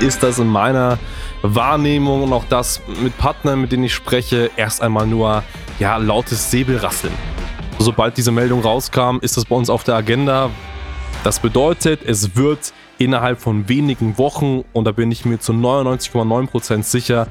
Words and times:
ist 0.00 0.22
das 0.22 0.38
in 0.38 0.46
meiner 0.46 0.98
Wahrnehmung 1.42 2.22
und 2.22 2.32
auch 2.32 2.44
das 2.48 2.82
mit 3.02 3.16
Partnern, 3.16 3.60
mit 3.60 3.72
denen 3.72 3.84
ich 3.84 3.94
spreche, 3.94 4.50
erst 4.56 4.82
einmal 4.82 5.06
nur 5.06 5.42
ja, 5.78 5.96
lautes 5.96 6.50
Säbelrasseln. 6.50 7.14
Sobald 7.78 8.16
diese 8.16 8.30
Meldung 8.30 8.60
rauskam, 8.60 9.18
ist 9.20 9.36
das 9.36 9.46
bei 9.46 9.56
uns 9.56 9.70
auf 9.70 9.84
der 9.84 9.94
Agenda. 9.94 10.50
Das 11.24 11.40
bedeutet, 11.40 12.00
es 12.04 12.36
wird 12.36 12.72
innerhalb 12.98 13.40
von 13.40 13.68
wenigen 13.68 14.18
Wochen, 14.18 14.64
und 14.72 14.84
da 14.84 14.92
bin 14.92 15.10
ich 15.10 15.24
mir 15.24 15.38
zu 15.38 15.52
99,9% 15.52 16.82
sicher, 16.82 17.28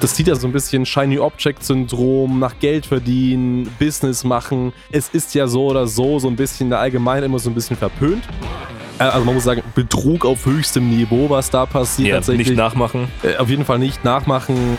das 0.00 0.14
sieht 0.14 0.28
ja 0.28 0.36
so 0.36 0.46
ein 0.46 0.52
bisschen 0.52 0.86
Shiny 0.86 1.18
Object 1.18 1.64
Syndrom, 1.64 2.38
nach 2.38 2.58
Geld 2.60 2.86
verdienen, 2.86 3.68
Business 3.78 4.22
machen. 4.22 4.72
Es 4.92 5.08
ist 5.08 5.34
ja 5.34 5.48
so 5.48 5.66
oder 5.66 5.86
so, 5.86 6.18
so 6.18 6.28
ein 6.28 6.36
bisschen 6.36 6.70
der 6.70 6.78
Allgemein 6.78 7.24
immer 7.24 7.38
so 7.40 7.50
ein 7.50 7.54
bisschen 7.54 7.76
verpönt. 7.76 8.22
Äh, 8.98 9.04
also 9.04 9.24
man 9.24 9.34
muss 9.34 9.44
sagen, 9.44 9.62
Betrug 9.74 10.24
auf 10.24 10.46
höchstem 10.46 10.88
Niveau, 10.88 11.30
was 11.30 11.50
da 11.50 11.66
passiert. 11.66 12.08
Ja, 12.08 12.14
tatsächlich. 12.16 12.48
Nicht 12.48 12.56
nachmachen. 12.56 13.08
Äh, 13.22 13.36
auf 13.36 13.48
jeden 13.48 13.64
Fall 13.64 13.78
nicht 13.78 14.04
nachmachen. 14.04 14.78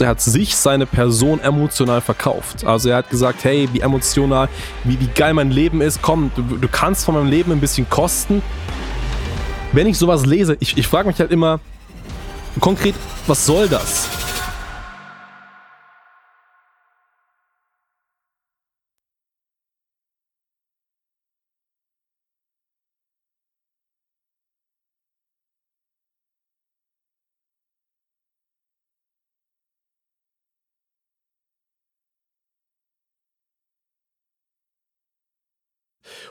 Er 0.00 0.08
hat 0.08 0.20
sich, 0.20 0.56
seine 0.56 0.86
Person 0.86 1.40
emotional 1.40 2.00
verkauft. 2.00 2.64
Also 2.66 2.88
er 2.88 2.96
hat 2.96 3.10
gesagt, 3.10 3.44
hey, 3.44 3.68
wie 3.72 3.80
emotional, 3.80 4.48
wie, 4.84 4.98
wie 5.00 5.08
geil 5.08 5.34
mein 5.34 5.50
Leben 5.50 5.80
ist. 5.80 6.00
Komm, 6.02 6.30
du, 6.34 6.42
du 6.42 6.68
kannst 6.68 7.04
von 7.04 7.14
meinem 7.14 7.28
Leben 7.28 7.52
ein 7.52 7.60
bisschen 7.60 7.88
kosten. 7.88 8.42
Wenn 9.72 9.86
ich 9.86 9.98
sowas 9.98 10.24
lese, 10.24 10.56
ich, 10.60 10.76
ich 10.78 10.86
frage 10.86 11.08
mich 11.08 11.18
halt 11.18 11.30
immer 11.30 11.60
konkret, 12.60 12.94
was 13.26 13.44
soll 13.44 13.68
das? 13.68 14.08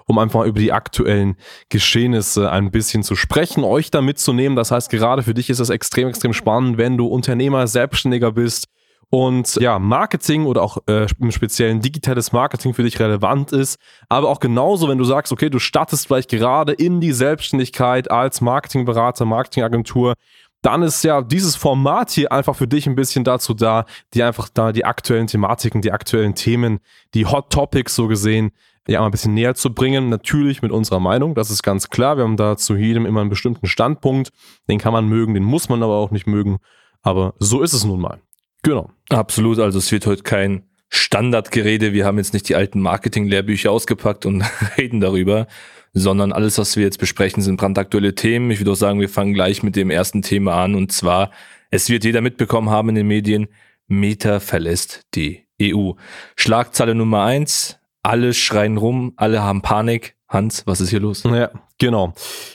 Um 0.06 0.17
einfach 0.20 0.45
über 0.45 0.59
die 0.59 0.72
aktuellen 0.72 1.36
Geschehnisse 1.70 2.52
ein 2.52 2.72
bisschen 2.72 3.03
zu 3.03 3.16
sprechen, 3.16 3.64
euch 3.64 3.92
da 3.92 4.02
mitzunehmen. 4.02 4.56
Das 4.56 4.72
heißt, 4.72 4.89
gerade 4.89 5.23
für 5.23 5.34
dich 5.34 5.50
ist 5.50 5.59
es 5.59 5.70
extrem, 5.70 6.08
extrem 6.08 6.34
spannend, 6.34 6.78
wenn 6.78 6.97
du 6.97 7.08
Unternehmer, 7.08 7.67
Selbstständiger 7.67 8.31
bist 8.31 8.67
und 9.09 9.56
ja, 9.56 9.80
Marketing 9.80 10.45
oder 10.45 10.62
auch 10.62 10.78
äh, 10.88 11.08
im 11.20 11.31
speziellen 11.31 11.80
digitales 11.80 12.31
Marketing 12.31 12.73
für 12.73 12.84
dich 12.84 13.00
relevant 13.00 13.52
ist, 13.52 13.80
aber 14.09 14.30
auch 14.30 14.39
genauso, 14.39 14.89
wenn 14.89 14.97
du 14.97 15.03
sagst, 15.03 15.31
okay, 15.31 15.50
du 15.50 15.59
startest 15.59 16.08
vielleicht 16.08 16.30
gerade 16.30 16.73
in 16.73 17.00
die 17.02 17.12
Selbstständigkeit 17.12 18.09
als 18.09 18.42
Marketingberater, 18.42 19.25
Marketingagentur, 19.25 20.14
dann 20.62 20.81
ist 20.81 21.03
ja 21.03 21.22
dieses 21.22 21.56
Format 21.56 22.09
hier 22.09 22.31
einfach 22.31 22.56
für 22.56 22.67
dich 22.67 22.88
ein 22.88 22.95
bisschen 22.95 23.23
dazu 23.23 23.53
da, 23.53 23.86
die 24.16 24.23
einfach 24.23 24.50
da 24.52 24.72
die 24.72 24.84
aktuellen 24.84 25.28
Thematiken, 25.28 25.81
die 25.81 25.92
aktuellen 25.92 26.34
Themen, 26.34 26.80
die 27.14 27.28
Hot 27.28 27.52
Topics 27.52 27.95
so 27.95 28.08
gesehen 28.08 28.52
ja 28.88 29.00
mal 29.00 29.08
ein 29.08 29.11
bisschen 29.11 29.33
näher 29.33 29.55
zu 29.55 29.73
bringen. 29.73 30.09
Natürlich 30.09 30.61
mit 30.61 30.72
unserer 30.72 31.00
Meinung, 31.00 31.36
das 31.36 31.50
ist 31.50 31.64
ganz 31.64 31.89
klar. 31.89 32.17
Wir 32.17 32.23
haben 32.23 32.38
da 32.38 32.58
zu 32.58 32.75
jedem 32.75 33.05
immer 33.05 33.22
einen 33.22 33.30
bestimmten 33.30 33.67
Standpunkt. 33.67 34.31
Den 34.69 34.80
kann 34.80 34.94
man 34.94 35.08
mögen, 35.08 35.33
den 35.33 35.44
muss 35.44 35.69
man 35.69 35.83
aber 35.83 35.95
auch 35.95 36.11
nicht 36.11 36.28
mögen. 36.28 36.58
Aber 37.02 37.33
so 37.39 37.61
ist 37.61 37.73
es 37.73 37.83
nun 37.83 38.02
mal. 38.02 38.22
Genau. 38.63 38.89
Absolut. 39.09 39.59
Also 39.59 39.80
es 39.80 39.91
wird 39.91 40.06
heute 40.08 40.23
kein 40.23 40.63
Standardgerede. 40.89 41.94
Wir 41.94 42.06
haben 42.06 42.17
jetzt 42.17 42.33
nicht 42.33 42.47
die 42.50 42.56
alten 42.56 42.80
Marketing-Lehrbücher 42.81 43.72
ausgepackt 43.72 44.25
und 44.25 44.44
reden 44.78 45.00
darüber, 45.02 45.47
sondern 45.94 46.31
alles, 46.31 46.58
was 46.58 46.75
wir 46.75 46.83
jetzt 46.83 47.00
besprechen, 47.00 47.44
sind 47.44 47.58
brandaktuelle 47.58 48.16
Themen. 48.16 48.52
Ich 48.52 48.59
würde 48.59 48.72
auch 48.72 48.75
sagen, 48.75 49.00
wir 49.00 49.09
fangen 49.09 49.33
gleich 49.33 49.63
mit 49.63 49.75
dem 49.75 49.89
ersten 49.89 50.22
Thema 50.22 50.63
an 50.63 50.75
und 50.75 50.91
zwar, 50.91 51.31
es 51.69 51.89
wird 51.89 52.03
jeder 52.03 52.22
mitbekommen 52.22 52.69
haben 52.69 52.89
in 52.89 52.95
den 52.95 53.08
Medien, 53.08 53.47
Meta 53.88 54.39
verlässt 54.39 55.02
die 55.16 55.45
EU. 55.61 55.91
Schlagzeile 56.36 56.95
Nummer 56.95 57.24
eins, 57.24 57.79
alle 58.06 58.34
schreien 58.34 58.78
rum, 58.78 59.14
alle 59.18 59.44
haben 59.44 59.62
Panik. 59.62 60.16
Hans, 60.28 60.66
was 60.66 60.82
ist 60.82 60.90
hier 60.90 61.00
los? 61.00 61.24
Ja, 61.24 61.50
Genau. 61.78 62.13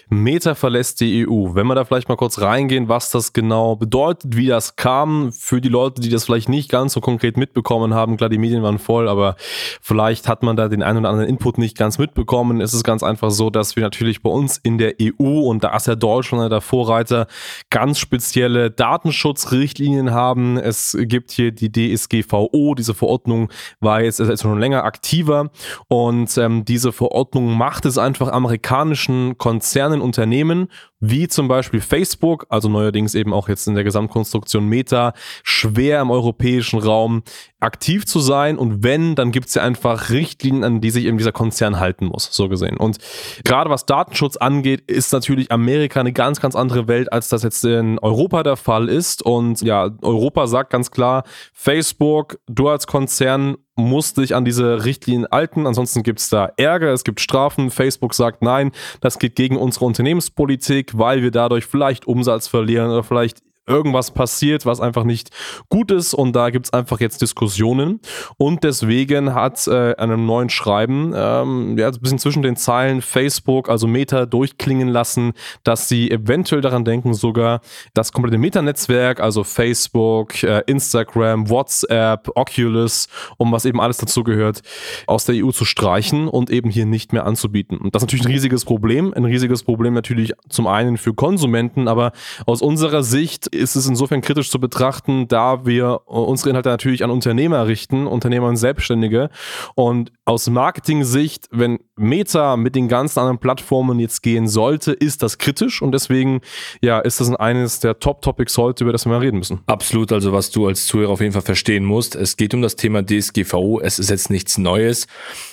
Meta 0.09 0.55
verlässt 0.55 1.01
die 1.03 1.27
EU. 1.29 1.55
Wenn 1.55 1.67
wir 1.67 1.75
da 1.75 1.85
vielleicht 1.85 2.09
mal 2.09 2.17
kurz 2.17 2.41
reingehen, 2.41 2.89
was 2.89 3.11
das 3.11 3.35
genau 3.35 3.77
bedeutet, 3.77 4.35
wie 4.35 4.47
das 4.47 4.77
kam, 4.77 5.31
für 5.31 5.61
die 5.61 5.69
Leute, 5.69 6.01
die 6.01 6.09
das 6.09 6.25
vielleicht 6.25 6.49
nicht 6.49 6.71
ganz 6.71 6.95
so 6.95 7.03
konkret 7.03 7.37
mitbekommen 7.37 7.93
haben. 7.93 8.17
Klar, 8.17 8.31
die 8.31 8.39
Medien 8.39 8.63
waren 8.63 8.79
voll, 8.79 9.11
aber 9.11 9.37
vielleicht 9.83 10.27
hat 10.27 10.43
man 10.43 10.57
da 10.57 10.69
den 10.69 10.83
einen 10.83 11.01
oder 11.01 11.11
anderen 11.11 11.29
Input 11.29 11.59
nicht 11.59 11.77
ganz 11.77 11.99
mitbekommen. 11.99 12.63
Es 12.63 12.73
ist 12.73 12.83
ganz 12.83 13.03
einfach 13.03 13.31
so, 13.31 13.51
dass 13.51 13.77
wir 13.77 13.83
natürlich 13.83 14.23
bei 14.23 14.31
uns 14.31 14.57
in 14.57 14.79
der 14.79 14.95
EU 15.03 15.41
und 15.41 15.65
da 15.65 15.77
ist 15.77 15.87
ja 15.87 15.97
Deutschland 15.97 16.51
der 16.51 16.63
Vorreiter 16.63 17.27
ganz 17.69 17.99
spezielle 17.99 18.71
Datenschutzrichtlinien 18.71 20.13
haben. 20.13 20.57
Es 20.57 20.97
gibt 20.99 21.31
hier 21.31 21.53
die 21.53 21.71
DSGVO. 21.71 22.75
Diese 22.75 22.95
Verordnung 22.95 23.51
war 23.81 24.03
jetzt, 24.03 24.19
ist 24.19 24.43
schon 24.43 24.59
länger 24.59 24.85
aktiver 24.85 25.51
und 25.89 26.39
ähm, 26.39 26.65
diese 26.65 26.91
Verordnung 26.93 27.53
macht 27.53 27.85
es 27.85 27.99
einfach 27.99 28.33
amerikanischen 28.33 29.10
amerikanischen 29.11 29.39
Konzernen, 29.39 30.01
Unternehmen, 30.01 30.69
wie 31.01 31.29
zum 31.29 31.49
Beispiel 31.49 31.81
Facebook, 31.81 32.47
also 32.51 32.69
neuerdings 32.69 33.15
eben 33.15 33.33
auch 33.33 33.49
jetzt 33.49 33.67
in 33.67 33.75
der 33.75 33.85
Gesamtkonstruktion 33.85 34.67
Meta, 34.67 35.15
schwer 35.43 36.01
im 36.01 36.11
europäischen 36.11 36.79
Raum 36.79 37.23
aktiv 37.59 38.07
zu 38.07 38.21
sein. 38.21 38.59
Und 38.59 38.83
wenn, 38.83 39.15
dann 39.15 39.33
gibt 39.33 39.49
es 39.49 39.55
ja 39.55 39.63
einfach 39.63 40.11
Richtlinien, 40.11 40.65
an 40.65 40.81
die 40.81 40.91
sich 40.91 41.07
eben 41.07 41.19
dieser 41.19 41.33
Konzern 41.33 41.81
halten 41.81 42.07
muss, 42.07 42.29
so 42.31 42.49
gesehen. 42.49 42.77
Und 42.77 42.99
gerade 43.45 43.71
was 43.71 43.87
Datenschutz 43.87 44.37
angeht, 44.37 44.83
ist 44.91 45.13
natürlich 45.13 45.51
Amerika 45.51 46.01
eine 46.01 46.13
ganz, 46.13 46.41
ganz 46.41 46.55
andere 46.55 46.89
Welt, 46.89 47.13
als 47.13 47.29
das 47.29 47.43
jetzt 47.43 47.65
in 47.65 47.99
Europa 47.99 48.43
der 48.43 48.57
Fall 48.57 48.89
ist. 48.89 49.23
Und 49.23 49.63
ja, 49.63 49.91
Europa 50.03 50.47
sagt 50.47 50.71
ganz 50.71 50.91
klar, 50.91 51.25
Facebook, 51.53 52.39
du 52.47 52.69
als 52.69 52.87
Konzern 52.87 53.57
musst 53.77 54.19
dich 54.19 54.35
an 54.35 54.45
diese 54.45 54.85
Richtlinien 54.85 55.27
halten, 55.31 55.67
ansonsten 55.67 56.03
gibt 56.03 56.21
es 56.21 56.29
da 56.29 56.51
Ärger, 56.57 56.93
es 56.93 57.05
gibt 57.05 57.21
Strafen. 57.21 57.71
Facebook 57.71 58.15
sagt 58.15 58.43
nein, 58.43 58.73
das 59.01 59.19
geht 59.19 59.37
gegen 59.37 59.57
unsere 59.57 59.87
Unternehmenspolitik, 59.87 60.90
weil 60.99 61.23
wir 61.23 61.31
dadurch 61.31 61.67
vielleicht 61.67 62.07
Umsatz 62.07 62.49
verlieren 62.49 62.91
oder 62.91 63.03
vielleicht 63.03 63.43
irgendwas 63.71 64.11
passiert, 64.11 64.67
was 64.67 64.81
einfach 64.81 65.05
nicht 65.05 65.31
gut 65.69 65.91
ist 65.91 66.15
und 66.15 66.35
da 66.35 66.51
gibt 66.51 66.67
es 66.67 66.73
einfach 66.73 67.01
jetzt 67.01 67.23
Diskussionen 67.23 68.01
und 68.37 68.65
deswegen 68.65 69.35
hat 69.35 69.67
äh, 69.67 69.95
einem 69.97 70.27
neuen 70.27 70.51
Schreiben, 70.51 71.13
ähm, 71.15 71.79
ja, 71.79 71.89
ein 71.89 72.01
bisschen 72.01 72.19
zwischen 72.19 72.43
den 72.43 72.57
Zeilen 72.57 73.03
Facebook, 73.03 73.69
also 73.69 73.87
Meta 73.87 74.27
durchklingen 74.27 74.89
lassen, 74.89 75.33
dass 75.65 75.89
sie 75.89 76.11
eventuell 76.11 76.61
daran 76.61 76.85
denken, 76.85 77.15
sogar 77.15 77.61
das 77.95 78.13
komplette 78.13 78.39
Meta-Netzwerk, 78.39 79.21
also 79.21 79.45
Facebook, 79.45 80.43
äh, 80.43 80.63
Instagram, 80.67 81.49
WhatsApp, 81.49 82.31
Oculus 82.35 83.09
und 83.37 83.53
was 83.53 83.65
eben 83.65 83.81
alles 83.81 83.99
dazu 83.99 84.25
gehört, 84.25 84.63
aus 85.07 85.25
der 85.25 85.45
EU 85.45 85.51
zu 85.51 85.65
streichen 85.65 86.29
und 86.29 86.51
eben 86.51 86.71
hier 86.71 86.87
nicht 86.87 87.13
mehr 87.13 87.27
anzubieten. 87.27 87.79
Und 87.79 87.95
das 87.95 88.03
ist 88.03 88.09
natürlich 88.09 88.27
ein 88.27 88.33
riesiges 88.33 88.65
Problem, 88.65 89.13
ein 89.15 89.25
riesiges 89.25 89.63
Problem 89.63 89.95
natürlich 89.95 90.33
zum 90.49 90.67
einen 90.67 90.97
für 90.97 91.15
Konsumenten, 91.15 91.89
aber 91.89 92.13
aus 92.47 92.63
unserer 92.63 93.03
Sicht 93.03 93.47
ist 93.61 93.77
es 93.77 93.87
insofern 93.87 94.21
kritisch 94.21 94.51
zu 94.51 94.59
betrachten, 94.59 95.29
da 95.29 95.65
wir 95.65 96.01
unsere 96.07 96.51
Inhalte 96.51 96.71
natürlich 96.71 97.05
an 97.05 97.11
Unternehmer 97.11 97.67
richten, 97.67 98.07
Unternehmer 98.07 98.49
und 98.49 98.57
Selbstständige. 98.57 99.31
Und 99.75 100.13
aus 100.25 100.49
Marketing-Sicht, 100.51 101.49
wenn 101.51 101.79
Meta 101.97 102.57
mit 102.57 102.75
den 102.75 102.89
ganzen 102.89 103.21
anderen 103.21 103.39
Plattformen 103.39 104.01
jetzt 104.01 104.23
gehen 104.23 104.49
sollte, 104.49 104.93
ist 104.93 105.23
das 105.23 105.39
kritisch 105.39 105.83
und 105.83 105.93
deswegen 105.93 106.41
ja, 106.81 106.99
ist 106.99 107.21
das 107.21 107.35
eines 107.35 107.81
der 107.81 107.99
Top-Topics 107.99 108.57
heute, 108.59 108.85
über 108.85 108.93
das 108.93 109.05
wir 109.05 109.11
mal 109.11 109.19
reden 109.19 109.39
müssen. 109.39 109.61
Absolut, 109.67 110.13
also 110.13 110.33
was 110.33 110.51
du 110.51 110.67
als 110.67 110.87
Zuhörer 110.87 111.13
auf 111.13 111.21
jeden 111.21 111.33
Fall 111.33 111.43
verstehen 111.43 111.85
musst. 111.85 112.17
Es 112.17 112.37
geht 112.37 112.55
um 112.55 112.63
das 112.63 112.77
Thema 112.77 113.05
DSGVO, 113.05 113.81
es 113.81 113.99
ist 113.99 114.11
jetzt 114.11 114.31
nichts 114.31 114.59
Neues. 114.59 115.07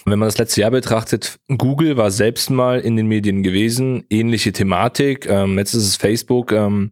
Wenn 0.06 0.20
man 0.20 0.28
das 0.28 0.38
letzte 0.38 0.62
Jahr 0.62 0.72
betrachtet, 0.72 1.40
Google 1.50 1.98
war 1.98 2.12
selbst 2.12 2.50
mal 2.50 2.80
in 2.80 2.96
den 2.96 3.08
Medien 3.08 3.44
gewesen, 3.44 4.06
ähnliche 4.10 4.54
Thematik, 4.54 5.28
ähm, 5.28 5.58
jetzt 5.58 5.74
ist 5.74 5.88
es 5.88 5.96
Facebook. 5.96 6.52
Ähm, 6.52 6.92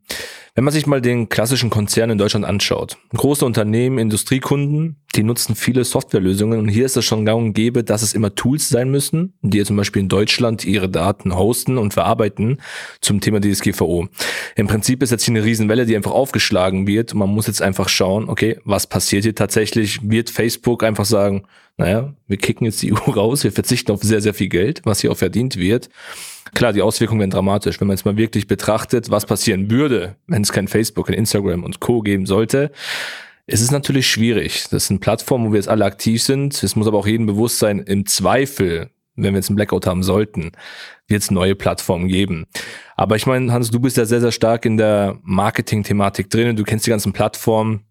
wenn 0.55 0.63
man 0.63 0.73
sich 0.73 0.87
mal 0.87 1.01
den 1.01 1.27
klassischen 1.27 1.69
Konzern 1.69 2.09
in 2.09 2.17
Deutschland 2.17 2.45
anschaut, 2.45 2.97
große 3.13 3.45
Unternehmen, 3.45 3.97
Industriekunden, 3.97 4.95
die 5.13 5.23
nutzen 5.23 5.53
viele 5.53 5.83
Softwarelösungen 5.83 6.59
und 6.59 6.69
hier 6.69 6.85
ist 6.85 6.95
es 6.95 7.03
schon 7.03 7.25
gang 7.25 7.47
und 7.47 7.53
gäbe, 7.53 7.83
dass 7.83 8.01
es 8.01 8.13
immer 8.13 8.33
Tools 8.35 8.69
sein 8.69 8.89
müssen, 8.89 9.33
die 9.41 9.61
zum 9.65 9.75
Beispiel 9.75 10.01
in 10.01 10.07
Deutschland 10.07 10.63
ihre 10.63 10.87
Daten 10.87 11.35
hosten 11.35 11.77
und 11.77 11.93
verarbeiten 11.93 12.61
zum 13.01 13.19
Thema 13.19 13.41
DSGVO. 13.41 14.07
Im 14.55 14.67
Prinzip 14.67 15.03
ist 15.03 15.11
jetzt 15.11 15.25
hier 15.25 15.33
eine 15.33 15.43
Riesenwelle, 15.43 15.85
die 15.85 15.95
einfach 15.95 16.11
aufgeschlagen 16.11 16.87
wird 16.87 17.11
und 17.11 17.19
man 17.19 17.29
muss 17.29 17.47
jetzt 17.47 17.61
einfach 17.61 17.89
schauen, 17.89 18.29
okay, 18.29 18.57
was 18.63 18.87
passiert 18.87 19.23
hier 19.23 19.35
tatsächlich? 19.35 19.99
Wird 20.09 20.29
Facebook 20.29 20.83
einfach 20.83 21.05
sagen, 21.05 21.43
naja, 21.75 22.13
wir 22.27 22.37
kicken 22.37 22.65
jetzt 22.65 22.81
die 22.81 22.93
EU 22.93 23.11
raus, 23.11 23.43
wir 23.43 23.51
verzichten 23.51 23.91
auf 23.91 24.03
sehr, 24.03 24.21
sehr 24.21 24.33
viel 24.33 24.47
Geld, 24.47 24.81
was 24.85 25.01
hier 25.01 25.11
auch 25.11 25.17
verdient 25.17 25.57
wird. 25.57 25.89
Klar, 26.55 26.73
die 26.73 26.81
Auswirkungen 26.81 27.19
werden 27.19 27.31
dramatisch. 27.31 27.79
Wenn 27.79 27.87
man 27.87 27.97
jetzt 27.97 28.05
mal 28.05 28.17
wirklich 28.17 28.47
betrachtet, 28.47 29.11
was 29.11 29.25
passieren 29.25 29.69
würde, 29.69 30.15
wenn 30.25 30.41
es 30.41 30.51
kein 30.51 30.67
Facebook, 30.67 31.07
kein 31.07 31.15
Instagram 31.15 31.63
und 31.63 31.81
Co. 31.81 32.01
geben 32.01 32.25
sollte, 32.25 32.71
es 33.45 33.61
ist 33.61 33.71
natürlich 33.71 34.07
schwierig. 34.07 34.65
Das 34.71 34.87
sind 34.87 35.01
Plattformen, 35.01 35.47
wo 35.47 35.51
wir 35.51 35.57
jetzt 35.57 35.67
alle 35.67 35.85
aktiv 35.85 36.23
sind. 36.23 36.63
Es 36.63 36.75
muss 36.75 36.87
aber 36.87 36.97
auch 36.97 37.07
jedem 37.07 37.25
bewusst 37.27 37.59
sein, 37.59 37.79
im 37.79 38.05
Zweifel, 38.05 38.89
wenn 39.15 39.33
wir 39.33 39.39
jetzt 39.39 39.49
einen 39.49 39.57
Blackout 39.57 39.85
haben 39.85 40.01
sollten, 40.01 40.53
wird 41.07 41.21
es 41.21 41.29
neue 41.29 41.55
Plattformen 41.55 42.07
geben. 42.07 42.45
Aber 42.95 43.17
ich 43.17 43.27
meine, 43.27 43.51
Hans, 43.51 43.69
du 43.69 43.79
bist 43.81 43.97
ja 43.97 44.05
sehr, 44.05 44.21
sehr 44.21 44.31
stark 44.31 44.65
in 44.65 44.77
der 44.77 45.19
Marketing-Thematik 45.23 46.29
drin. 46.29 46.55
Du 46.55 46.63
kennst 46.63 46.85
die 46.85 46.89
ganzen 46.89 47.11
Plattformen. 47.13 47.81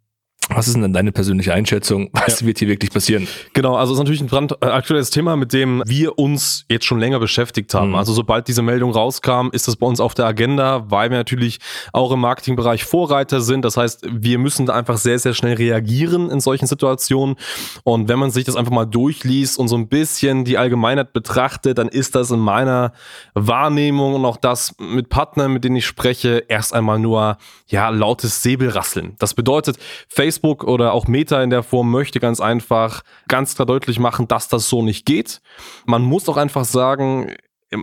Was 0.51 0.69
ist 0.69 0.77
denn 0.77 0.93
deine 0.93 1.11
persönliche 1.11 1.55
Einschätzung? 1.55 2.11
Was 2.13 2.41
ja. 2.41 2.47
wird 2.47 2.59
hier 2.59 2.69
wirklich 2.69 2.91
passieren? 2.91 3.27
Genau, 3.55 3.77
also 3.77 3.93
es 3.93 3.99
ist 3.99 4.01
natürlich 4.01 4.21
ein 4.21 4.27
brand 4.27 4.53
äh, 4.61 4.67
aktuelles 4.67 5.11
Thema, 5.11 5.37
mit 5.37 5.53
dem 5.53 5.83
wir 5.87 6.19
uns 6.19 6.67
jetzt 6.69 6.85
schon 6.85 6.99
länger 6.99 7.19
beschäftigt 7.19 7.73
haben. 7.73 7.91
Mhm. 7.91 7.95
Also 7.95 8.13
sobald 8.13 8.47
diese 8.47 8.63
Meldung 8.63 8.93
rauskam, 8.93 9.49
ist 9.53 9.69
das 9.69 9.77
bei 9.77 9.87
uns 9.87 10.01
auf 10.01 10.15
der 10.15 10.27
Agenda, 10.27 10.91
weil 10.91 11.11
wir 11.11 11.17
natürlich 11.17 11.61
auch 11.93 12.13
im 12.13 12.21
Marketingbereich 12.21 12.85
Vorreiter 12.85 13.41
sind. 13.41 13.65
Das 13.65 13.77
heißt, 13.77 14.07
wir 14.11 14.39
müssen 14.39 14.67
da 14.67 14.75
einfach 14.75 14.99
sehr, 14.99 15.19
sehr 15.19 15.35
schnell 15.35 15.55
reagieren 15.55 16.31
in 16.31 16.41
solchen 16.41 16.67
Situationen. 16.67 17.37
Und 17.83 18.09
wenn 18.09 18.19
man 18.19 18.31
sich 18.31 18.45
das 18.45 18.57
einfach 18.57 18.73
mal 18.73 18.85
durchliest 18.85 19.59
und 19.59 19.69
so 19.69 19.77
ein 19.77 19.89
bisschen 19.89 20.45
die 20.45 20.59
Allgemeinheit 20.59 21.13
betrachtet, 21.13 21.79
dann 21.79 21.89
ist 21.89 22.15
das 22.15 22.31
in 22.31 22.41
meiner 22.41 22.93
Wahrnehmung 23.35 24.15
und 24.15 24.25
auch 24.27 24.37
das 24.37 24.75
mit 24.79 25.09
Partnern, 25.09 25.53
mit 25.53 25.65
denen 25.65 25.77
ich 25.77 25.87
spreche, 25.87 26.45
erst 26.49 26.75
einmal 26.75 26.99
nur 26.99 27.39
ja 27.67 27.89
lautes 27.89 28.43
Säbelrasseln. 28.43 29.15
Das 29.19 29.33
bedeutet, 29.33 29.79
Facebook 30.09 30.34
Facebook 30.35 30.65
oder 30.65 30.93
auch 30.93 31.07
Meta 31.07 31.43
in 31.43 31.51
der 31.51 31.63
Form 31.63 31.91
möchte 31.91 32.21
ganz 32.21 32.41
einfach 32.41 33.03
ganz 33.29 33.55
klar 33.55 33.67
deutlich 33.67 33.99
machen, 33.99 34.29
dass 34.29 34.49
das 34.49 34.69
so 34.69 34.83
nicht 34.83 35.07
geht. 35.07 35.41
Man 35.87 36.03
muss 36.03 36.29
auch 36.29 36.37
einfach 36.37 36.65
sagen, 36.65 37.35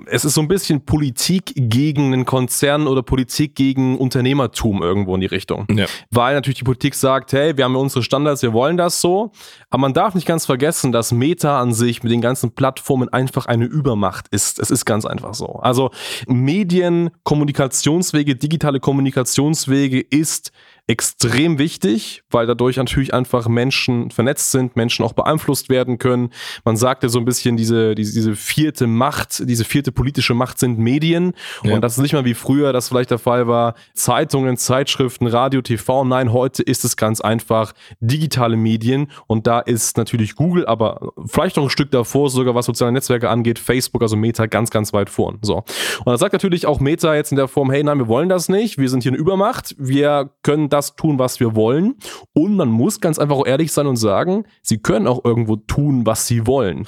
es 0.06 0.26
ist 0.26 0.34
so 0.34 0.42
ein 0.42 0.48
bisschen 0.48 0.86
Politik 0.86 1.54
gegen 1.56 2.14
einen 2.14 2.26
Konzern 2.26 2.88
oder 2.88 3.04
Politik 3.04 3.56
gegen 3.56 3.98
Unternehmertum 3.98 4.82
irgendwo 4.82 5.16
in 5.16 5.22
die 5.22 5.28
Richtung. 5.28 5.68
Ja. 5.70 5.86
Weil 6.10 6.36
natürlich 6.36 6.60
die 6.60 6.64
Politik 6.64 6.96
sagt, 6.96 7.34
hey, 7.34 7.58
wir 7.58 7.66
haben 7.66 7.74
ja 7.74 7.80
unsere 7.80 8.04
Standards, 8.04 8.42
wir 8.42 8.54
wollen 8.54 8.78
das 8.78 9.02
so. 9.02 9.32
Aber 9.70 9.82
man 9.82 9.94
darf 9.94 10.16
nicht 10.16 10.28
ganz 10.28 10.46
vergessen, 10.46 10.92
dass 10.92 11.12
Meta 11.12 11.60
an 11.60 11.74
sich 11.74 12.04
mit 12.04 12.12
den 12.12 12.22
ganzen 12.22 12.54
Plattformen 12.54 13.10
einfach 13.10 13.46
eine 13.46 13.66
Übermacht 13.66 14.28
ist. 14.30 14.60
Es 14.60 14.72
ist 14.72 14.86
ganz 14.86 15.06
einfach 15.06 15.34
so. 15.34 15.56
Also 15.56 15.92
Medien, 16.28 17.10
Kommunikationswege, 17.24 18.36
digitale 18.36 18.80
Kommunikationswege 18.80 20.00
ist 20.00 20.52
extrem 20.92 21.58
wichtig, 21.58 22.22
weil 22.32 22.46
dadurch 22.46 22.76
natürlich 22.76 23.14
einfach 23.14 23.48
Menschen 23.48 24.12
vernetzt 24.12 24.52
sind, 24.52 24.76
Menschen 24.76 25.06
auch 25.06 25.14
beeinflusst 25.14 25.70
werden 25.70 26.00
können. 26.00 26.32
Man 26.66 26.76
sagt 26.76 27.04
ja 27.04 27.08
so 27.08 27.18
ein 27.18 27.24
bisschen, 27.24 27.56
diese, 27.56 27.96
diese, 27.96 28.12
diese 28.12 28.36
vierte 28.36 28.88
Macht, 28.88 29.48
diese 29.48 29.64
vierte 29.64 29.94
politische 29.94 30.34
Macht 30.34 30.60
sind 30.60 30.80
Medien. 30.80 31.32
Ja. 31.64 31.76
Und 31.76 31.82
das 31.82 31.94
ist 31.94 32.02
nicht 32.02 32.12
mal 32.12 32.26
wie 32.26 32.34
früher, 32.34 32.74
das 32.74 32.90
vielleicht 32.90 33.10
der 33.10 33.20
Fall 33.20 33.48
war, 33.48 33.76
Zeitungen, 33.94 34.58
Zeitschriften, 34.58 35.28
Radio, 35.28 35.62
TV. 35.62 36.04
Nein, 36.04 36.34
heute 36.34 36.62
ist 36.62 36.84
es 36.84 36.98
ganz 36.98 37.22
einfach 37.22 37.72
digitale 38.02 38.58
Medien. 38.58 39.10
Und 39.28 39.48
da 39.48 39.62
ist 39.62 39.96
natürlich 39.96 40.36
Google, 40.36 40.66
aber 40.66 41.14
vielleicht 41.26 41.56
noch 41.56 41.64
ein 41.64 41.70
Stück 41.70 41.92
davor, 41.92 42.30
sogar 42.30 42.54
was 42.54 42.66
soziale 42.66 42.92
Netzwerke 42.92 43.30
angeht, 43.30 43.60
Facebook, 43.60 44.02
also 44.02 44.18
Meta, 44.18 44.46
ganz, 44.46 44.72
ganz 44.72 44.92
weit 44.92 45.10
vorn. 45.10 45.40
So. 45.42 45.64
Und 46.00 46.08
da 46.08 46.18
sagt 46.18 46.34
natürlich 46.34 46.66
auch 46.66 46.82
Meta 46.82 47.16
jetzt 47.16 47.32
in 47.32 47.38
der 47.38 47.48
Form, 47.48 47.72
hey, 47.72 47.82
nein, 47.82 47.98
wir 47.98 48.10
wollen 48.10 48.28
das 48.28 48.50
nicht. 48.50 48.78
Wir 48.78 48.90
sind 48.90 49.04
hier 49.04 49.14
eine 49.14 49.20
Übermacht. 49.20 49.74
Wir 49.80 50.32
können 50.44 50.68
das 50.68 50.81
das 50.82 50.96
tun, 50.96 51.20
was 51.20 51.40
wir 51.40 51.56
wollen. 51.56 51.96
Und 52.34 52.56
man 52.56 52.70
muss 52.70 53.00
ganz 53.00 53.20
einfach 53.20 53.36
auch 53.36 53.46
ehrlich 53.46 53.72
sein 53.72 53.88
und 53.88 53.98
sagen, 53.98 54.46
sie 54.62 54.80
können 54.80 55.08
auch 55.08 55.24
irgendwo 55.24 55.56
tun, 55.56 56.06
was 56.06 56.28
sie 56.28 56.48
wollen. 56.48 56.88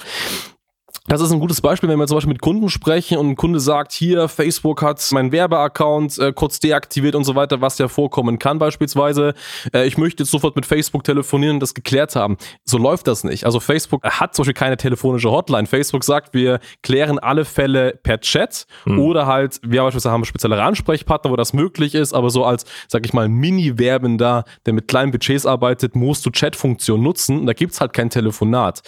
Das 1.07 1.19
ist 1.19 1.33
ein 1.33 1.39
gutes 1.41 1.59
Beispiel, 1.59 1.89
wenn 1.89 1.99
wir 1.99 2.07
zum 2.07 2.15
Beispiel 2.15 2.31
mit 2.31 2.41
Kunden 2.41 2.69
sprechen 2.69 3.17
und 3.17 3.31
ein 3.31 3.35
Kunde 3.35 3.59
sagt, 3.59 3.91
hier, 3.91 4.29
Facebook 4.29 4.81
hat 4.81 5.05
meinen 5.11 5.33
Werbeaccount 5.33 6.17
äh, 6.17 6.31
kurz 6.31 6.59
deaktiviert 6.61 7.15
und 7.15 7.25
so 7.25 7.35
weiter, 7.35 7.59
was 7.59 7.77
ja 7.77 7.89
vorkommen 7.89 8.39
kann 8.39 8.57
beispielsweise. 8.57 9.33
Äh, 9.73 9.85
ich 9.85 9.97
möchte 9.97 10.23
jetzt 10.23 10.31
sofort 10.31 10.55
mit 10.55 10.65
Facebook 10.65 11.03
telefonieren 11.03 11.57
und 11.57 11.59
das 11.59 11.73
geklärt 11.73 12.15
haben. 12.15 12.37
So 12.63 12.77
läuft 12.77 13.07
das 13.07 13.25
nicht. 13.25 13.45
Also 13.45 13.59
Facebook 13.59 14.01
hat 14.03 14.33
zum 14.33 14.43
Beispiel 14.43 14.53
keine 14.53 14.77
telefonische 14.77 15.29
Hotline. 15.29 15.67
Facebook 15.67 16.05
sagt, 16.05 16.33
wir 16.33 16.61
klären 16.83 17.19
alle 17.19 17.43
Fälle 17.43 17.99
per 18.01 18.21
Chat 18.21 18.65
hm. 18.85 18.97
oder 18.97 19.25
halt, 19.25 19.59
wir 19.61 19.83
beispielsweise 19.83 20.13
haben 20.13 20.23
spezielle 20.23 20.63
Ansprechpartner, 20.63 21.31
wo 21.31 21.35
das 21.35 21.51
möglich 21.51 21.95
ist, 21.95 22.13
aber 22.13 22.29
so 22.29 22.45
als, 22.45 22.65
sag 22.87 23.05
ich 23.05 23.11
mal, 23.11 23.27
Mini-Werbender, 23.27 24.45
der 24.65 24.73
mit 24.73 24.87
kleinen 24.87 25.11
Budgets 25.11 25.45
arbeitet, 25.45 25.97
musst 25.97 26.25
du 26.25 26.29
Chat-Funktion 26.29 27.03
nutzen. 27.03 27.45
Da 27.45 27.51
gibt's 27.51 27.81
halt 27.81 27.91
kein 27.91 28.09
Telefonat. 28.09 28.81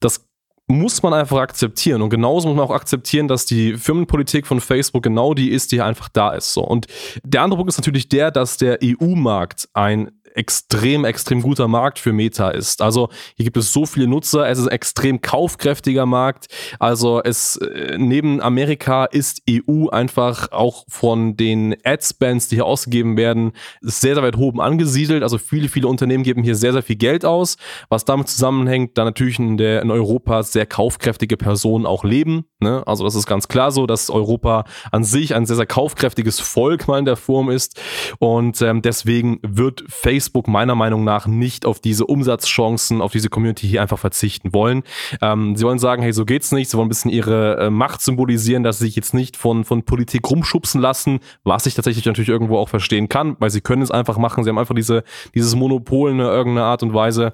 Das 0.00 0.26
muss 0.66 1.02
man 1.02 1.12
einfach 1.12 1.38
akzeptieren. 1.38 2.00
Und 2.02 2.10
genauso 2.10 2.48
muss 2.48 2.56
man 2.56 2.66
auch 2.66 2.74
akzeptieren, 2.74 3.28
dass 3.28 3.46
die 3.46 3.76
Firmenpolitik 3.76 4.46
von 4.46 4.60
Facebook 4.60 5.02
genau 5.02 5.34
die 5.34 5.50
ist, 5.50 5.72
die 5.72 5.82
einfach 5.82 6.08
da 6.08 6.30
ist. 6.30 6.54
So. 6.54 6.62
Und 6.62 6.86
der 7.22 7.42
andere 7.42 7.58
Punkt 7.58 7.70
ist 7.70 7.78
natürlich 7.78 8.08
der, 8.08 8.30
dass 8.30 8.56
der 8.56 8.78
EU-Markt 8.82 9.68
ein 9.74 10.10
extrem, 10.34 11.04
extrem 11.04 11.42
guter 11.42 11.68
Markt 11.68 11.98
für 11.98 12.12
Meta 12.12 12.50
ist. 12.50 12.82
Also 12.82 13.08
hier 13.36 13.44
gibt 13.44 13.56
es 13.56 13.72
so 13.72 13.86
viele 13.86 14.08
Nutzer, 14.08 14.48
es 14.48 14.58
ist 14.58 14.66
ein 14.66 14.72
extrem 14.72 15.20
kaufkräftiger 15.20 16.06
Markt. 16.06 16.48
Also 16.78 17.22
es 17.22 17.56
äh, 17.56 17.96
neben 17.98 18.40
Amerika 18.40 19.04
ist 19.04 19.42
EU 19.48 19.88
einfach 19.88 20.50
auch 20.50 20.84
von 20.88 21.36
den 21.36 21.76
Ad-Spends, 21.84 22.48
die 22.48 22.56
hier 22.56 22.66
ausgegeben 22.66 23.16
werden, 23.16 23.52
sehr, 23.80 24.14
sehr 24.14 24.22
weit 24.22 24.36
oben 24.36 24.60
angesiedelt. 24.60 25.22
Also 25.22 25.38
viele, 25.38 25.68
viele 25.68 25.86
Unternehmen 25.86 26.24
geben 26.24 26.42
hier 26.42 26.56
sehr, 26.56 26.72
sehr 26.72 26.82
viel 26.82 26.96
Geld 26.96 27.24
aus, 27.24 27.56
was 27.88 28.04
damit 28.04 28.28
zusammenhängt, 28.28 28.98
da 28.98 29.04
natürlich 29.04 29.38
in, 29.38 29.56
der, 29.56 29.82
in 29.82 29.90
Europa 29.90 30.42
sehr 30.42 30.66
kaufkräftige 30.66 31.36
Personen 31.36 31.86
auch 31.86 32.02
leben. 32.02 32.44
Ne? 32.60 32.82
Also 32.86 33.04
das 33.04 33.14
ist 33.14 33.26
ganz 33.26 33.46
klar 33.46 33.70
so, 33.70 33.86
dass 33.86 34.10
Europa 34.10 34.64
an 34.90 35.04
sich 35.04 35.34
ein 35.34 35.46
sehr, 35.46 35.56
sehr 35.56 35.66
kaufkräftiges 35.66 36.40
Volk 36.40 36.88
mal 36.88 36.98
in 36.98 37.04
der 37.04 37.16
Form 37.16 37.50
ist. 37.50 37.80
Und 38.18 38.60
ähm, 38.62 38.82
deswegen 38.82 39.38
wird 39.42 39.84
Facebook 39.86 40.23
Facebook 40.24 40.48
meiner 40.48 40.74
Meinung 40.74 41.04
nach 41.04 41.26
nicht 41.26 41.66
auf 41.66 41.80
diese 41.80 42.06
Umsatzchancen, 42.06 43.02
auf 43.02 43.12
diese 43.12 43.28
Community 43.28 43.68
hier 43.68 43.82
einfach 43.82 43.98
verzichten 43.98 44.54
wollen. 44.54 44.82
Ähm, 45.20 45.54
sie 45.54 45.64
wollen 45.64 45.78
sagen, 45.78 46.02
hey, 46.02 46.12
so 46.12 46.24
geht's 46.24 46.50
nicht. 46.50 46.70
Sie 46.70 46.78
wollen 46.78 46.86
ein 46.86 46.88
bisschen 46.88 47.10
ihre 47.10 47.58
äh, 47.58 47.70
Macht 47.70 48.00
symbolisieren, 48.00 48.62
dass 48.62 48.78
sie 48.78 48.86
sich 48.86 48.96
jetzt 48.96 49.12
nicht 49.12 49.36
von, 49.36 49.64
von 49.64 49.82
Politik 49.82 50.30
rumschubsen 50.30 50.80
lassen, 50.80 51.20
was 51.44 51.66
ich 51.66 51.74
tatsächlich 51.74 52.06
natürlich 52.06 52.30
irgendwo 52.30 52.56
auch 52.56 52.70
verstehen 52.70 53.08
kann, 53.08 53.36
weil 53.38 53.50
sie 53.50 53.60
können 53.60 53.82
es 53.82 53.90
einfach 53.90 54.16
machen. 54.16 54.44
Sie 54.44 54.50
haben 54.50 54.58
einfach 54.58 54.74
diese, 54.74 55.04
dieses 55.34 55.54
Monopol 55.54 56.10
in 56.10 56.20
irgendeiner 56.20 56.66
Art 56.66 56.82
und 56.82 56.94
Weise. 56.94 57.32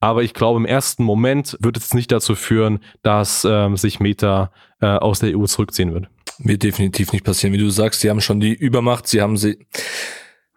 Aber 0.00 0.24
ich 0.24 0.34
glaube, 0.34 0.58
im 0.58 0.66
ersten 0.66 1.04
Moment 1.04 1.56
wird 1.60 1.76
es 1.76 1.94
nicht 1.94 2.10
dazu 2.10 2.34
führen, 2.34 2.80
dass 3.02 3.46
ähm, 3.48 3.76
sich 3.76 4.00
Meta 4.00 4.50
äh, 4.80 4.86
aus 4.86 5.20
der 5.20 5.38
EU 5.38 5.44
zurückziehen 5.44 5.94
wird. 5.94 6.08
Wird 6.38 6.64
definitiv 6.64 7.12
nicht 7.12 7.24
passieren. 7.24 7.52
Wie 7.52 7.58
du 7.58 7.70
sagst, 7.70 8.00
sie 8.00 8.10
haben 8.10 8.20
schon 8.20 8.40
die 8.40 8.52
Übermacht, 8.52 9.06
sie 9.06 9.22
haben 9.22 9.36
sie 9.36 9.58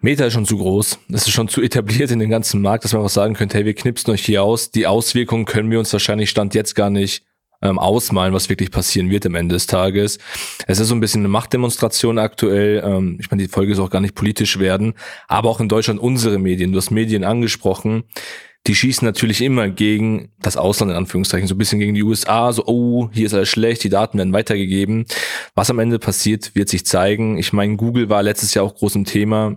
Meta 0.01 0.25
ist 0.25 0.33
schon 0.33 0.45
zu 0.45 0.57
groß. 0.57 0.99
Es 1.09 1.27
ist 1.27 1.31
schon 1.31 1.47
zu 1.47 1.61
etabliert 1.61 2.11
in 2.11 2.19
den 2.19 2.29
ganzen 2.29 2.61
Markt, 2.61 2.83
dass 2.83 2.93
man 2.93 3.01
auch 3.01 3.09
sagen 3.09 3.33
könnte, 3.33 3.57
hey, 3.57 3.65
wir 3.65 3.73
knipsen 3.73 4.13
euch 4.13 4.25
hier 4.25 4.43
aus. 4.43 4.71
Die 4.71 4.87
Auswirkungen 4.87 5.45
können 5.45 5.71
wir 5.71 5.79
uns 5.79 5.91
wahrscheinlich 5.93 6.29
Stand 6.29 6.53
jetzt 6.53 6.75
gar 6.75 6.89
nicht 6.89 7.23
ähm, 7.61 7.79
ausmalen, 7.79 8.33
was 8.33 8.49
wirklich 8.49 8.71
passieren 8.71 9.09
wird 9.09 9.25
am 9.25 9.35
Ende 9.35 9.53
des 9.53 9.67
Tages. 9.67 10.19
Es 10.67 10.79
ist 10.79 10.89
so 10.89 10.95
ein 10.95 10.99
bisschen 10.99 11.21
eine 11.21 11.29
Machtdemonstration 11.29 12.19
aktuell. 12.19 12.83
Ähm, 12.85 13.17
ich 13.19 13.31
meine, 13.31 13.43
die 13.43 13.49
Folge 13.49 13.75
soll 13.75 13.85
auch 13.85 13.91
gar 13.91 14.01
nicht 14.01 14.15
politisch 14.15 14.59
werden. 14.59 14.93
Aber 15.27 15.49
auch 15.49 15.59
in 15.59 15.69
Deutschland 15.69 15.99
unsere 15.99 16.39
Medien, 16.39 16.71
du 16.71 16.77
hast 16.77 16.91
Medien 16.91 17.23
angesprochen, 17.23 18.03
die 18.67 18.75
schießen 18.75 19.05
natürlich 19.05 19.41
immer 19.41 19.69
gegen 19.69 20.31
das 20.39 20.57
Ausland 20.57 20.91
in 20.91 20.97
Anführungszeichen, 20.97 21.47
so 21.47 21.53
ein 21.53 21.59
bisschen 21.59 21.79
gegen 21.79 21.93
die 21.93 22.01
USA, 22.01 22.51
so, 22.51 22.65
oh, 22.65 23.09
hier 23.13 23.27
ist 23.27 23.33
alles 23.33 23.49
schlecht, 23.49 23.83
die 23.83 23.89
Daten 23.89 24.17
werden 24.17 24.33
weitergegeben. 24.33 25.05
Was 25.53 25.69
am 25.69 25.77
Ende 25.77 25.99
passiert, 25.99 26.55
wird 26.55 26.69
sich 26.69 26.85
zeigen. 26.85 27.37
Ich 27.37 27.53
meine, 27.53 27.75
Google 27.75 28.09
war 28.09 28.23
letztes 28.23 28.55
Jahr 28.55 28.65
auch 28.65 28.73
groß 28.73 28.95
im 28.95 29.05
Thema 29.05 29.55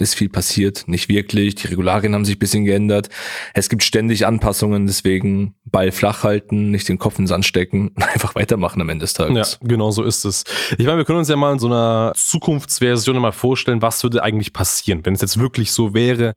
ist 0.00 0.14
viel 0.14 0.28
passiert, 0.28 0.88
nicht 0.88 1.08
wirklich. 1.08 1.54
Die 1.54 1.68
Regularien 1.68 2.14
haben 2.14 2.24
sich 2.24 2.36
ein 2.36 2.40
bisschen 2.40 2.64
geändert. 2.64 3.08
Es 3.54 3.68
gibt 3.68 3.82
ständig 3.82 4.26
Anpassungen, 4.26 4.86
deswegen 4.86 5.54
Ball 5.74 5.90
flach 5.90 6.22
halten, 6.22 6.70
nicht 6.70 6.88
den 6.88 6.98
Kopf 6.98 7.18
ins 7.18 7.30
Sand 7.30 7.44
stecken 7.44 7.90
einfach 7.96 8.36
weitermachen 8.36 8.80
am 8.80 8.88
Ende 8.88 9.02
des 9.02 9.12
Tages. 9.12 9.58
Ja, 9.60 9.68
genau 9.68 9.90
so 9.90 10.04
ist 10.04 10.24
es. 10.24 10.44
Ich 10.78 10.86
meine, 10.86 10.98
wir 10.98 11.04
können 11.04 11.18
uns 11.18 11.28
ja 11.28 11.34
mal 11.34 11.52
in 11.52 11.58
so 11.58 11.66
einer 11.66 12.12
Zukunftsversion 12.14 13.18
mal 13.18 13.32
vorstellen, 13.32 13.82
was 13.82 14.00
würde 14.04 14.22
eigentlich 14.22 14.52
passieren, 14.52 15.00
wenn 15.02 15.14
es 15.14 15.20
jetzt 15.20 15.40
wirklich 15.40 15.72
so 15.72 15.92
wäre. 15.92 16.34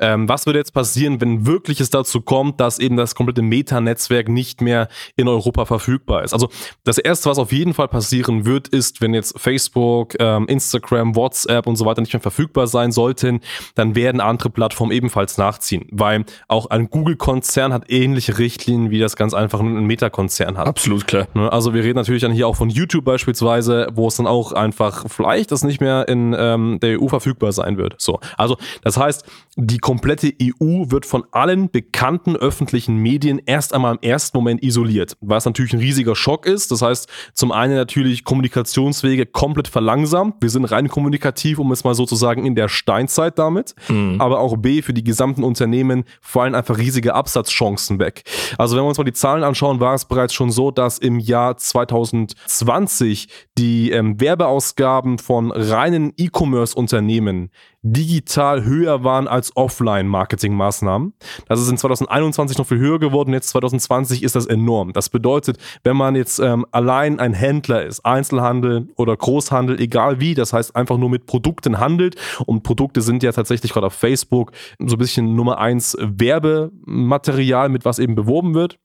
Ähm, 0.00 0.26
was 0.26 0.46
würde 0.46 0.58
jetzt 0.58 0.72
passieren, 0.72 1.20
wenn 1.20 1.44
wirklich 1.44 1.80
es 1.80 1.90
dazu 1.90 2.22
kommt, 2.22 2.60
dass 2.60 2.78
eben 2.78 2.96
das 2.96 3.14
komplette 3.14 3.42
Meta-Netzwerk 3.42 4.30
nicht 4.30 4.62
mehr 4.62 4.88
in 5.16 5.28
Europa 5.28 5.66
verfügbar 5.66 6.24
ist? 6.24 6.32
Also 6.32 6.48
das 6.84 6.96
Erste, 6.96 7.28
was 7.28 7.38
auf 7.38 7.52
jeden 7.52 7.74
Fall 7.74 7.88
passieren 7.88 8.46
wird, 8.46 8.68
ist, 8.68 9.02
wenn 9.02 9.12
jetzt 9.12 9.38
Facebook, 9.38 10.14
ähm, 10.18 10.46
Instagram, 10.48 11.14
WhatsApp 11.14 11.66
und 11.66 11.76
so 11.76 11.84
weiter 11.84 12.00
nicht 12.00 12.14
mehr 12.14 12.22
verfügbar 12.22 12.66
sein 12.66 12.92
sollten, 12.92 13.40
dann 13.74 13.94
werden 13.94 14.22
andere 14.22 14.48
Plattformen 14.48 14.92
ebenfalls 14.92 15.36
nachziehen, 15.36 15.86
weil 15.90 16.24
auch 16.46 16.70
ein 16.70 16.88
Google-Konzern 16.88 17.74
hat 17.74 17.90
ähnliche 17.90 18.38
Richtlinien, 18.38 18.77
wie 18.90 18.98
das 18.98 19.16
ganz 19.16 19.34
einfach 19.34 19.60
ein 19.60 19.84
Meta-Konzern 19.84 20.56
hat. 20.56 20.66
Absolut 20.66 21.06
klar. 21.06 21.26
Ne, 21.34 21.50
also 21.52 21.74
wir 21.74 21.82
reden 21.82 21.96
natürlich 21.96 22.22
dann 22.22 22.32
hier 22.32 22.46
auch 22.46 22.56
von 22.56 22.70
YouTube 22.70 23.04
beispielsweise, 23.04 23.88
wo 23.92 24.08
es 24.08 24.16
dann 24.16 24.26
auch 24.26 24.52
einfach 24.52 25.06
vielleicht 25.08 25.52
das 25.52 25.62
nicht 25.64 25.80
mehr 25.80 26.08
in 26.08 26.34
ähm, 26.38 26.78
der 26.80 27.00
EU 27.00 27.08
verfügbar 27.08 27.52
sein 27.52 27.76
wird. 27.76 27.96
So, 27.98 28.20
also 28.36 28.56
das 28.82 28.96
heißt, 28.96 29.24
die 29.56 29.78
komplette 29.78 30.32
EU 30.40 30.84
wird 30.90 31.04
von 31.04 31.24
allen 31.32 31.70
bekannten 31.70 32.36
öffentlichen 32.36 32.96
Medien 32.96 33.40
erst 33.44 33.74
einmal 33.74 33.94
im 33.94 34.08
ersten 34.08 34.36
Moment 34.36 34.62
isoliert, 34.62 35.16
was 35.20 35.44
natürlich 35.44 35.72
ein 35.72 35.80
riesiger 35.80 36.14
Schock 36.14 36.46
ist. 36.46 36.70
Das 36.70 36.80
heißt, 36.80 37.08
zum 37.34 37.50
einen 37.50 37.74
natürlich 37.74 38.24
Kommunikationswege 38.24 39.26
komplett 39.26 39.66
verlangsamt. 39.66 40.36
Wir 40.40 40.50
sind 40.50 40.64
rein 40.64 40.88
kommunikativ, 40.88 41.58
um 41.58 41.72
es 41.72 41.82
mal 41.82 41.94
sozusagen 41.94 42.46
in 42.46 42.54
der 42.54 42.68
Steinzeit 42.68 43.38
damit, 43.38 43.74
mhm. 43.88 44.20
aber 44.20 44.38
auch 44.38 44.56
B, 44.56 44.82
für 44.82 44.94
die 44.94 45.04
gesamten 45.04 45.42
Unternehmen 45.42 46.04
fallen 46.20 46.54
einfach 46.54 46.78
riesige 46.78 47.14
Absatzchancen 47.14 47.98
weg. 47.98 48.22
Also 48.58 48.76
wenn 48.76 48.82
wir 48.82 48.88
uns 48.88 48.98
mal 48.98 49.04
die 49.04 49.12
Zahlen 49.12 49.44
anschauen, 49.44 49.78
war 49.78 49.94
es 49.94 50.04
bereits 50.04 50.34
schon 50.34 50.50
so, 50.50 50.72
dass 50.72 50.98
im 50.98 51.20
Jahr 51.20 51.56
2020 51.56 53.28
die 53.56 53.92
ähm, 53.92 54.20
Werbeausgaben 54.20 55.18
von 55.18 55.52
reinen 55.52 56.12
E-Commerce-Unternehmen 56.16 57.50
digital 57.82 58.64
höher 58.64 59.04
waren 59.04 59.28
als 59.28 59.56
Offline-Marketing-Maßnahmen. 59.56 61.12
Das 61.46 61.60
ist 61.60 61.70
in 61.70 61.78
2021 61.78 62.58
noch 62.58 62.66
viel 62.66 62.78
höher 62.78 62.98
geworden, 62.98 63.32
jetzt 63.32 63.50
2020 63.50 64.22
ist 64.22 64.34
das 64.34 64.46
enorm. 64.46 64.92
Das 64.92 65.08
bedeutet, 65.08 65.58
wenn 65.84 65.96
man 65.96 66.16
jetzt 66.16 66.38
ähm, 66.40 66.66
allein 66.72 67.20
ein 67.20 67.32
Händler 67.32 67.84
ist, 67.84 68.04
Einzelhandel 68.04 68.88
oder 68.96 69.16
Großhandel, 69.16 69.80
egal 69.80 70.20
wie, 70.20 70.34
das 70.34 70.52
heißt 70.52 70.74
einfach 70.74 70.98
nur 70.98 71.10
mit 71.10 71.26
Produkten 71.26 71.78
handelt 71.78 72.16
und 72.46 72.62
Produkte 72.62 73.00
sind 73.00 73.22
ja 73.22 73.32
tatsächlich 73.32 73.72
gerade 73.72 73.86
auf 73.86 73.94
Facebook 73.94 74.52
so 74.78 74.96
ein 74.96 74.98
bisschen 74.98 75.36
Nummer 75.36 75.58
eins 75.58 75.96
Werbematerial, 76.00 77.68
mit 77.68 77.84
was 77.84 77.98
eben 77.98 78.14
beworben 78.14 78.54
wird 78.54 78.78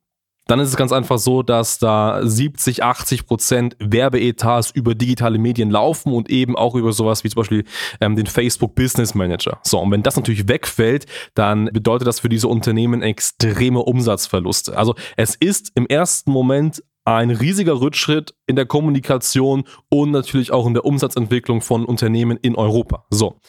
dann 0.48 0.60
ist 0.60 0.70
es 0.70 0.76
ganz 0.76 0.92
einfach 0.92 1.18
so, 1.18 1.42
dass 1.42 1.80
da 1.80 2.20
70, 2.24 2.84
80 2.84 3.26
Prozent 3.26 3.76
Werbeetats 3.80 4.72
über 4.72 4.96
digitale 4.96 5.38
Medien 5.38 5.72
laufen 5.72 6.14
und 6.14 6.30
eben 6.30 6.56
auch 6.56 6.76
über 6.76 6.92
sowas 6.92 7.24
wie 7.24 7.30
zum 7.30 7.42
Beispiel 7.42 7.64
ähm, 8.02 8.16
den 8.16 8.26
Facebook 8.26 8.76
Business 8.76 9.16
Manager. 9.16 9.60
So, 9.64 9.80
und 9.80 9.92
wenn 9.92 10.04
das 10.04 10.16
natürlich 10.16 10.48
wegfällt, 10.48 11.06
dann 11.34 11.66
bedeutet 11.66 12.08
das 12.08 12.20
für 12.20 12.30
diese 12.30 12.48
Unternehmen 12.48 13.02
extreme 13.02 13.80
Umsatzverluste. 13.80 14.78
Also 14.78 14.96
es 15.16 15.36
ist 15.36 15.72
im 15.76 15.88
ersten 15.88 16.32
Moment 16.32 16.84
ein 17.06 17.32
riesiger 17.32 17.80
Rückschritt 17.80 18.34
in 18.48 18.56
der 18.56 18.66
Kommunikation 18.66 19.66
und 19.90 20.12
natürlich 20.12 20.52
auch 20.52 20.66
in 20.68 20.74
der 20.74 20.86
Umsatzentwicklung 20.86 21.62
von 21.62 21.86
Unternehmen 21.86 22.38
in 22.42 22.56
Europa. 22.56 23.06
So. 23.10 23.40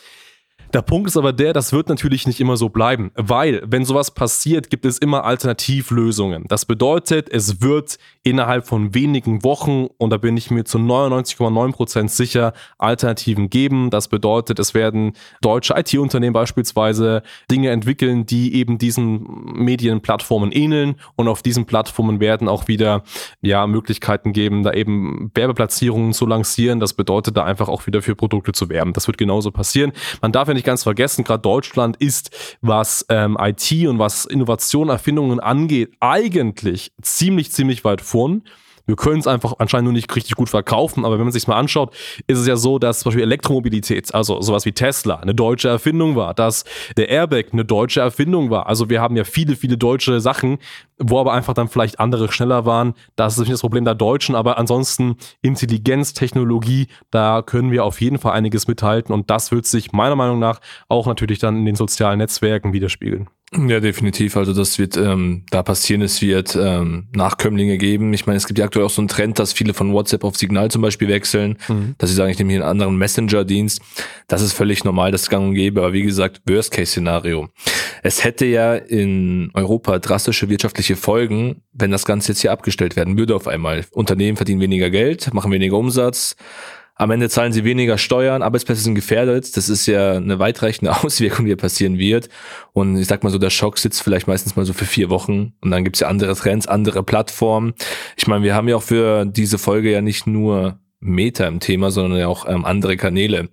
Der 0.74 0.82
Punkt 0.82 1.06
ist 1.06 1.16
aber 1.16 1.32
der, 1.32 1.52
das 1.52 1.72
wird 1.72 1.88
natürlich 1.88 2.26
nicht 2.26 2.40
immer 2.40 2.56
so 2.56 2.68
bleiben, 2.68 3.12
weil 3.14 3.62
wenn 3.64 3.84
sowas 3.84 4.10
passiert, 4.10 4.70
gibt 4.70 4.84
es 4.84 4.98
immer 4.98 5.22
Alternativlösungen. 5.22 6.46
Das 6.48 6.64
bedeutet, 6.64 7.28
es 7.30 7.62
wird 7.62 7.96
innerhalb 8.24 8.66
von 8.66 8.92
wenigen 8.92 9.44
Wochen, 9.44 9.86
und 9.98 10.10
da 10.10 10.16
bin 10.16 10.36
ich 10.36 10.50
mir 10.50 10.64
zu 10.64 10.78
99,9% 10.78 12.08
sicher, 12.08 12.54
Alternativen 12.76 13.50
geben. 13.50 13.90
Das 13.90 14.08
bedeutet, 14.08 14.58
es 14.58 14.74
werden 14.74 15.12
deutsche 15.42 15.74
IT-Unternehmen 15.76 16.32
beispielsweise 16.32 17.22
Dinge 17.48 17.70
entwickeln, 17.70 18.26
die 18.26 18.56
eben 18.56 18.76
diesen 18.76 19.54
Medienplattformen 19.54 20.50
ähneln 20.50 20.96
und 21.14 21.28
auf 21.28 21.42
diesen 21.42 21.66
Plattformen 21.66 22.18
werden 22.18 22.48
auch 22.48 22.66
wieder 22.66 23.04
ja, 23.42 23.68
Möglichkeiten 23.68 24.32
geben, 24.32 24.64
da 24.64 24.72
eben 24.72 25.30
Werbeplatzierungen 25.36 26.14
zu 26.14 26.26
lancieren. 26.26 26.80
Das 26.80 26.94
bedeutet, 26.94 27.36
da 27.36 27.44
einfach 27.44 27.68
auch 27.68 27.86
wieder 27.86 28.02
für 28.02 28.16
Produkte 28.16 28.50
zu 28.50 28.68
werben. 28.70 28.92
Das 28.92 29.06
wird 29.06 29.18
genauso 29.18 29.52
passieren. 29.52 29.92
Man 30.20 30.32
darf 30.32 30.48
ja 30.48 30.54
nicht 30.54 30.63
nicht 30.64 30.66
ganz 30.66 30.82
vergessen, 30.82 31.24
gerade 31.24 31.42
Deutschland 31.42 31.96
ist, 31.98 32.30
was 32.62 33.04
ähm, 33.10 33.36
IT 33.38 33.86
und 33.86 33.98
was 33.98 34.24
Innovation, 34.24 34.88
Erfindungen 34.88 35.38
angeht, 35.38 35.92
eigentlich 36.00 36.92
ziemlich, 37.02 37.52
ziemlich 37.52 37.84
weit 37.84 38.00
vorn. 38.00 38.42
Wir 38.86 38.96
können 38.96 39.20
es 39.20 39.26
einfach 39.26 39.54
anscheinend 39.58 39.84
nur 39.84 39.92
nicht 39.94 40.14
richtig 40.14 40.34
gut 40.34 40.50
verkaufen, 40.50 41.04
aber 41.04 41.16
wenn 41.16 41.24
man 41.24 41.32
sich 41.32 41.46
mal 41.46 41.56
anschaut, 41.56 41.94
ist 42.26 42.38
es 42.38 42.46
ja 42.46 42.56
so, 42.56 42.78
dass 42.78 43.00
zum 43.00 43.10
Beispiel 43.10 43.22
Elektromobilität, 43.22 44.14
also 44.14 44.42
sowas 44.42 44.66
wie 44.66 44.72
Tesla, 44.72 45.16
eine 45.16 45.34
deutsche 45.34 45.68
Erfindung 45.68 46.16
war, 46.16 46.34
dass 46.34 46.64
der 46.96 47.08
Airbag 47.08 47.46
eine 47.52 47.64
deutsche 47.64 48.00
Erfindung 48.00 48.50
war. 48.50 48.66
Also 48.66 48.90
wir 48.90 49.00
haben 49.00 49.16
ja 49.16 49.24
viele, 49.24 49.56
viele 49.56 49.78
deutsche 49.78 50.20
Sachen, 50.20 50.58
wo 50.98 51.18
aber 51.18 51.32
einfach 51.32 51.54
dann 51.54 51.68
vielleicht 51.68 51.98
andere 51.98 52.30
schneller 52.30 52.66
waren. 52.66 52.94
Das 53.16 53.34
ist 53.34 53.40
nicht 53.40 53.52
das 53.52 53.62
Problem 53.62 53.84
der 53.84 53.94
Deutschen, 53.94 54.34
aber 54.34 54.58
ansonsten 54.58 55.16
Intelligenz, 55.40 56.12
Technologie, 56.12 56.88
da 57.10 57.42
können 57.42 57.70
wir 57.70 57.84
auf 57.84 58.00
jeden 58.00 58.18
Fall 58.18 58.32
einiges 58.32 58.68
mithalten 58.68 59.14
und 59.14 59.30
das 59.30 59.50
wird 59.50 59.66
sich 59.66 59.92
meiner 59.92 60.16
Meinung 60.16 60.38
nach 60.38 60.60
auch 60.88 61.06
natürlich 61.06 61.38
dann 61.38 61.56
in 61.56 61.64
den 61.64 61.76
sozialen 61.76 62.18
Netzwerken 62.18 62.72
widerspiegeln. 62.72 63.28
Ja, 63.56 63.78
definitiv. 63.78 64.36
Also 64.36 64.52
das 64.52 64.78
wird 64.80 64.96
ähm, 64.96 65.44
da 65.50 65.62
passieren. 65.62 66.02
Es 66.02 66.20
wird 66.20 66.56
ähm, 66.60 67.06
Nachkömmlinge 67.14 67.78
geben. 67.78 68.12
Ich 68.12 68.26
meine, 68.26 68.36
es 68.36 68.46
gibt 68.46 68.58
ja 68.58 68.64
aktuell 68.64 68.84
auch 68.84 68.90
so 68.90 69.00
einen 69.00 69.08
Trend, 69.08 69.38
dass 69.38 69.52
viele 69.52 69.74
von 69.74 69.92
WhatsApp 69.92 70.24
auf 70.24 70.36
Signal 70.36 70.70
zum 70.72 70.82
Beispiel 70.82 71.06
wechseln, 71.08 71.58
mhm. 71.68 71.94
dass 71.98 72.10
sie 72.10 72.16
sagen, 72.16 72.30
ich 72.30 72.38
nehme 72.38 72.50
hier 72.50 72.62
einen 72.62 72.70
anderen 72.70 72.96
Messenger-Dienst. 72.96 73.80
Das 74.26 74.42
ist 74.42 74.54
völlig 74.54 74.82
normal, 74.82 75.12
das 75.12 75.30
gang 75.30 75.48
und 75.48 75.54
gäbe. 75.54 75.80
Aber 75.82 75.92
wie 75.92 76.02
gesagt, 76.02 76.42
Worst-Case-Szenario. 76.46 77.48
Es 78.02 78.24
hätte 78.24 78.44
ja 78.44 78.74
in 78.74 79.50
Europa 79.54 80.00
drastische 80.00 80.48
wirtschaftliche 80.48 80.96
Folgen, 80.96 81.62
wenn 81.72 81.92
das 81.92 82.04
Ganze 82.04 82.32
jetzt 82.32 82.40
hier 82.40 82.50
abgestellt 82.52 82.96
werden 82.96 83.16
würde 83.16 83.36
auf 83.36 83.46
einmal. 83.46 83.84
Unternehmen 83.92 84.36
verdienen 84.36 84.60
weniger 84.60 84.90
Geld, 84.90 85.32
machen 85.32 85.52
weniger 85.52 85.78
Umsatz 85.78 86.36
am 86.96 87.10
Ende 87.10 87.28
zahlen 87.28 87.52
sie 87.52 87.64
weniger 87.64 87.98
Steuern, 87.98 88.42
Arbeitsplätze 88.42 88.82
sind 88.82 88.94
gefährdet. 88.94 89.56
Das 89.56 89.68
ist 89.68 89.86
ja 89.86 90.12
eine 90.12 90.38
weitreichende 90.38 90.96
Auswirkung, 91.04 91.44
die 91.44 91.50
hier 91.50 91.56
passieren 91.56 91.98
wird. 91.98 92.28
Und 92.72 92.96
ich 92.96 93.06
sag 93.06 93.24
mal 93.24 93.30
so, 93.30 93.38
der 93.38 93.50
Schock 93.50 93.78
sitzt 93.78 94.02
vielleicht 94.02 94.28
meistens 94.28 94.54
mal 94.56 94.64
so 94.64 94.72
für 94.72 94.84
vier 94.84 95.10
Wochen. 95.10 95.54
Und 95.60 95.70
dann 95.70 95.84
gibt's 95.84 96.00
ja 96.00 96.08
andere 96.08 96.34
Trends, 96.36 96.66
andere 96.68 97.02
Plattformen. 97.02 97.74
Ich 98.16 98.26
meine, 98.26 98.44
wir 98.44 98.54
haben 98.54 98.68
ja 98.68 98.76
auch 98.76 98.82
für 98.82 99.24
diese 99.24 99.58
Folge 99.58 99.90
ja 99.90 100.00
nicht 100.00 100.26
nur 100.26 100.78
Meta 101.00 101.46
im 101.46 101.60
Thema, 101.60 101.90
sondern 101.90 102.18
ja 102.18 102.28
auch 102.28 102.48
ähm, 102.48 102.64
andere 102.64 102.96
Kanäle. 102.96 103.50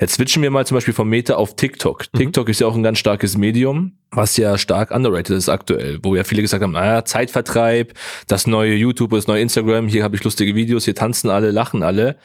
Jetzt 0.00 0.14
switchen 0.14 0.42
wir 0.42 0.50
mal 0.50 0.66
zum 0.66 0.76
Beispiel 0.76 0.94
vom 0.94 1.08
Meta 1.08 1.34
auf 1.34 1.56
TikTok. 1.56 2.06
Mhm. 2.12 2.18
TikTok 2.18 2.48
ist 2.48 2.60
ja 2.60 2.66
auch 2.66 2.76
ein 2.76 2.82
ganz 2.82 2.98
starkes 2.98 3.36
Medium, 3.36 3.98
was 4.10 4.36
ja 4.36 4.56
stark 4.56 4.92
underrated 4.92 5.36
ist 5.36 5.48
aktuell, 5.48 5.98
wo 6.02 6.14
ja 6.14 6.24
viele 6.24 6.42
gesagt 6.42 6.62
haben, 6.62 6.72
naja, 6.72 7.04
Zeitvertreib, 7.04 7.94
das 8.28 8.46
neue 8.46 8.74
YouTube, 8.74 9.10
das 9.10 9.26
neue 9.26 9.42
Instagram, 9.42 9.88
hier 9.88 10.04
habe 10.04 10.14
ich 10.14 10.22
lustige 10.22 10.54
Videos, 10.54 10.84
hier 10.84 10.94
tanzen 10.94 11.28
alle, 11.28 11.50
lachen 11.50 11.82
alle. 11.82 12.16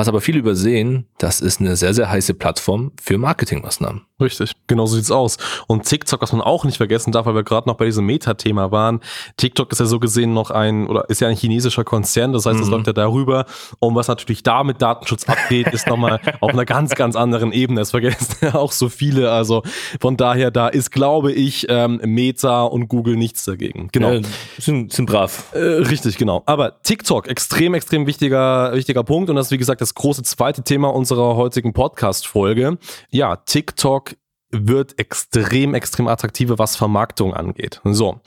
Was 0.00 0.08
aber 0.08 0.22
viele 0.22 0.38
übersehen, 0.38 1.04
das 1.18 1.42
ist 1.42 1.60
eine 1.60 1.76
sehr, 1.76 1.92
sehr 1.92 2.10
heiße 2.10 2.32
Plattform 2.32 2.92
für 2.98 3.18
Marketingmaßnahmen. 3.18 4.06
Richtig, 4.18 4.52
genau 4.66 4.86
so 4.86 4.96
sieht's 4.96 5.10
aus. 5.10 5.36
Und 5.66 5.84
TikTok, 5.84 6.22
was 6.22 6.32
man 6.32 6.40
auch 6.40 6.64
nicht 6.64 6.78
vergessen 6.78 7.12
darf, 7.12 7.26
weil 7.26 7.34
wir 7.34 7.42
gerade 7.42 7.68
noch 7.68 7.76
bei 7.76 7.86
diesem 7.86 8.06
Meta-Thema 8.06 8.70
waren, 8.70 9.00
TikTok 9.36 9.72
ist 9.72 9.78
ja 9.78 9.86
so 9.86 9.98
gesehen 9.98 10.32
noch 10.32 10.50
ein, 10.50 10.86
oder 10.86 11.08
ist 11.08 11.20
ja 11.20 11.28
ein 11.28 11.36
chinesischer 11.36 11.84
Konzern, 11.84 12.32
das 12.32 12.46
heißt, 12.46 12.60
es 12.60 12.66
mhm. 12.66 12.72
läuft 12.72 12.86
ja 12.86 12.92
darüber. 12.94 13.44
Und 13.78 13.94
was 13.94 14.08
natürlich 14.08 14.42
da 14.42 14.64
mit 14.64 14.80
Datenschutz 14.80 15.28
abgeht, 15.28 15.68
ist 15.68 15.86
nochmal 15.86 16.18
auf 16.40 16.50
einer 16.50 16.64
ganz, 16.64 16.94
ganz 16.94 17.14
anderen 17.14 17.52
Ebene. 17.52 17.80
Das 17.80 17.90
vergessen 17.90 18.36
ja 18.40 18.54
auch 18.54 18.72
so 18.72 18.88
viele. 18.88 19.30
Also 19.30 19.62
von 20.00 20.16
daher, 20.16 20.50
da 20.50 20.68
ist, 20.68 20.92
glaube 20.92 21.32
ich, 21.32 21.66
ähm, 21.68 22.00
Meta 22.04 22.64
und 22.64 22.88
Google 22.88 23.16
nichts 23.16 23.44
dagegen. 23.44 23.88
Genau. 23.92 24.12
Ja, 24.12 24.20
sind, 24.58 24.94
sind 24.94 25.06
brav. 25.06 25.52
Äh, 25.52 25.58
richtig, 25.58 26.16
genau. 26.16 26.42
Aber 26.46 26.80
TikTok, 26.82 27.28
extrem, 27.28 27.74
extrem 27.74 28.06
wichtiger, 28.06 28.72
wichtiger 28.74 29.04
Punkt. 29.04 29.28
Und 29.28 29.36
das 29.36 29.46
ist, 29.46 29.52
wie 29.52 29.58
gesagt, 29.58 29.80
das 29.80 29.89
große 29.94 30.22
zweite 30.22 30.62
Thema 30.62 30.88
unserer 30.94 31.36
heutigen 31.36 31.72
Podcast-Folge. 31.72 32.78
Ja, 33.10 33.36
TikTok 33.36 34.14
wird 34.52 34.98
extrem, 34.98 35.74
extrem 35.74 36.08
attraktiver, 36.08 36.58
was 36.58 36.76
Vermarktung 36.76 37.34
angeht. 37.34 37.80
So, 37.84 38.20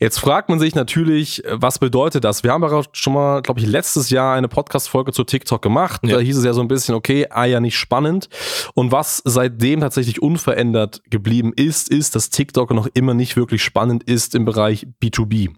jetzt 0.00 0.18
fragt 0.18 0.48
man 0.48 0.60
sich 0.60 0.74
natürlich, 0.74 1.42
was 1.50 1.78
bedeutet 1.78 2.24
das? 2.24 2.42
Wir 2.44 2.52
haben 2.52 2.62
aber 2.62 2.84
schon 2.92 3.14
mal, 3.14 3.40
glaube 3.40 3.60
ich, 3.60 3.66
letztes 3.66 4.10
Jahr 4.10 4.34
eine 4.34 4.48
Podcast-Folge 4.48 5.12
zu 5.12 5.24
TikTok 5.24 5.62
gemacht. 5.62 6.02
Ja. 6.04 6.16
Da 6.16 6.20
hieß 6.20 6.36
es 6.36 6.44
ja 6.44 6.52
so 6.52 6.60
ein 6.60 6.68
bisschen, 6.68 6.94
okay, 6.94 7.26
ah 7.30 7.46
ja, 7.46 7.60
nicht 7.60 7.78
spannend. 7.78 8.28
Und 8.74 8.92
was 8.92 9.22
seitdem 9.24 9.80
tatsächlich 9.80 10.20
unverändert 10.20 11.02
geblieben 11.08 11.52
ist, 11.56 11.88
ist, 11.88 12.14
dass 12.14 12.30
TikTok 12.30 12.72
noch 12.72 12.88
immer 12.92 13.14
nicht 13.14 13.36
wirklich 13.36 13.64
spannend 13.64 14.02
ist 14.04 14.34
im 14.34 14.44
Bereich 14.44 14.86
B2B. 15.02 15.54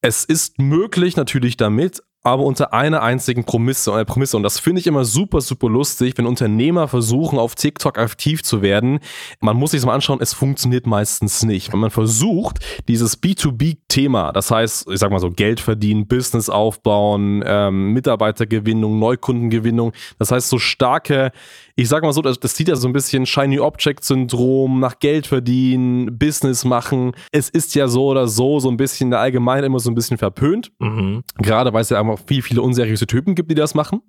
Es 0.00 0.24
ist 0.24 0.58
möglich 0.58 1.16
natürlich 1.16 1.56
damit, 1.56 2.02
aber 2.28 2.44
unter 2.44 2.72
einer 2.72 3.02
einzigen 3.02 3.44
Prämisse. 3.44 3.92
Äh, 3.98 4.04
Prämisse. 4.04 4.36
Und 4.36 4.42
das 4.42 4.58
finde 4.58 4.80
ich 4.80 4.86
immer 4.86 5.04
super, 5.04 5.40
super 5.40 5.68
lustig, 5.68 6.14
wenn 6.16 6.26
Unternehmer 6.26 6.88
versuchen, 6.88 7.38
auf 7.38 7.54
TikTok 7.54 7.98
aktiv 7.98 8.42
zu 8.42 8.62
werden. 8.62 9.00
Man 9.40 9.56
muss 9.56 9.72
sich 9.72 9.80
das 9.80 9.86
mal 9.86 9.94
anschauen, 9.94 10.20
es 10.20 10.32
funktioniert 10.34 10.86
meistens 10.86 11.42
nicht. 11.42 11.72
Wenn 11.72 11.80
man 11.80 11.90
versucht, 11.90 12.58
dieses 12.88 13.22
B2B-Thema, 13.22 14.32
das 14.32 14.50
heißt, 14.50 14.88
ich 14.90 14.98
sag 14.98 15.10
mal 15.10 15.20
so, 15.20 15.30
Geld 15.30 15.60
verdienen, 15.60 16.06
Business 16.06 16.48
aufbauen, 16.48 17.42
ähm, 17.46 17.92
Mitarbeitergewinnung, 17.92 18.98
Neukundengewinnung, 18.98 19.92
das 20.18 20.30
heißt 20.30 20.48
so 20.48 20.58
starke 20.58 21.32
ich 21.78 21.88
sag 21.88 22.02
mal 22.02 22.12
so, 22.12 22.22
das, 22.22 22.40
das 22.40 22.54
zieht 22.54 22.66
ja 22.66 22.74
so 22.74 22.88
ein 22.88 22.92
bisschen 22.92 23.24
Shiny 23.24 23.60
Object 23.60 24.02
Syndrom, 24.02 24.80
nach 24.80 24.98
Geld 24.98 25.28
verdienen, 25.28 26.18
Business 26.18 26.64
machen. 26.64 27.12
Es 27.30 27.48
ist 27.48 27.76
ja 27.76 27.86
so 27.86 28.06
oder 28.06 28.26
so, 28.26 28.58
so 28.58 28.68
ein 28.68 28.76
bisschen 28.76 29.10
der 29.10 29.20
Allgemeine 29.20 29.66
immer 29.66 29.78
so 29.78 29.88
ein 29.88 29.94
bisschen 29.94 30.18
verpönt. 30.18 30.72
Mhm. 30.80 31.22
Gerade 31.36 31.72
weil 31.72 31.82
es 31.82 31.90
ja 31.90 32.00
einfach 32.00 32.17
viel, 32.26 32.42
viele 32.42 32.62
unseriöse 32.62 33.06
Typen 33.06 33.34
gibt, 33.34 33.50
die 33.50 33.54
das 33.54 33.74
machen. 33.74 34.02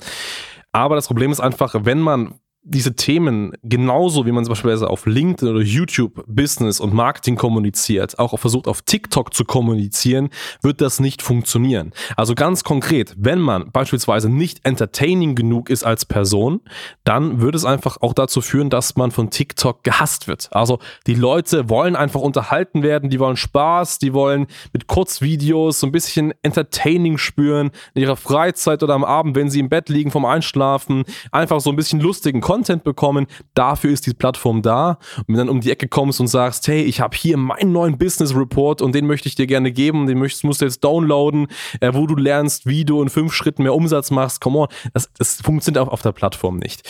Aber 0.72 0.96
das 0.96 1.08
Problem 1.08 1.32
ist 1.32 1.40
einfach, 1.40 1.76
wenn 1.84 2.00
man 2.00 2.40
diese 2.70 2.96
Themen 2.96 3.54
genauso, 3.64 4.26
wie 4.26 4.32
man 4.32 4.46
zum 4.46 4.54
Beispiel 4.54 4.70
auf 4.86 5.06
LinkedIn 5.06 5.48
oder 5.48 5.64
YouTube 5.64 6.24
Business 6.28 6.80
und 6.80 6.94
Marketing 6.94 7.36
kommuniziert, 7.36 8.20
auch 8.20 8.38
versucht 8.40 8.68
auf 8.68 8.84
TikTok 8.84 9.34
zu 9.34 9.44
kommunizieren, 9.44 10.30
wird 10.62 10.80
das 10.80 11.00
nicht 11.00 11.22
funktionieren. 11.22 11.92
Also 12.16 12.36
ganz 12.36 12.64
konkret, 12.64 13.16
wenn 13.18 13.40
man 13.40 13.72
beispielsweise 13.72 14.30
nicht 14.30 14.66
entertaining 14.66 15.34
genug 15.34 15.70
ist 15.70 15.84
als 15.84 16.06
Person, 16.06 16.62
dann 17.04 17.42
würde 17.42 17.58
es 17.58 17.66
einfach 17.66 17.98
auch 18.02 18.14
dazu 18.14 18.42
führen, 18.42 18.70
dass 18.70 18.96
man 18.96 19.10
von 19.10 19.32
TikTok 19.32 19.84
gehasst 19.84 20.28
wird. 20.28 20.50
Also 20.52 20.78
die 21.08 21.16
Leute 21.16 21.70
wollen 21.70 21.96
einfach 21.96 22.22
unterhalten 22.22 22.84
werden, 22.84 23.10
die 23.10 23.20
wollen 23.20 23.38
Spaß, 23.38 23.98
die 23.98 24.14
wollen 24.14 24.46
mit 24.74 24.86
Kurzvideos 24.86 25.80
so 25.80 25.88
ein 25.88 25.92
bisschen 25.92 26.34
entertaining 26.44 27.18
spüren 27.18 27.72
in 27.96 28.04
ihrer 28.04 28.16
Freizeit 28.16 28.84
oder 28.84 28.94
am 28.94 29.04
Abend, 29.04 29.36
wenn 29.36 29.50
sie 29.50 29.60
im 29.60 29.70
Bett 29.70 29.90
liegen 29.90 30.12
vom 30.12 30.26
Einschlafen, 30.26 31.04
einfach 31.32 31.60
so 31.60 31.72
ein 31.72 31.76
bisschen 31.76 32.00
lustigen 32.00 32.42
Content 32.42 32.59
Content 32.60 32.84
bekommen. 32.84 33.28
Dafür 33.54 33.92
ist 33.92 34.06
die 34.06 34.14
Plattform 34.14 34.62
da. 34.62 35.00
Und 35.18 35.28
wenn 35.30 35.36
du 35.36 35.40
dann 35.40 35.50
um 35.50 35.62
die 35.62 35.72
Ecke 35.72 35.88
kommst 35.88 36.20
und 36.20 36.28
sagst, 36.28 36.68
hey, 36.68 36.82
ich 36.82 37.00
habe 37.00 37.16
hier 37.16 37.38
meinen 37.38 37.72
neuen 37.72 37.98
Business 37.98 38.36
Report 38.36 38.82
und 38.82 38.94
den 38.94 39.08
möchte 39.08 39.30
ich 39.30 39.36
dir 39.36 39.48
gerne 39.48 39.72
geben, 39.72 40.08
den 40.08 40.20
möchtest, 40.20 40.44
musst 40.44 40.60
du 40.60 40.66
jetzt 40.66 40.84
downloaden, 40.84 41.48
äh, 41.80 41.94
wo 41.94 42.06
du 42.06 42.16
lernst, 42.16 42.66
wie 42.66 42.84
du 42.84 43.02
in 43.02 43.10
fünf 43.10 43.34
Schritten 43.34 43.64
mehr 43.64 43.74
Umsatz 43.74 44.12
machst. 44.12 44.42
Come 44.42 44.60
on, 44.60 44.68
das, 44.94 45.10
das 45.18 45.36
funktioniert 45.42 45.82
auch 45.86 45.92
auf 45.92 46.02
der 46.02 46.12
Plattform 46.12 46.58
nicht 46.58 46.84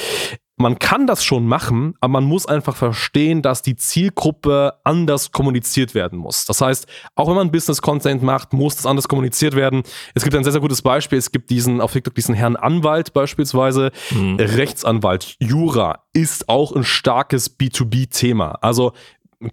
man 0.60 0.78
kann 0.78 1.08
das 1.08 1.24
schon 1.24 1.48
machen, 1.48 1.96
aber 2.02 2.12
man 2.12 2.26
muss 2.26 2.46
einfach 2.46 2.76
verstehen, 2.76 3.42
dass 3.42 3.62
die 3.62 3.78
Zielgruppe 3.78 4.74
anders 4.84 5.32
kommuniziert 5.32 5.96
werden 5.96 6.20
muss. 6.20 6.46
Das 6.46 6.60
heißt, 6.60 6.86
auch 7.16 7.30
wenn 7.30 7.36
man 7.36 7.50
Business 7.50 7.82
Content 7.82 8.22
macht, 8.22 8.52
muss 8.52 8.76
das 8.76 8.86
anders 8.86 9.08
kommuniziert 9.08 9.56
werden. 9.56 9.84
Es 10.16 10.24
gibt 10.24 10.36
ein 10.36 10.44
sehr, 10.44 10.52
sehr 10.52 10.62
gutes 10.62 10.82
Beispiel. 10.82 11.18
Es 11.18 11.32
gibt 11.32 11.50
diesen, 11.50 11.80
auf 11.80 11.94
TikTok 11.94 12.14
diesen 12.14 12.36
Herrn 12.36 12.58
Anwalt 12.58 13.14
beispielsweise, 13.14 13.92
mhm. 14.12 14.36
Rechtsanwalt, 14.36 15.38
Jura 15.40 16.04
ist 16.12 16.50
auch 16.50 16.74
ein 16.76 16.84
starkes 16.84 17.58
B2B-Thema. 17.58 18.58
Also 18.62 18.92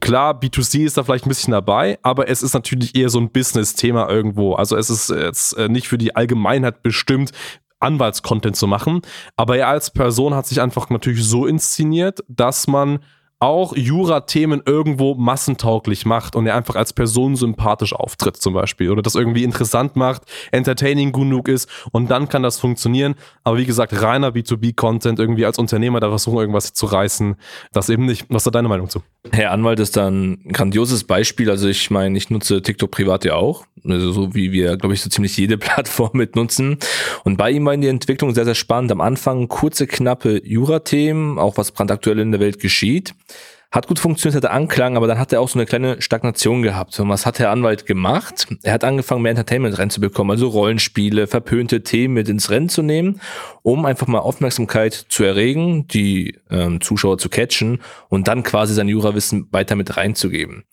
Klar, 0.00 0.40
B2C 0.40 0.84
ist 0.84 0.96
da 0.96 1.04
vielleicht 1.04 1.26
ein 1.26 1.28
bisschen 1.28 1.52
dabei, 1.52 2.00
aber 2.02 2.28
es 2.28 2.42
ist 2.42 2.54
natürlich 2.54 2.96
eher 2.96 3.08
so 3.08 3.20
ein 3.20 3.30
Business-Thema 3.30 4.10
irgendwo. 4.10 4.54
Also 4.54 4.76
es 4.76 4.90
ist 4.90 5.10
jetzt 5.10 5.56
äh, 5.56 5.68
nicht 5.68 5.86
für 5.86 5.96
die 5.96 6.16
Allgemeinheit 6.16 6.82
bestimmt, 6.82 7.30
Anwaltscontent 7.80 8.56
zu 8.56 8.66
machen. 8.66 9.02
Aber 9.36 9.56
er 9.56 9.68
als 9.68 9.90
Person 9.90 10.34
hat 10.34 10.46
sich 10.46 10.60
einfach 10.60 10.90
natürlich 10.90 11.24
so 11.24 11.46
inszeniert, 11.46 12.20
dass 12.28 12.66
man 12.66 13.00
auch 13.38 13.76
Jura-Themen 13.76 14.62
irgendwo 14.64 15.14
massentauglich 15.14 16.06
macht 16.06 16.36
und 16.36 16.46
er 16.46 16.54
einfach 16.54 16.74
als 16.74 16.94
Person 16.94 17.36
sympathisch 17.36 17.92
auftritt 17.92 18.38
zum 18.38 18.54
Beispiel 18.54 18.90
oder 18.90 19.02
das 19.02 19.14
irgendwie 19.14 19.44
interessant 19.44 19.94
macht, 19.94 20.22
entertaining 20.52 21.12
genug 21.12 21.48
ist 21.48 21.68
und 21.92 22.10
dann 22.10 22.30
kann 22.30 22.42
das 22.42 22.58
funktionieren. 22.58 23.14
Aber 23.44 23.58
wie 23.58 23.66
gesagt, 23.66 24.00
reiner 24.00 24.30
B2B-Content 24.30 25.18
irgendwie 25.18 25.44
als 25.44 25.58
Unternehmer 25.58 26.00
da 26.00 26.08
versuchen 26.08 26.38
irgendwas 26.38 26.72
zu 26.72 26.86
reißen, 26.86 27.36
das 27.72 27.90
eben 27.90 28.06
nicht. 28.06 28.24
Was 28.30 28.40
ist 28.40 28.46
da 28.46 28.50
deine 28.52 28.68
Meinung 28.68 28.88
zu? 28.88 29.02
Herr 29.32 29.50
Anwalt 29.50 29.80
ist 29.80 29.98
da 29.98 30.08
ein 30.08 30.42
grandioses 30.50 31.04
Beispiel. 31.04 31.50
Also 31.50 31.68
ich 31.68 31.90
meine, 31.90 32.16
ich 32.16 32.30
nutze 32.30 32.62
TikTok 32.62 32.90
privat 32.90 33.26
ja 33.26 33.34
auch, 33.34 33.66
also 33.84 34.12
so 34.12 34.34
wie 34.34 34.52
wir, 34.52 34.78
glaube 34.78 34.94
ich, 34.94 35.02
so 35.02 35.10
ziemlich 35.10 35.36
jede 35.36 35.58
Plattform 35.58 36.12
mit 36.14 36.36
nutzen. 36.36 36.78
Und 37.24 37.36
bei 37.36 37.50
ihm 37.50 37.66
war 37.66 37.76
die 37.76 37.88
Entwicklung 37.88 38.34
sehr, 38.34 38.46
sehr 38.46 38.54
spannend. 38.54 38.92
Am 38.92 39.02
Anfang 39.02 39.48
kurze, 39.48 39.86
knappe 39.86 40.40
Jura-Themen, 40.42 41.38
auch 41.38 41.58
was 41.58 41.72
brandaktuell 41.72 42.18
in 42.18 42.30
der 42.30 42.40
Welt 42.40 42.60
geschieht. 42.60 43.14
Hat 43.72 43.88
gut 43.88 43.98
funktioniert, 43.98 44.36
hatte 44.36 44.52
Anklang, 44.52 44.96
aber 44.96 45.06
dann 45.06 45.18
hat 45.18 45.32
er 45.32 45.40
auch 45.40 45.48
so 45.48 45.58
eine 45.58 45.66
kleine 45.66 46.00
Stagnation 46.00 46.62
gehabt. 46.62 46.98
Und 47.00 47.08
was 47.08 47.26
hat 47.26 47.38
der 47.38 47.50
Anwalt 47.50 47.84
gemacht? 47.84 48.46
Er 48.62 48.72
hat 48.72 48.84
angefangen, 48.84 49.22
mehr 49.22 49.30
Entertainment 49.30 49.78
reinzubekommen, 49.78 50.30
also 50.30 50.48
Rollenspiele, 50.48 51.26
verpönte 51.26 51.82
Themen 51.82 52.14
mit 52.14 52.28
ins 52.28 52.50
Rennen 52.50 52.68
zu 52.68 52.82
nehmen, 52.82 53.20
um 53.62 53.84
einfach 53.84 54.06
mal 54.06 54.20
Aufmerksamkeit 54.20 54.94
zu 54.94 55.24
erregen, 55.24 55.88
die 55.88 56.38
ähm, 56.50 56.80
Zuschauer 56.80 57.18
zu 57.18 57.28
catchen 57.28 57.80
und 58.08 58.28
dann 58.28 58.44
quasi 58.44 58.72
sein 58.72 58.88
Jurawissen 58.88 59.48
weiter 59.50 59.74
mit 59.74 59.96
reinzugeben. 59.96 60.64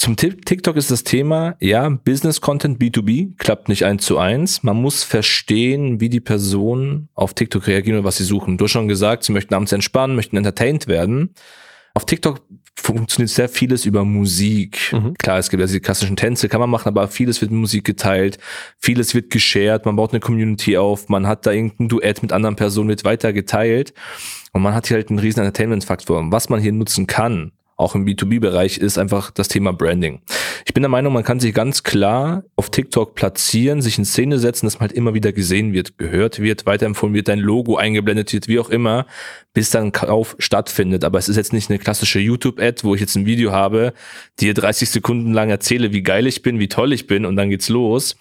Zum 0.00 0.16
TikTok 0.16 0.76
ist 0.76 0.90
das 0.90 1.04
Thema, 1.04 1.56
ja, 1.60 1.86
Business 1.90 2.40
Content 2.40 2.80
B2B 2.80 3.36
klappt 3.36 3.68
nicht 3.68 3.84
eins 3.84 4.06
zu 4.06 4.16
eins. 4.16 4.62
Man 4.62 4.78
muss 4.78 5.04
verstehen, 5.04 6.00
wie 6.00 6.08
die 6.08 6.20
Personen 6.20 7.10
auf 7.14 7.34
TikTok 7.34 7.66
reagieren 7.66 7.98
und 7.98 8.04
was 8.04 8.16
sie 8.16 8.24
suchen. 8.24 8.56
Du 8.56 8.64
hast 8.64 8.72
schon 8.72 8.88
gesagt, 8.88 9.24
sie 9.24 9.32
möchten 9.32 9.52
abends 9.52 9.72
entspannen, 9.72 10.16
möchten 10.16 10.38
entertained 10.38 10.86
werden. 10.86 11.34
Auf 11.94 12.06
TikTok 12.06 12.42
funktioniert 12.76 13.30
sehr 13.30 13.48
vieles 13.48 13.84
über 13.84 14.04
Musik. 14.04 14.92
Mhm. 14.92 15.14
Klar, 15.18 15.38
es 15.38 15.50
gibt 15.50 15.60
also 15.60 15.74
die 15.74 15.80
klassischen 15.80 16.16
Tänze, 16.16 16.48
kann 16.48 16.60
man 16.60 16.70
machen, 16.70 16.88
aber 16.88 17.08
vieles 17.08 17.40
wird 17.40 17.50
mit 17.50 17.60
Musik 17.60 17.84
geteilt, 17.84 18.38
vieles 18.78 19.14
wird 19.14 19.30
geshared, 19.30 19.86
man 19.86 19.96
baut 19.96 20.12
eine 20.12 20.20
Community 20.20 20.76
auf, 20.76 21.08
man 21.08 21.26
hat 21.26 21.46
da 21.46 21.52
irgendein 21.52 21.88
Duett 21.88 22.22
mit 22.22 22.32
anderen 22.32 22.56
Personen, 22.56 22.88
wird 22.88 23.04
weiter 23.04 23.32
geteilt 23.32 23.92
und 24.52 24.62
man 24.62 24.74
hat 24.74 24.86
hier 24.86 24.96
halt 24.96 25.10
einen 25.10 25.18
riesen 25.18 25.40
Entertainment-Faktor. 25.40 26.30
Was 26.30 26.48
man 26.48 26.60
hier 26.60 26.72
nutzen 26.72 27.06
kann, 27.06 27.52
auch 27.80 27.94
im 27.94 28.04
B2B-Bereich, 28.04 28.78
ist 28.78 28.98
einfach 28.98 29.30
das 29.30 29.48
Thema 29.48 29.72
Branding. 29.72 30.20
Ich 30.66 30.74
bin 30.74 30.82
der 30.82 30.90
Meinung, 30.90 31.12
man 31.12 31.24
kann 31.24 31.40
sich 31.40 31.54
ganz 31.54 31.82
klar 31.82 32.44
auf 32.56 32.70
TikTok 32.70 33.14
platzieren, 33.14 33.82
sich 33.82 33.98
in 33.98 34.04
Szene 34.04 34.38
setzen, 34.38 34.66
dass 34.66 34.74
man 34.74 34.88
halt 34.88 34.92
immer 34.92 35.14
wieder 35.14 35.32
gesehen 35.32 35.72
wird, 35.72 35.98
gehört 35.98 36.40
wird, 36.40 36.66
weiterempfohlen 36.66 37.14
wird, 37.14 37.28
dein 37.28 37.38
Logo 37.38 37.76
eingeblendet 37.76 38.32
wird, 38.32 38.48
wie 38.48 38.58
auch 38.58 38.70
immer, 38.70 39.06
bis 39.52 39.70
dann 39.70 39.92
Kauf 39.92 40.36
stattfindet. 40.38 41.04
Aber 41.04 41.18
es 41.18 41.28
ist 41.28 41.36
jetzt 41.36 41.52
nicht 41.52 41.70
eine 41.70 41.78
klassische 41.78 42.20
YouTube-Ad, 42.20 42.84
wo 42.84 42.94
ich 42.94 43.00
jetzt 43.00 43.16
ein 43.16 43.26
Video 43.26 43.52
habe, 43.52 43.94
dir 44.38 44.54
30 44.54 44.90
Sekunden 44.90 45.32
lang 45.32 45.50
erzähle, 45.50 45.92
wie 45.92 46.02
geil 46.02 46.26
ich 46.26 46.42
bin, 46.42 46.60
wie 46.60 46.68
toll 46.68 46.92
ich 46.92 47.06
bin 47.06 47.24
und 47.24 47.36
dann 47.36 47.50
geht's 47.50 47.68
los. 47.68 48.16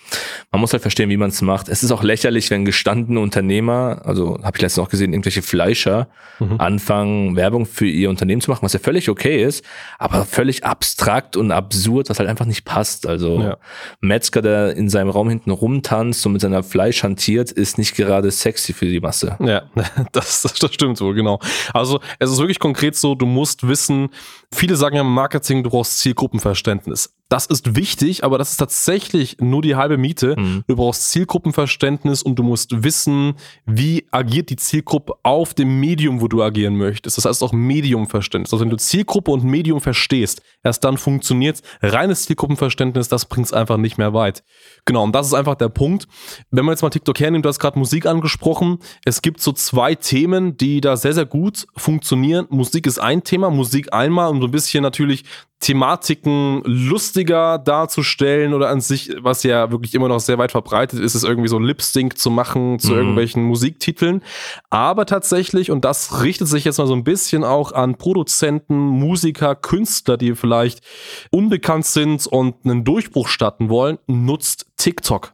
Man 0.51 0.61
muss 0.61 0.73
halt 0.73 0.81
verstehen, 0.81 1.09
wie 1.09 1.17
man 1.17 1.29
es 1.29 1.41
macht. 1.41 1.69
Es 1.69 1.83
ist 1.83 1.91
auch 1.91 2.03
lächerlich, 2.03 2.49
wenn 2.49 2.65
gestandene 2.65 3.19
Unternehmer, 3.19 4.01
also 4.05 4.39
habe 4.41 4.57
ich 4.57 4.61
letztens 4.61 4.85
auch 4.85 4.89
gesehen, 4.89 5.13
irgendwelche 5.13 5.41
Fleischer 5.41 6.07
mhm. 6.39 6.59
anfangen, 6.59 7.35
Werbung 7.35 7.65
für 7.65 7.85
ihr 7.85 8.09
Unternehmen 8.09 8.41
zu 8.41 8.49
machen, 8.49 8.63
was 8.63 8.73
ja 8.73 8.79
völlig 8.79 9.09
okay 9.09 9.43
ist, 9.43 9.48
aber 9.97 10.25
völlig 10.25 10.63
abstrakt 10.63 11.37
und 11.37 11.51
absurd, 11.51 12.09
was 12.09 12.19
halt 12.19 12.29
einfach 12.29 12.45
nicht 12.45 12.65
passt. 12.65 13.07
Also 13.07 13.41
ja. 13.41 13.57
Metzger, 14.01 14.41
der 14.41 14.75
in 14.75 14.89
seinem 14.89 15.09
Raum 15.09 15.29
hinten 15.29 15.51
rumtanzt 15.51 16.25
und 16.25 16.33
mit 16.33 16.41
seiner 16.41 16.63
Fleisch 16.63 17.03
hantiert, 17.03 17.51
ist 17.51 17.77
nicht 17.77 17.95
gerade 17.95 18.31
sexy 18.31 18.73
für 18.73 18.85
die 18.85 18.99
Masse. 18.99 19.37
Ja, 19.39 19.63
das, 20.11 20.41
das 20.41 20.73
stimmt 20.73 20.99
wohl, 21.01 21.13
genau. 21.13 21.39
Also 21.73 21.99
es 22.19 22.31
ist 22.31 22.39
wirklich 22.39 22.59
konkret 22.59 22.95
so, 22.95 23.15
du 23.15 23.25
musst 23.25 23.67
wissen, 23.67 24.09
viele 24.53 24.75
sagen 24.75 24.95
ja 24.95 25.01
im 25.01 25.13
Marketing, 25.13 25.63
du 25.63 25.69
brauchst 25.69 25.99
Zielgruppenverständnis. 25.99 27.13
Das 27.29 27.45
ist 27.45 27.75
wichtig, 27.75 28.23
aber 28.23 28.39
das 28.39 28.51
ist 28.51 28.57
tatsächlich 28.57 29.37
nur 29.39 29.61
die 29.61 29.75
halbe 29.75 29.99
Miete. 29.99 30.35
Mhm. 30.35 30.63
Du 30.67 30.75
brauchst 30.75 31.11
Zielgruppenverständnis 31.11 32.23
und 32.23 32.37
du 32.37 32.43
musst 32.43 32.83
wissen, 32.83 33.35
wie 33.67 34.07
agiert 34.09 34.49
die 34.49 34.55
Zielgruppe 34.55 35.13
auf 35.21 35.53
dem 35.53 35.79
Medium, 35.79 36.21
wo 36.21 36.27
du 36.27 36.41
agieren 36.41 36.75
möchtest. 36.75 37.17
Das 37.17 37.25
heißt 37.25 37.43
auch 37.43 37.53
Mediumverständnis. 37.53 38.51
Also 38.51 38.63
wenn 38.63 38.71
du 38.71 38.77
Zielgruppe 38.77 39.29
und 39.29 39.43
Medium 39.43 39.79
verstehst, 39.79 40.41
erst 40.63 40.83
dann 40.83 40.97
funktioniert 40.97 41.61
Reines 41.83 42.23
Zielgruppenverständnis, 42.23 43.09
das 43.09 43.25
bringt 43.25 43.45
es 43.45 43.53
einfach 43.53 43.77
nicht 43.77 43.99
mehr 43.99 44.13
weit. 44.15 44.43
Genau, 44.85 45.03
und 45.03 45.13
das 45.13 45.27
ist 45.27 45.35
einfach 45.35 45.55
der 45.55 45.69
Punkt. 45.69 46.07
Wenn 46.49 46.65
man 46.65 46.73
jetzt 46.73 46.81
mal 46.81 46.89
TikTok 46.89 47.19
hernimmt, 47.19 47.45
du 47.45 47.49
hast 47.49 47.59
gerade 47.59 47.77
Musik 47.77 48.07
angesprochen. 48.07 48.79
Es 49.05 49.21
gibt 49.21 49.39
so 49.39 49.51
zwei 49.51 49.93
Themen, 49.93 50.57
die 50.57 50.81
da 50.81 50.97
sehr, 50.97 51.13
sehr 51.13 51.27
gut 51.27 51.67
funktionieren. 51.77 52.47
Musik 52.49 52.87
ist 52.87 52.97
ein 52.97 53.23
Thema, 53.23 53.51
Musik 53.51 53.93
einmal, 53.93 54.31
um 54.31 54.41
so 54.41 54.47
ein 54.47 54.51
bisschen 54.51 54.81
natürlich 54.81 55.25
Thematiken 55.59 56.61
lustiger 56.63 57.57
darzustellen 57.57 58.53
oder 58.53 58.69
an 58.69 58.79
sich, 58.79 59.11
was 59.19 59.43
ja 59.43 59.71
wirklich 59.71 59.93
immer 59.93 60.07
noch 60.07 60.21
sehr 60.21 60.37
weit 60.37 60.51
verbreitet 60.51 60.99
ist, 60.99 61.15
ist 61.15 61.25
irgendwie 61.25 61.49
so 61.49 61.59
Lip-Sync 61.59 62.17
zu 62.17 62.29
machen 62.29 62.79
zu 62.79 62.91
mhm. 62.91 62.97
irgendwelchen 62.97 63.43
Musiktiteln. 63.43 64.23
Aber 64.69 65.05
tatsächlich, 65.05 65.69
und 65.69 65.83
das 65.83 66.23
richtet 66.23 66.47
sich 66.47 66.63
jetzt 66.63 66.77
mal 66.77 66.87
so 66.87 66.93
ein 66.93 67.03
bisschen 67.03 67.43
auch 67.43 67.73
an 67.73 67.97
Produzenten, 67.97 68.77
Musiker, 68.77 69.53
Künstler, 69.53 70.15
die 70.15 70.33
vielleicht 70.35 70.81
unbekannt 71.29 71.85
sind 71.85 72.25
und 72.25 72.55
einen 72.63 72.85
Durchbruch 72.85 73.27
starten 73.27 73.67
wollen, 73.69 73.97
nutzt 74.07 74.68
TikTok. 74.79 75.33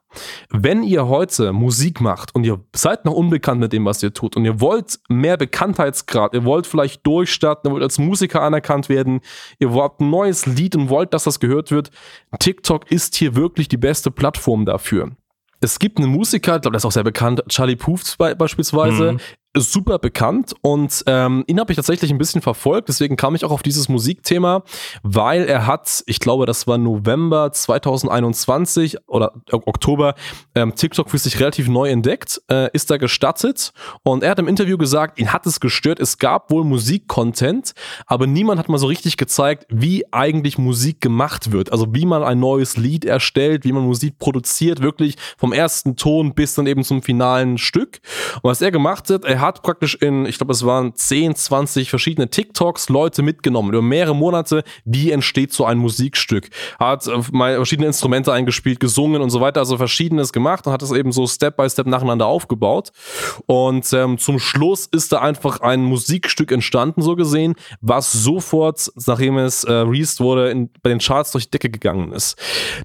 Wenn 0.49 0.84
ihr 0.84 1.08
heute 1.08 1.53
Musik 1.53 2.01
macht 2.01 2.34
und 2.34 2.43
ihr 2.43 2.60
seid 2.75 3.05
noch 3.05 3.13
unbekannt 3.13 3.62
mit 3.62 3.71
dem, 3.73 3.86
was 3.86 4.01
ihr 4.01 4.12
tut 4.12 4.36
und 4.36 4.43
ihr 4.43 4.60
wollt 4.60 4.99
mehr 5.08 5.38
Bekanntheitsgrad, 5.38 6.34
ihr 6.34 6.43
wollt 6.43 6.67
vielleicht 6.67 7.05
durchstarten, 7.05 7.69
ihr 7.69 7.73
wollt 7.73 7.84
als 7.84 7.99
Musiker 7.99 8.41
anerkannt 8.41 8.89
werden, 8.89 9.21
ihr 9.60 9.71
wollt 9.71 9.99
ein 9.99 10.10
neues 10.10 10.45
Lied 10.47 10.75
und 10.75 10.89
wollt, 10.89 11.13
dass 11.13 11.25
das 11.25 11.39
gehört 11.39 11.71
wird, 11.71 11.91
TikTok 12.39 12.91
ist 12.91 13.15
hier 13.15 13.36
wirklich 13.36 13.67
die 13.67 13.77
beste 13.77 14.12
Plattform 14.12 14.65
dafür. 14.65 15.12
Es 15.62 15.79
gibt 15.79 15.99
einen 15.99 16.10
Musiker, 16.10 16.55
ich 16.55 16.62
glaube, 16.62 16.73
der 16.73 16.77
ist 16.77 16.86
auch 16.86 16.91
sehr 16.91 17.03
bekannt, 17.03 17.43
Charlie 17.47 17.75
Puth 17.75 18.17
beispielsweise. 18.17 19.13
Mhm 19.13 19.19
super 19.56 20.00
bekannt 20.00 20.54
und 20.62 21.04
ähm, 21.08 21.44
ihn 21.48 21.60
habe 21.60 21.72
ich 21.72 21.76
tatsächlich 21.76 22.12
ein 22.12 22.18
bisschen 22.18 22.41
verfolgt, 22.41 22.89
deswegen 22.89 23.15
kam 23.15 23.36
ich 23.36 23.46
auch 23.46 23.52
auf 23.52 23.63
dieses 23.63 23.89
Musikthema, 23.89 24.63
weil 25.04 25.46
er 25.46 25.68
hat, 25.68 26.04
ich 26.08 26.20
glaube, 26.20 26.46
das 26.46 26.68
war 26.68 26.78
November 26.78 27.52
2021 27.52 28.98
oder 29.08 29.34
Oktober, 29.52 30.15
ähm, 30.56 30.76
TikTok 30.76 31.10
für 31.10 31.18
sich 31.18 31.39
relativ 31.39 31.68
neu 31.68 31.89
entdeckt, 31.89 32.41
äh, 32.50 32.70
ist 32.74 32.91
da 32.91 32.98
gestattet 32.98 33.72
und 34.04 34.24
er 34.24 34.32
hat 34.32 34.39
im 34.39 34.48
Interview 34.48 34.78
gesagt, 34.78 35.20
ihn 35.20 35.32
hat 35.34 35.46
es 35.46 35.60
gestört, 35.60 36.00
es 36.00 36.18
gab 36.18 36.52
wohl 36.52 36.63
Musikcontent, 36.63 37.74
aber 38.06 38.28
niemand 38.28 38.60
hat 38.60 38.70
mal 38.70 38.78
so 38.78 38.88
richtig 38.88 39.18
gezeigt, 39.18 39.65
wie 39.70 40.04
eigentlich 40.12 40.58
Musik 40.58 41.02
gemacht 41.02 41.52
wird, 41.52 41.72
also 41.72 41.94
wie 41.94 42.06
man 42.06 42.24
ein 42.24 42.39
neues 42.39 42.78
Lied 42.78 43.06
erstellt, 43.06 43.63
wie 43.63 43.72
man 43.72 43.84
Musik 43.84 44.20
produziert, 44.20 44.82
wirklich 44.82 45.15
vom 45.38 45.54
ersten 45.54 45.96
Ton 45.96 46.34
bis 46.34 46.56
dann 46.56 46.68
eben 46.68 46.84
zum 46.84 47.02
finalen 47.02 47.58
Stück. 47.58 48.00
Und 48.41 48.50
was 48.50 48.62
er 48.62 48.72
gemacht 48.72 49.10
hat, 49.10 49.24
er 49.24 49.41
hat 49.41 49.44
hat 49.45 49.62
praktisch 49.62 49.95
in, 49.95 50.25
ich 50.25 50.38
glaube, 50.38 50.53
es 50.53 50.65
waren 50.65 50.95
10, 50.95 51.36
20 51.36 51.89
verschiedene 51.89 52.29
TikToks 52.29 52.89
Leute 52.89 53.21
mitgenommen 53.21 53.69
über 53.69 53.81
mehrere 53.81 54.15
Monate, 54.15 54.63
wie 54.86 55.12
entsteht 55.12 55.53
so 55.53 55.65
ein 55.65 55.77
Musikstück. 55.77 56.49
Hat 56.79 57.08
äh, 57.08 57.21
mal 57.31 57.55
verschiedene 57.55 57.88
Instrumente 57.88 58.34
eingespielt, 58.34 58.79
gesungen 58.79 59.21
und 59.21 59.29
so 59.29 59.41
weiter, 59.41 59.60
also 59.60 59.77
verschiedenes 59.77 60.34
gemacht 60.34 60.65
und 60.65 60.73
hat 60.73 60.81
es 60.81 60.91
eben 60.91 61.12
so 61.12 61.27
Step 61.27 61.58
by 61.58 61.69
Step 61.69 61.86
nacheinander 61.86 62.25
aufgebaut. 62.25 62.91
Und 63.45 63.91
ähm, 63.93 64.17
zum 64.17 64.39
Schluss 64.39 64.88
ist 64.88 65.12
da 65.12 65.19
einfach 65.19 65.62
ein 65.62 65.84
Musikstück 65.84 66.51
entstanden, 66.51 67.01
so 67.01 67.15
gesehen, 67.15 67.55
was 67.81 68.12
sofort, 68.12 68.91
nachdem 69.05 69.38
es 69.38 69.63
äh, 69.63 69.71
released 69.71 70.19
wurde, 70.19 70.49
in, 70.49 70.69
bei 70.81 70.89
den 70.89 70.99
Charts 70.99 71.31
durch 71.31 71.45
die 71.45 71.51
Decke 71.51 71.69
gegangen 71.69 72.12
ist. 72.13 72.36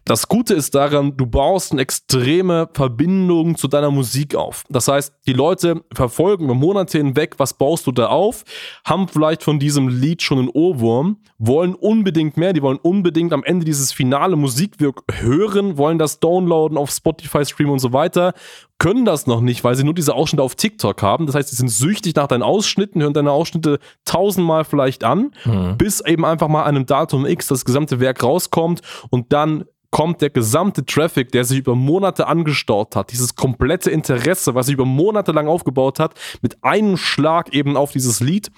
Das 0.04 0.28
Gute 0.28 0.52
ist 0.54 0.74
daran, 0.74 1.16
du 1.16 1.26
baust 1.26 1.72
eine 1.72 1.80
extreme 1.80 2.68
Verbindung 2.74 3.56
zu 3.56 3.66
deiner 3.66 3.90
Musik 3.90 4.34
auf. 4.34 4.64
Das 4.68 4.88
heißt, 4.88 5.14
die 5.26 5.32
Leute 5.32 5.82
verfolgen 5.94 6.49
über 6.50 6.58
Monate 6.58 6.98
hinweg, 6.98 7.34
was 7.38 7.54
baust 7.54 7.86
du 7.86 7.92
da 7.92 8.06
auf, 8.06 8.44
haben 8.84 9.08
vielleicht 9.08 9.42
von 9.42 9.58
diesem 9.58 9.88
Lied 9.88 10.22
schon 10.22 10.38
einen 10.38 10.48
Ohrwurm, 10.48 11.18
wollen 11.38 11.74
unbedingt 11.74 12.36
mehr, 12.36 12.52
die 12.52 12.62
wollen 12.62 12.78
unbedingt 12.78 13.32
am 13.32 13.44
Ende 13.44 13.64
dieses 13.64 13.92
finale 13.92 14.36
Musikwerk 14.36 15.02
hören, 15.12 15.78
wollen 15.78 15.98
das 15.98 16.20
downloaden 16.20 16.76
auf 16.76 16.90
Spotify, 16.90 17.44
streamen 17.44 17.72
und 17.72 17.78
so 17.78 17.92
weiter, 17.92 18.34
können 18.78 19.04
das 19.04 19.26
noch 19.26 19.40
nicht, 19.40 19.62
weil 19.62 19.74
sie 19.74 19.84
nur 19.84 19.94
diese 19.94 20.14
Ausschnitte 20.14 20.42
auf 20.42 20.54
TikTok 20.54 21.02
haben. 21.02 21.26
Das 21.26 21.34
heißt, 21.34 21.50
sie 21.50 21.56
sind 21.56 21.68
süchtig 21.68 22.16
nach 22.16 22.26
deinen 22.26 22.42
Ausschnitten, 22.42 23.02
hören 23.02 23.12
deine 23.12 23.30
Ausschnitte 23.30 23.78
tausendmal 24.04 24.64
vielleicht 24.64 25.04
an, 25.04 25.32
mhm. 25.44 25.76
bis 25.76 26.00
eben 26.00 26.24
einfach 26.24 26.48
mal 26.48 26.62
an 26.62 26.76
einem 26.76 26.86
Datum 26.86 27.26
X 27.26 27.46
das 27.46 27.64
gesamte 27.64 28.00
Werk 28.00 28.22
rauskommt 28.22 28.80
und 29.10 29.32
dann 29.32 29.64
kommt 29.90 30.20
der 30.22 30.31
gesamte 30.31 30.85
Traffic, 30.85 31.33
der 31.33 31.44
sich 31.44 31.59
über 31.59 31.74
Monate 31.74 32.26
angestaut 32.26 32.94
hat, 32.94 33.12
dieses 33.12 33.35
komplette 33.35 33.90
Interesse, 33.90 34.55
was 34.55 34.66
sich 34.66 34.74
über 34.74 34.85
Monate 34.85 35.33
lang 35.33 35.48
aufgebaut 35.48 35.98
hat, 35.98 36.14
mit 36.42 36.62
einem 36.62 36.96
Schlag 36.96 37.53
eben 37.53 37.76
auf 37.76 37.92
dieses 37.92 38.20
Lied 38.20 38.50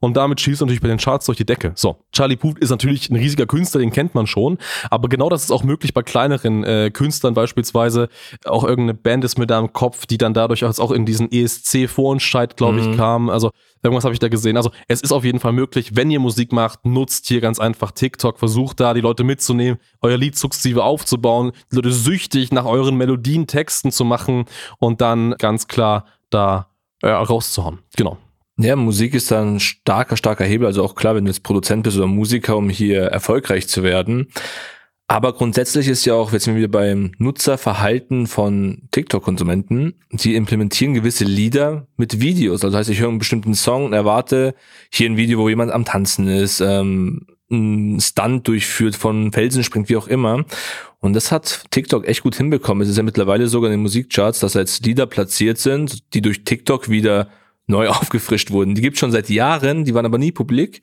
und 0.00 0.16
damit 0.16 0.40
schießt 0.40 0.60
natürlich 0.60 0.80
bei 0.80 0.88
den 0.88 0.98
Charts 0.98 1.26
durch 1.26 1.38
die 1.38 1.44
Decke. 1.44 1.72
So, 1.74 1.96
Charlie 2.12 2.36
Puth 2.36 2.58
ist 2.58 2.70
natürlich 2.70 3.10
ein 3.10 3.16
riesiger 3.16 3.46
Künstler, 3.46 3.80
den 3.80 3.90
kennt 3.90 4.14
man 4.14 4.26
schon, 4.26 4.58
aber 4.90 5.08
genau 5.08 5.28
das 5.28 5.42
ist 5.42 5.50
auch 5.50 5.64
möglich 5.64 5.92
bei 5.92 6.02
kleineren 6.02 6.62
äh, 6.64 6.90
Künstlern 6.92 7.34
beispielsweise. 7.34 8.08
Auch 8.44 8.62
irgendeine 8.62 8.94
Band 8.94 9.24
ist 9.24 9.38
mir 9.38 9.46
da 9.46 9.58
im 9.58 9.72
Kopf, 9.72 10.06
die 10.06 10.18
dann 10.18 10.34
dadurch 10.34 10.64
auch 10.64 10.90
in 10.92 11.04
diesen 11.04 11.30
ESC-Vorentscheid, 11.32 12.56
glaube 12.56 12.80
ich, 12.80 12.86
mhm. 12.86 12.96
kam. 12.96 13.30
Also 13.30 13.50
Irgendwas 13.86 14.04
habe 14.04 14.14
ich 14.14 14.18
da 14.18 14.26
gesehen. 14.26 14.56
Also 14.56 14.72
es 14.88 15.00
ist 15.00 15.12
auf 15.12 15.24
jeden 15.24 15.38
Fall 15.38 15.52
möglich, 15.52 15.94
wenn 15.94 16.10
ihr 16.10 16.18
Musik 16.18 16.52
macht, 16.52 16.84
nutzt 16.84 17.26
hier 17.28 17.40
ganz 17.40 17.60
einfach 17.60 17.92
TikTok, 17.92 18.36
versucht 18.36 18.80
da 18.80 18.94
die 18.94 19.00
Leute 19.00 19.22
mitzunehmen, 19.22 19.78
euer 20.00 20.16
Lied 20.16 20.36
sukzessive 20.36 20.75
aufzubauen, 20.84 21.52
die 21.70 21.76
Leute 21.76 21.92
süchtig 21.92 22.52
nach 22.52 22.64
euren 22.64 22.96
Melodien, 22.96 23.46
Texten 23.46 23.90
zu 23.90 24.04
machen 24.04 24.46
und 24.78 25.00
dann 25.00 25.34
ganz 25.38 25.68
klar 25.68 26.06
da 26.30 26.68
äh, 27.02 27.08
rauszuhauen. 27.08 27.78
Genau. 27.96 28.18
Ja, 28.58 28.74
Musik 28.74 29.14
ist 29.14 29.30
da 29.30 29.42
ein 29.42 29.60
starker, 29.60 30.16
starker 30.16 30.44
Hebel. 30.44 30.66
Also 30.66 30.82
auch 30.82 30.94
klar, 30.94 31.14
wenn 31.14 31.24
du 31.24 31.30
jetzt 31.30 31.42
Produzent 31.42 31.82
bist 31.82 31.96
oder 31.96 32.06
Musiker, 32.06 32.56
um 32.56 32.70
hier 32.70 33.02
erfolgreich 33.02 33.68
zu 33.68 33.82
werden. 33.82 34.28
Aber 35.08 35.34
grundsätzlich 35.34 35.86
ist 35.86 36.04
ja 36.04 36.14
auch, 36.14 36.32
jetzt 36.32 36.44
sind 36.44 36.56
wir 36.56 36.68
beim 36.68 37.12
Nutzerverhalten 37.18 38.26
von 38.26 38.88
TikTok-Konsumenten, 38.90 39.94
sie 40.10 40.34
implementieren 40.34 40.94
gewisse 40.94 41.24
Lieder 41.24 41.86
mit 41.96 42.20
Videos. 42.20 42.64
Also 42.64 42.76
heißt, 42.76 42.90
ich 42.90 42.98
höre 42.98 43.10
einen 43.10 43.18
bestimmten 43.18 43.54
Song 43.54 43.84
und 43.84 43.92
erwarte 43.92 44.54
hier 44.90 45.08
ein 45.08 45.16
Video, 45.16 45.38
wo 45.38 45.48
jemand 45.48 45.70
am 45.70 45.84
Tanzen 45.84 46.26
ist, 46.26 46.60
ähm, 46.60 47.26
ein 47.50 48.00
Stunt 48.00 48.48
durchführt, 48.48 48.96
von 48.96 49.32
Felsen 49.32 49.62
springt, 49.62 49.88
wie 49.88 49.96
auch 49.96 50.08
immer. 50.08 50.44
Und 51.00 51.12
das 51.12 51.30
hat 51.30 51.64
TikTok 51.70 52.06
echt 52.08 52.22
gut 52.22 52.36
hinbekommen. 52.36 52.82
Es 52.82 52.88
ist 52.88 52.96
ja 52.96 53.02
mittlerweile 53.02 53.46
sogar 53.48 53.70
in 53.70 53.78
den 53.78 53.82
Musikcharts, 53.82 54.40
dass 54.40 54.54
jetzt 54.54 54.84
Lieder 54.84 55.06
platziert 55.06 55.58
sind, 55.58 56.14
die 56.14 56.22
durch 56.22 56.44
TikTok 56.44 56.88
wieder 56.88 57.28
neu 57.68 57.88
aufgefrischt 57.88 58.50
wurden. 58.50 58.74
Die 58.74 58.82
gibt's 58.82 59.00
schon 59.00 59.12
seit 59.12 59.28
Jahren, 59.28 59.84
die 59.84 59.94
waren 59.94 60.06
aber 60.06 60.18
nie 60.18 60.32
publik. 60.32 60.82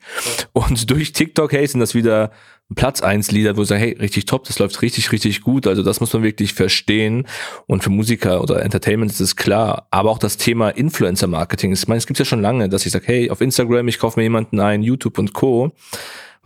Und 0.52 0.90
durch 0.90 1.12
TikTok, 1.12 1.52
hey, 1.52 1.66
sind 1.66 1.80
das 1.80 1.94
wieder 1.94 2.30
Platz 2.74 3.02
eins 3.02 3.30
Lieder, 3.30 3.56
wo 3.56 3.64
sie 3.64 3.68
sagen, 3.68 3.82
hey, 3.82 3.96
richtig 4.00 4.24
top, 4.24 4.44
das 4.44 4.58
läuft 4.58 4.80
richtig, 4.80 5.12
richtig 5.12 5.42
gut. 5.42 5.66
Also 5.66 5.82
das 5.82 6.00
muss 6.00 6.12
man 6.12 6.22
wirklich 6.22 6.54
verstehen. 6.54 7.26
Und 7.66 7.84
für 7.84 7.90
Musiker 7.90 8.42
oder 8.42 8.62
Entertainment 8.62 9.12
ist 9.12 9.20
es 9.20 9.36
klar. 9.36 9.86
Aber 9.90 10.10
auch 10.10 10.18
das 10.18 10.38
Thema 10.38 10.70
Influencer-Marketing. 10.70 11.72
Ich 11.72 11.86
meine, 11.88 11.98
es 11.98 12.06
gibt 12.06 12.18
ja 12.18 12.24
schon 12.24 12.40
lange, 12.40 12.68
dass 12.68 12.86
ich 12.86 12.92
sage, 12.92 13.06
hey, 13.06 13.30
auf 13.30 13.40
Instagram, 13.40 13.88
ich 13.88 13.98
kaufe 13.98 14.18
mir 14.18 14.24
jemanden 14.24 14.60
ein, 14.60 14.82
YouTube 14.82 15.18
und 15.18 15.34
Co. 15.34 15.72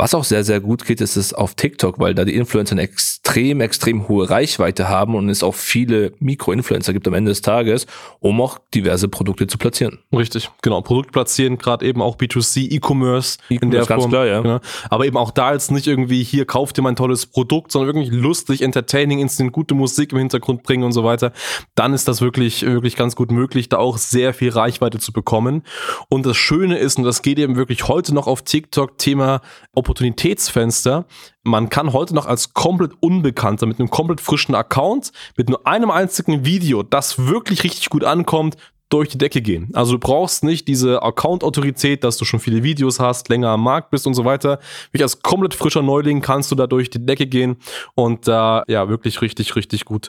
Was 0.01 0.15
auch 0.15 0.23
sehr, 0.23 0.45
sehr 0.45 0.61
gut 0.61 0.87
geht, 0.87 1.01
ist 1.01 1.17
es 1.17 1.35
auf 1.35 1.55
TikTok, 1.55 1.99
weil 1.99 2.15
da 2.15 2.25
die 2.25 2.37
Influencer 2.37 2.73
eine 2.73 2.83
extrem, 2.83 3.61
extrem 3.61 4.07
hohe 4.07 4.31
Reichweite 4.31 4.89
haben 4.89 5.17
und 5.17 5.29
es 5.29 5.43
auch 5.43 5.57
viele 5.57 6.13
Mikro-Influencer 6.21 6.93
gibt 6.93 7.09
am 7.09 7.15
Ende 7.15 7.33
des 7.33 7.43
Tages, 7.43 7.89
um 8.21 8.41
auch 8.41 8.61
diverse 8.73 9.09
Produkte 9.09 9.49
zu 9.49 9.59
platzieren. 9.59 9.99
Richtig, 10.13 10.51
genau. 10.63 10.83
Produkt 10.83 11.11
platzieren, 11.11 11.59
gerade 11.59 11.85
eben 11.85 12.01
auch 12.01 12.17
B2C, 12.17 12.71
E-Commerce 12.71 13.39
e 13.51 13.57
in 13.57 13.73
der 13.73 13.87
Form. 13.87 13.99
Ganz 13.99 14.09
klar, 14.09 14.27
ja. 14.27 14.41
Genau. 14.41 14.61
Aber 14.89 15.05
eben 15.05 15.17
auch 15.17 15.33
da 15.33 15.53
jetzt 15.53 15.73
nicht 15.73 15.89
irgendwie, 15.89 16.23
hier 16.23 16.45
kauft 16.45 16.77
dir 16.77 16.83
mein 16.83 16.95
tolles 16.95 17.27
Produkt, 17.27 17.73
sondern 17.73 17.97
wirklich 17.97 18.13
lustig, 18.13 18.63
entertaining, 18.63 19.19
instant 19.19 19.53
gute 19.53 19.75
Musik 19.75 20.13
im 20.13 20.19
Hintergrund 20.19 20.63
bringen 20.63 20.85
und 20.85 20.93
so 20.93 21.03
weiter. 21.03 21.33
Dann 21.75 21.93
ist 21.93 22.07
das 22.07 22.21
wirklich, 22.21 22.63
wirklich 22.65 22.95
ganz 22.95 23.17
gut 23.17 23.33
möglich, 23.33 23.69
da 23.69 23.79
auch 23.79 23.99
sehr 23.99 24.33
viel 24.33 24.51
Reichweite 24.51 25.01
zu 25.01 25.13
bekommen. 25.13 25.65
Und 26.09 26.25
das 26.25 26.37
Schöne 26.37 26.79
ist, 26.79 26.99
und 26.99 27.05
das 27.05 27.23
geht 27.23 27.41
eben 27.41 27.57
wirklich 27.57 27.89
heute 27.89 28.15
noch 28.15 28.29
auf 28.29 28.43
TikTok, 28.43 28.97
Thema 28.99 29.41
Opportunitätsfenster. 29.89 31.07
Man 31.45 31.71
kann 31.71 31.95
heute 31.95 32.15
noch 32.15 32.27
als 32.27 32.53
komplett 32.53 32.93
Unbekannter 33.01 33.65
mit 33.65 33.81
einem 33.81 33.89
komplett 33.89 34.21
frischen 34.21 34.55
Account, 34.55 35.13
mit 35.39 35.49
nur 35.49 35.67
einem 35.67 35.91
einzigen 35.91 36.45
Video, 36.45 36.83
das 36.83 37.27
wirklich 37.27 37.65
richtig 37.65 37.89
gut 37.89 38.05
ankommt, 38.05 38.57
durch 38.91 39.09
die 39.09 39.19
Decke 39.19 39.43
gehen. 39.43 39.71
Also 39.75 39.93
du 39.93 39.99
brauchst 39.99 40.45
nicht 40.45 40.67
diese 40.69 41.03
Account-Autorität, 41.03 42.05
dass 42.05 42.17
du 42.17 42.25
schon 42.25 42.41
viele 42.41 42.63
Videos 42.63 43.01
hast, 43.01 43.29
länger 43.29 43.51
am 43.51 43.63
Markt 43.63 43.91
bist 43.91 44.07
und 44.07 44.15
so 44.15 44.25
weiter. 44.25 44.61
Wie 44.93 45.03
als 45.03 45.23
komplett 45.23 45.55
frischer 45.55 45.83
Neuling 45.83 46.23
kannst 46.23 46.51
du 46.51 46.55
da 46.55 46.67
durch 46.67 46.91
die 46.91 47.05
Decke 47.05 47.27
gehen 47.27 47.57
und 47.95 48.29
da 48.29 48.63
ja 48.67 48.89
wirklich 48.89 49.21
richtig, 49.21 49.57
richtig 49.57 49.85
gut 49.85 50.09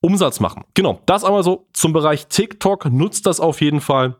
Umsatz 0.00 0.40
machen. 0.40 0.64
Genau, 0.74 1.00
das 1.06 1.24
aber 1.24 1.42
so 1.42 1.66
zum 1.72 1.92
Bereich 1.92 2.26
TikTok. 2.26 2.86
Nutzt 2.90 3.26
das 3.26 3.40
auf 3.40 3.60
jeden 3.60 3.80
Fall. 3.80 4.16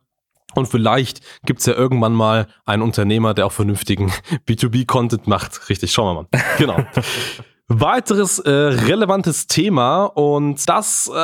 Und 0.55 0.67
vielleicht 0.67 1.21
gibt's 1.47 1.67
ja 1.67 1.75
irgendwann 1.75 2.13
mal 2.13 2.47
einen 2.65 2.83
Unternehmer, 2.83 3.35
der 3.35 3.47
auch 3.47 3.53
vernünftigen 3.53 4.13
B2B-Content 4.49 5.27
macht. 5.27 5.69
Richtig, 5.69 5.93
schauen 5.93 6.17
wir 6.17 6.23
mal. 6.23 6.43
Genau. 6.59 6.85
Weiteres 7.73 8.41
äh, 8.41 8.51
relevantes 8.51 9.47
Thema 9.47 10.05
und 10.05 10.69
das 10.69 11.09
äh, 11.15 11.17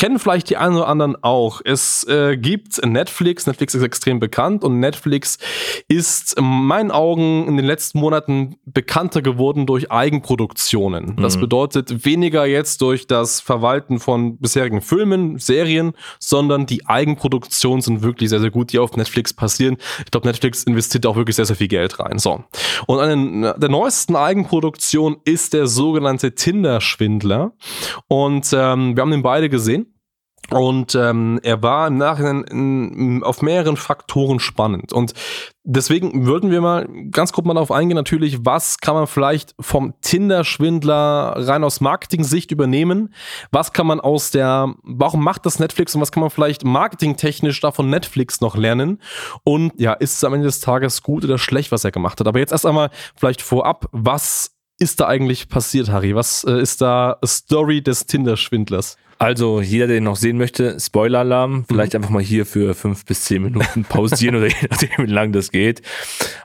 kennen 0.00 0.18
vielleicht 0.18 0.48
die 0.48 0.56
einen 0.56 0.76
oder 0.76 0.88
anderen 0.88 1.22
auch. 1.22 1.60
Es 1.62 2.04
äh, 2.04 2.38
gibt 2.38 2.82
Netflix. 2.82 3.46
Netflix 3.46 3.74
ist 3.74 3.82
extrem 3.82 4.18
bekannt 4.18 4.64
und 4.64 4.80
Netflix 4.80 5.36
ist 5.88 6.38
in 6.38 6.44
meinen 6.44 6.90
Augen 6.90 7.46
in 7.46 7.58
den 7.58 7.66
letzten 7.66 8.00
Monaten 8.00 8.56
bekannter 8.64 9.20
geworden 9.20 9.66
durch 9.66 9.92
Eigenproduktionen. 9.92 11.16
Das 11.16 11.36
mhm. 11.36 11.42
bedeutet 11.42 12.06
weniger 12.06 12.46
jetzt 12.46 12.80
durch 12.80 13.08
das 13.08 13.42
Verwalten 13.42 14.00
von 14.00 14.38
bisherigen 14.38 14.80
Filmen, 14.80 15.38
Serien, 15.38 15.92
sondern 16.18 16.64
die 16.64 16.86
Eigenproduktionen 16.86 17.82
sind 17.82 18.02
wirklich 18.02 18.30
sehr, 18.30 18.40
sehr 18.40 18.50
gut, 18.50 18.72
die 18.72 18.78
auf 18.78 18.96
Netflix 18.96 19.34
passieren. 19.34 19.76
Ich 20.06 20.10
glaube, 20.10 20.26
Netflix 20.26 20.64
investiert 20.64 21.04
auch 21.04 21.16
wirklich 21.16 21.36
sehr, 21.36 21.44
sehr 21.44 21.56
viel 21.56 21.68
Geld 21.68 22.00
rein. 22.00 22.18
So. 22.18 22.42
Und 22.86 23.00
eine 23.00 23.54
der 23.58 23.68
neuesten 23.68 24.16
Eigenproduktionen 24.16 25.18
ist 25.26 25.52
der 25.52 25.66
sogenannte 25.66 26.34
Tinder-Schwindler. 26.34 27.52
Und 28.08 28.46
ähm, 28.54 28.96
wir 28.96 29.02
haben 29.02 29.10
den 29.10 29.20
beide 29.20 29.50
gesehen. 29.50 29.89
Und 30.48 30.96
ähm, 30.96 31.38
er 31.44 31.62
war 31.62 31.86
im 31.86 31.96
Nachhinein 31.96 32.42
in, 32.44 33.22
auf 33.22 33.40
mehreren 33.40 33.76
Faktoren 33.76 34.40
spannend. 34.40 34.92
Und 34.92 35.12
deswegen 35.62 36.26
würden 36.26 36.50
wir 36.50 36.60
mal 36.60 36.88
ganz 37.12 37.32
kurz 37.32 37.46
mal 37.46 37.54
darauf 37.54 37.70
eingehen, 37.70 37.94
natürlich, 37.94 38.44
was 38.44 38.78
kann 38.78 38.94
man 38.94 39.06
vielleicht 39.06 39.54
vom 39.60 39.94
Tinder-Schwindler 40.00 41.34
rein 41.36 41.62
aus 41.62 41.80
Marketing-Sicht 41.80 42.50
übernehmen? 42.50 43.14
Was 43.52 43.72
kann 43.72 43.86
man 43.86 44.00
aus 44.00 44.32
der, 44.32 44.74
warum 44.82 45.22
macht 45.22 45.46
das 45.46 45.60
Netflix 45.60 45.94
und 45.94 46.00
was 46.00 46.10
kann 46.10 46.22
man 46.22 46.30
vielleicht 46.30 46.64
marketingtechnisch 46.64 47.60
da 47.60 47.70
von 47.70 47.88
Netflix 47.88 48.40
noch 48.40 48.56
lernen? 48.56 49.00
Und 49.44 49.72
ja, 49.78 49.92
ist 49.92 50.16
es 50.16 50.24
am 50.24 50.34
Ende 50.34 50.46
des 50.46 50.58
Tages 50.58 51.02
gut 51.04 51.24
oder 51.24 51.38
schlecht, 51.38 51.70
was 51.70 51.84
er 51.84 51.92
gemacht 51.92 52.18
hat? 52.18 52.26
Aber 52.26 52.40
jetzt 52.40 52.52
erst 52.52 52.66
einmal 52.66 52.90
vielleicht 53.14 53.42
vorab, 53.42 53.88
was 53.92 54.56
ist 54.80 54.98
da 54.98 55.06
eigentlich 55.06 55.48
passiert, 55.48 55.90
Harry? 55.90 56.16
Was 56.16 56.42
äh, 56.42 56.60
ist 56.60 56.80
da 56.80 57.18
Story 57.24 57.82
des 57.82 58.06
Tinder-Schwindlers? 58.06 58.96
Also, 59.22 59.60
jeder, 59.60 59.86
der 59.86 59.98
ihn 59.98 60.04
noch 60.04 60.16
sehen 60.16 60.38
möchte, 60.38 60.80
Spoiler-Alarm, 60.80 61.66
vielleicht 61.68 61.92
mhm. 61.92 61.96
einfach 61.98 62.08
mal 62.08 62.22
hier 62.22 62.46
für 62.46 62.74
fünf 62.74 63.04
bis 63.04 63.24
zehn 63.24 63.42
Minuten 63.42 63.84
pausieren 63.84 64.36
oder 64.36 64.46
je 64.48 64.66
nachdem, 64.70 64.88
wie 64.96 65.12
lang 65.12 65.30
das 65.32 65.50
geht. 65.50 65.82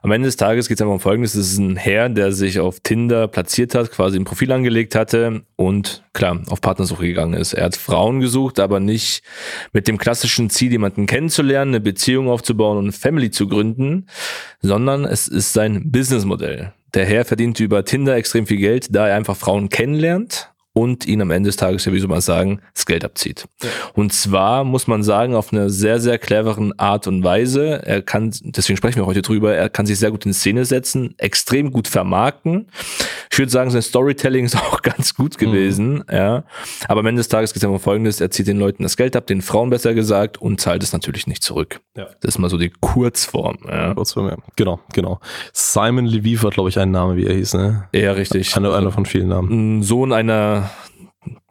Am 0.01 0.11
Ende 0.11 0.27
des 0.27 0.35
Tages 0.35 0.67
geht 0.67 0.77
es 0.77 0.81
einfach 0.81 0.95
um 0.95 0.99
Folgendes. 0.99 1.35
Es 1.35 1.53
ist 1.53 1.57
ein 1.57 1.77
Herr, 1.77 2.09
der 2.09 2.33
sich 2.33 2.59
auf 2.59 2.81
Tinder 2.81 3.29
platziert 3.29 3.75
hat, 3.75 3.91
quasi 3.91 4.19
ein 4.19 4.25
Profil 4.25 4.51
angelegt 4.51 4.93
hatte 4.93 5.43
und 5.55 6.03
klar, 6.11 6.41
auf 6.49 6.59
Partnersuche 6.59 7.07
gegangen 7.07 7.35
ist. 7.35 7.53
Er 7.53 7.63
hat 7.63 7.77
Frauen 7.77 8.19
gesucht, 8.19 8.59
aber 8.59 8.81
nicht 8.81 9.23
mit 9.71 9.88
dem 9.88 9.97
klassischen 9.97 10.49
Ziel, 10.49 10.73
jemanden 10.73 11.05
kennenzulernen, 11.05 11.75
eine 11.75 11.79
Beziehung 11.79 12.27
aufzubauen 12.27 12.77
und 12.77 12.83
eine 12.83 12.91
Family 12.91 13.31
zu 13.31 13.47
gründen, 13.47 14.07
sondern 14.61 15.05
es 15.05 15.29
ist 15.29 15.53
sein 15.53 15.91
Businessmodell. 15.91 16.73
Der 16.93 17.05
Herr 17.05 17.23
verdient 17.23 17.57
über 17.61 17.85
Tinder 17.85 18.17
extrem 18.17 18.47
viel 18.47 18.57
Geld, 18.57 18.93
da 18.93 19.07
er 19.07 19.15
einfach 19.15 19.38
Frauen 19.38 19.69
kennenlernt 19.69 20.51
und 20.77 21.07
ihn 21.07 21.21
am 21.21 21.31
Ende 21.31 21.47
des 21.47 21.55
Tages, 21.55 21.85
ja, 21.85 21.93
wie 21.93 21.99
soll 21.99 22.09
man 22.09 22.19
sagen, 22.19 22.59
das 22.73 22.85
Geld 22.85 23.05
abzieht. 23.05 23.47
Ja. 23.63 23.69
Und 23.93 24.11
zwar 24.11 24.65
muss 24.65 24.88
man 24.88 25.03
sagen, 25.03 25.33
auf 25.33 25.53
eine 25.53 25.69
sehr, 25.69 26.01
sehr 26.01 26.17
cleveren 26.19 26.77
Art 26.77 27.07
und 27.07 27.23
Weise. 27.23 27.81
Er 27.85 28.01
kann, 28.01 28.33
deswegen 28.43 28.75
sprechen 28.75 28.97
wir 28.97 29.05
heute 29.05 29.21
drüber, 29.21 29.55
er 29.55 29.69
kann 29.69 29.85
sich 29.85 29.97
sehr 29.97 30.11
gut 30.11 30.25
in 30.25 30.33
Szene 30.33 30.65
setzen, 30.65 31.15
extrem 31.17 31.71
gut 31.71 31.88
vermarkten. 31.88 32.67
Ich 33.31 33.39
würde 33.39 33.53
sagen, 33.53 33.71
sein 33.71 33.83
Storytelling 33.83 34.43
ist 34.45 34.57
auch 34.57 34.81
ganz 34.81 35.15
gut 35.15 35.38
gewesen, 35.38 35.93
mhm. 35.93 36.03
ja. 36.11 36.43
Aber 36.89 36.99
am 36.99 37.05
Ende 37.05 37.21
des 37.21 37.29
Tages 37.29 37.53
geht 37.53 37.63
es 37.63 37.69
um 37.69 37.79
Folgendes, 37.79 38.19
er 38.19 38.29
zieht 38.29 38.47
den 38.47 38.59
Leuten 38.59 38.83
das 38.83 38.97
Geld 38.97 39.15
ab, 39.15 39.27
den 39.27 39.41
Frauen 39.41 39.69
besser 39.69 39.93
gesagt, 39.93 40.41
und 40.41 40.59
zahlt 40.59 40.83
es 40.83 40.91
natürlich 40.91 41.25
nicht 41.25 41.41
zurück. 41.41 41.79
Ja. 41.95 42.07
Das 42.19 42.35
ist 42.35 42.38
mal 42.38 42.49
so 42.49 42.57
die 42.57 42.73
Kurzform, 42.81 43.59
ja. 43.65 43.93
Kurzform, 43.93 44.27
ja. 44.27 44.38
Genau, 44.57 44.81
genau. 44.91 45.21
Simon 45.53 46.05
Leviev 46.05 46.43
war, 46.43 46.51
glaube 46.51 46.67
ich, 46.67 46.77
ein 46.77 46.91
Name, 46.91 47.15
wie 47.15 47.27
er 47.27 47.33
hieß, 47.33 47.53
ne? 47.53 47.88
Ja, 47.93 48.11
richtig. 48.11 48.57
Einer, 48.57 48.73
einer 48.75 48.91
von 48.91 49.05
vielen 49.05 49.29
Namen. 49.29 49.81
Sohn 49.81 50.11
einer 50.11 50.64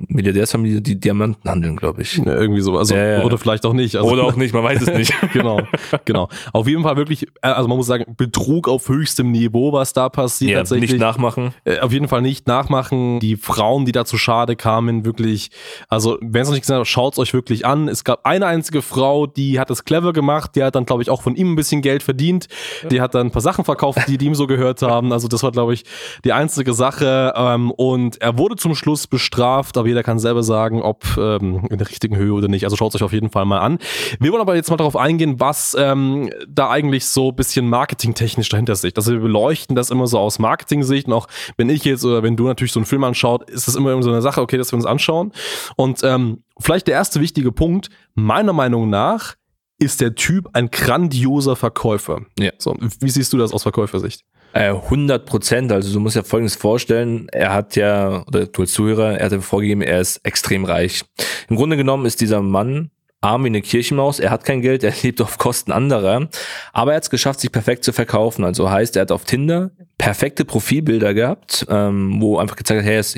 Milliardärsfamilie, 0.08 0.80
die 0.80 0.98
Diamanten 0.98 1.48
handeln, 1.48 1.76
glaube 1.76 2.02
ich. 2.02 2.16
Ja, 2.16 2.34
irgendwie 2.34 2.60
so. 2.60 2.78
Also, 2.78 2.94
ja, 2.94 3.18
ja. 3.18 3.22
Oder 3.24 3.38
vielleicht 3.38 3.64
auch 3.66 3.72
nicht. 3.72 3.96
Also, 3.96 4.10
oder 4.10 4.24
auch 4.24 4.36
nicht, 4.36 4.54
man 4.54 4.64
weiß 4.64 4.82
es 4.82 4.88
nicht. 4.88 5.14
genau, 5.32 5.60
genau. 6.04 6.28
Auf 6.52 6.68
jeden 6.68 6.82
Fall 6.82 6.96
wirklich, 6.96 7.26
äh, 7.42 7.48
also 7.48 7.68
man 7.68 7.76
muss 7.76 7.86
sagen, 7.86 8.14
Betrug 8.16 8.68
auf 8.68 8.88
höchstem 8.88 9.30
Niveau, 9.30 9.72
was 9.72 9.92
da 9.92 10.08
passiert. 10.08 10.50
Ja, 10.52 10.58
tatsächlich. 10.58 10.92
nicht 10.92 11.00
nachmachen. 11.00 11.52
Äh, 11.64 11.80
auf 11.80 11.92
jeden 11.92 12.08
Fall 12.08 12.22
nicht 12.22 12.46
nachmachen. 12.46 13.20
Die 13.20 13.36
Frauen, 13.36 13.84
die 13.84 13.92
da 13.92 14.04
zu 14.04 14.18
Schade 14.18 14.56
kamen, 14.56 15.04
wirklich, 15.04 15.50
also 15.88 16.18
wenn 16.20 16.42
es 16.42 16.48
noch 16.48 16.54
nicht 16.54 16.62
gesagt 16.62 16.78
habt, 16.78 16.88
schaut 16.88 17.14
es 17.14 17.18
euch 17.18 17.34
wirklich 17.34 17.66
an. 17.66 17.88
Es 17.88 18.04
gab 18.04 18.26
eine 18.26 18.46
einzige 18.46 18.82
Frau, 18.82 19.26
die 19.26 19.58
hat 19.58 19.70
es 19.70 19.84
clever 19.84 20.12
gemacht, 20.12 20.52
die 20.56 20.62
hat 20.62 20.74
dann, 20.74 20.86
glaube 20.86 21.02
ich, 21.02 21.10
auch 21.10 21.22
von 21.22 21.36
ihm 21.36 21.52
ein 21.52 21.56
bisschen 21.56 21.82
Geld 21.82 22.02
verdient. 22.02 22.48
Die 22.90 23.00
hat 23.00 23.14
dann 23.14 23.28
ein 23.28 23.30
paar 23.30 23.42
Sachen 23.42 23.64
verkauft, 23.64 24.00
die, 24.08 24.18
die 24.18 24.26
ihm 24.26 24.34
so 24.34 24.46
gehört 24.46 24.82
haben. 24.82 25.12
Also 25.12 25.28
das 25.28 25.42
war, 25.42 25.52
glaube 25.52 25.74
ich, 25.74 25.84
die 26.24 26.32
einzige 26.32 26.74
Sache. 26.74 27.32
Ähm, 27.36 27.70
und 27.70 28.20
er 28.20 28.38
wurde 28.38 28.56
zum 28.56 28.74
Schluss 28.74 29.06
bestraft, 29.06 29.76
aber 29.76 29.88
jeder 29.94 30.02
kann 30.02 30.18
selber 30.18 30.42
sagen, 30.42 30.82
ob 30.82 31.04
ähm, 31.16 31.66
in 31.70 31.78
der 31.78 31.88
richtigen 31.88 32.16
Höhe 32.16 32.32
oder 32.32 32.48
nicht. 32.48 32.64
Also 32.64 32.76
schaut 32.76 32.90
es 32.90 32.96
euch 32.96 33.04
auf 33.04 33.12
jeden 33.12 33.30
Fall 33.30 33.44
mal 33.44 33.60
an. 33.60 33.78
Wir 34.18 34.32
wollen 34.32 34.40
aber 34.40 34.56
jetzt 34.56 34.70
mal 34.70 34.76
darauf 34.76 34.96
eingehen, 34.96 35.38
was 35.38 35.76
ähm, 35.78 36.30
da 36.48 36.68
eigentlich 36.68 37.06
so 37.06 37.28
ein 37.28 37.36
bisschen 37.36 37.68
marketingtechnisch 37.68 38.48
dahinter 38.48 38.74
sitzt. 38.74 38.98
Also 38.98 39.12
wir 39.12 39.20
beleuchten 39.20 39.76
das 39.76 39.90
immer 39.90 40.08
so 40.08 40.18
aus 40.18 40.40
Marketing-Sicht. 40.40 41.06
Und 41.06 41.12
auch 41.12 41.28
wenn 41.56 41.68
ich 41.68 41.84
jetzt 41.84 42.04
oder 42.04 42.24
wenn 42.24 42.36
du 42.36 42.46
natürlich 42.46 42.72
so 42.72 42.80
einen 42.80 42.86
Film 42.86 43.04
anschaut, 43.04 43.48
ist 43.48 43.68
es 43.68 43.76
immer 43.76 44.02
so 44.02 44.10
eine 44.10 44.22
Sache, 44.22 44.40
okay, 44.40 44.58
dass 44.58 44.72
wir 44.72 44.76
uns 44.76 44.86
anschauen. 44.86 45.32
Und 45.76 46.02
ähm, 46.02 46.42
vielleicht 46.58 46.88
der 46.88 46.94
erste 46.94 47.20
wichtige 47.20 47.52
Punkt, 47.52 47.88
meiner 48.14 48.52
Meinung 48.52 48.90
nach, 48.90 49.36
ist 49.78 50.00
der 50.00 50.14
Typ 50.14 50.48
ein 50.52 50.70
grandioser 50.70 51.56
Verkäufer. 51.56 52.22
Ja. 52.38 52.52
So, 52.58 52.76
wie 53.00 53.10
siehst 53.10 53.32
du 53.32 53.38
das 53.38 53.52
aus 53.52 53.62
Verkäufersicht? 53.62 54.24
100 54.54 55.22
äh, 55.22 55.24
Prozent. 55.24 55.72
Also 55.72 55.92
du 55.92 56.00
musst 56.00 56.16
ja 56.16 56.22
Folgendes 56.22 56.56
vorstellen. 56.56 57.26
Er 57.32 57.52
hat 57.52 57.76
ja, 57.76 58.24
oder 58.26 58.46
du 58.46 58.62
als 58.62 58.72
Zuhörer, 58.72 59.18
er 59.18 59.26
hat 59.26 59.32
ja 59.32 59.40
vorgegeben, 59.40 59.82
er 59.82 60.00
ist 60.00 60.18
extrem 60.24 60.64
reich. 60.64 61.02
Im 61.48 61.56
Grunde 61.56 61.76
genommen 61.76 62.06
ist 62.06 62.20
dieser 62.20 62.40
Mann 62.40 62.90
arm 63.20 63.44
wie 63.44 63.48
eine 63.48 63.62
Kirchenmaus. 63.62 64.20
Er 64.20 64.30
hat 64.30 64.44
kein 64.44 64.60
Geld, 64.60 64.84
er 64.84 64.92
lebt 65.02 65.20
auf 65.20 65.38
Kosten 65.38 65.72
anderer. 65.72 66.28
Aber 66.72 66.92
er 66.92 66.96
hat 66.96 67.04
es 67.04 67.10
geschafft, 67.10 67.40
sich 67.40 67.50
perfekt 67.50 67.84
zu 67.84 67.92
verkaufen. 67.92 68.44
Also 68.44 68.70
heißt, 68.70 68.96
er 68.96 69.02
hat 69.02 69.12
auf 69.12 69.24
Tinder 69.24 69.70
perfekte 69.98 70.44
Profilbilder 70.44 71.14
gehabt, 71.14 71.66
ähm, 71.68 72.20
wo 72.20 72.38
einfach 72.38 72.56
gezeigt 72.56 72.80
hat, 72.80 72.86
hey, 72.86 72.94
er 72.94 73.00
ist 73.00 73.16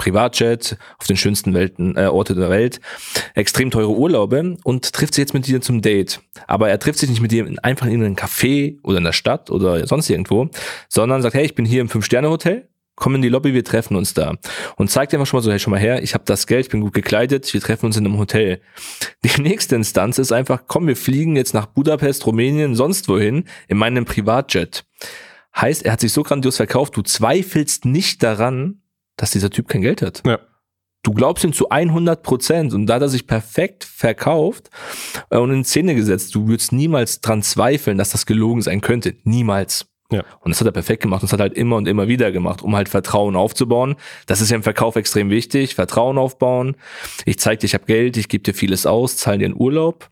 Privatjet 0.00 0.78
auf 0.98 1.06
den 1.06 1.18
schönsten 1.18 1.52
Welten, 1.52 1.94
äh, 1.94 2.06
Orte 2.06 2.34
der 2.34 2.48
Welt, 2.48 2.80
extrem 3.34 3.70
teure 3.70 3.90
Urlaube 3.90 4.56
und 4.64 4.94
trifft 4.94 5.12
sich 5.12 5.22
jetzt 5.22 5.34
mit 5.34 5.46
dir 5.46 5.60
zum 5.60 5.82
Date. 5.82 6.20
Aber 6.46 6.70
er 6.70 6.78
trifft 6.78 7.00
sich 7.00 7.10
nicht 7.10 7.20
mit 7.20 7.32
dir 7.32 7.46
einfach 7.62 7.86
in 7.86 8.02
einem 8.02 8.16
Café 8.16 8.78
oder 8.82 8.96
in 8.96 9.04
der 9.04 9.12
Stadt 9.12 9.50
oder 9.50 9.86
sonst 9.86 10.08
irgendwo, 10.08 10.48
sondern 10.88 11.20
sagt, 11.20 11.34
hey, 11.34 11.44
ich 11.44 11.54
bin 11.54 11.66
hier 11.66 11.82
im 11.82 11.90
Fünf-Sterne-Hotel, 11.90 12.66
komm 12.96 13.14
in 13.14 13.20
die 13.20 13.28
Lobby, 13.28 13.52
wir 13.52 13.62
treffen 13.62 13.94
uns 13.94 14.14
da. 14.14 14.36
Und 14.76 14.90
zeigt 14.90 15.12
einfach 15.12 15.26
schon 15.26 15.36
mal 15.36 15.42
so, 15.42 15.50
hey, 15.50 15.58
schon 15.58 15.72
mal 15.72 15.80
her, 15.80 16.02
ich 16.02 16.14
habe 16.14 16.24
das 16.24 16.46
Geld, 16.46 16.64
ich 16.66 16.70
bin 16.70 16.80
gut 16.80 16.94
gekleidet, 16.94 17.52
wir 17.52 17.60
treffen 17.60 17.84
uns 17.84 17.98
in 17.98 18.06
einem 18.06 18.16
Hotel. 18.16 18.62
Die 19.24 19.42
nächste 19.42 19.76
Instanz 19.76 20.16
ist 20.16 20.32
einfach, 20.32 20.62
komm, 20.66 20.86
wir 20.86 20.96
fliegen 20.96 21.36
jetzt 21.36 21.52
nach 21.52 21.66
Budapest, 21.66 22.26
Rumänien, 22.26 22.74
sonst 22.74 23.06
wohin, 23.08 23.44
in 23.68 23.76
meinem 23.76 24.06
Privatjet. 24.06 24.86
Heißt, 25.54 25.84
er 25.84 25.92
hat 25.92 26.00
sich 26.00 26.12
so 26.12 26.22
grandios 26.22 26.56
verkauft, 26.56 26.96
du 26.96 27.02
zweifelst 27.02 27.84
nicht 27.84 28.22
daran, 28.22 28.79
dass 29.20 29.32
dieser 29.32 29.50
Typ 29.50 29.68
kein 29.68 29.82
Geld 29.82 30.02
hat. 30.02 30.22
Ja. 30.26 30.38
Du 31.02 31.12
glaubst 31.12 31.44
ihm 31.44 31.52
zu 31.52 31.70
100 31.70 32.22
Prozent 32.22 32.74
und 32.74 32.86
da 32.86 32.94
hat 32.94 33.02
er 33.02 33.08
sich 33.08 33.26
perfekt 33.26 33.84
verkauft 33.84 34.70
äh, 35.30 35.38
und 35.38 35.50
in 35.50 35.64
Szene 35.64 35.94
gesetzt. 35.94 36.34
Du 36.34 36.46
würdest 36.48 36.72
niemals 36.72 37.20
dran 37.20 37.42
zweifeln, 37.42 37.96
dass 37.96 38.10
das 38.10 38.26
gelogen 38.26 38.60
sein 38.60 38.80
könnte. 38.80 39.16
Niemals. 39.24 39.86
Ja. 40.12 40.24
Und 40.40 40.50
das 40.50 40.60
hat 40.60 40.66
er 40.66 40.72
perfekt 40.72 41.02
gemacht 41.02 41.22
und 41.22 41.28
das 41.28 41.32
hat 41.32 41.40
er 41.40 41.44
halt 41.44 41.54
immer 41.54 41.76
und 41.76 41.86
immer 41.86 42.08
wieder 42.08 42.32
gemacht, 42.32 42.62
um 42.62 42.74
halt 42.74 42.88
Vertrauen 42.88 43.36
aufzubauen. 43.36 43.96
Das 44.26 44.40
ist 44.40 44.50
ja 44.50 44.56
im 44.56 44.62
Verkauf 44.62 44.96
extrem 44.96 45.30
wichtig. 45.30 45.74
Vertrauen 45.74 46.18
aufbauen. 46.18 46.76
Ich 47.24 47.38
zeig 47.38 47.60
dir, 47.60 47.66
ich 47.66 47.74
habe 47.74 47.86
Geld, 47.86 48.16
ich 48.16 48.28
gebe 48.28 48.42
dir 48.42 48.54
vieles 48.54 48.86
aus, 48.86 49.16
zahle 49.16 49.38
dir 49.38 49.44
einen 49.46 49.56
Urlaub 49.56 50.10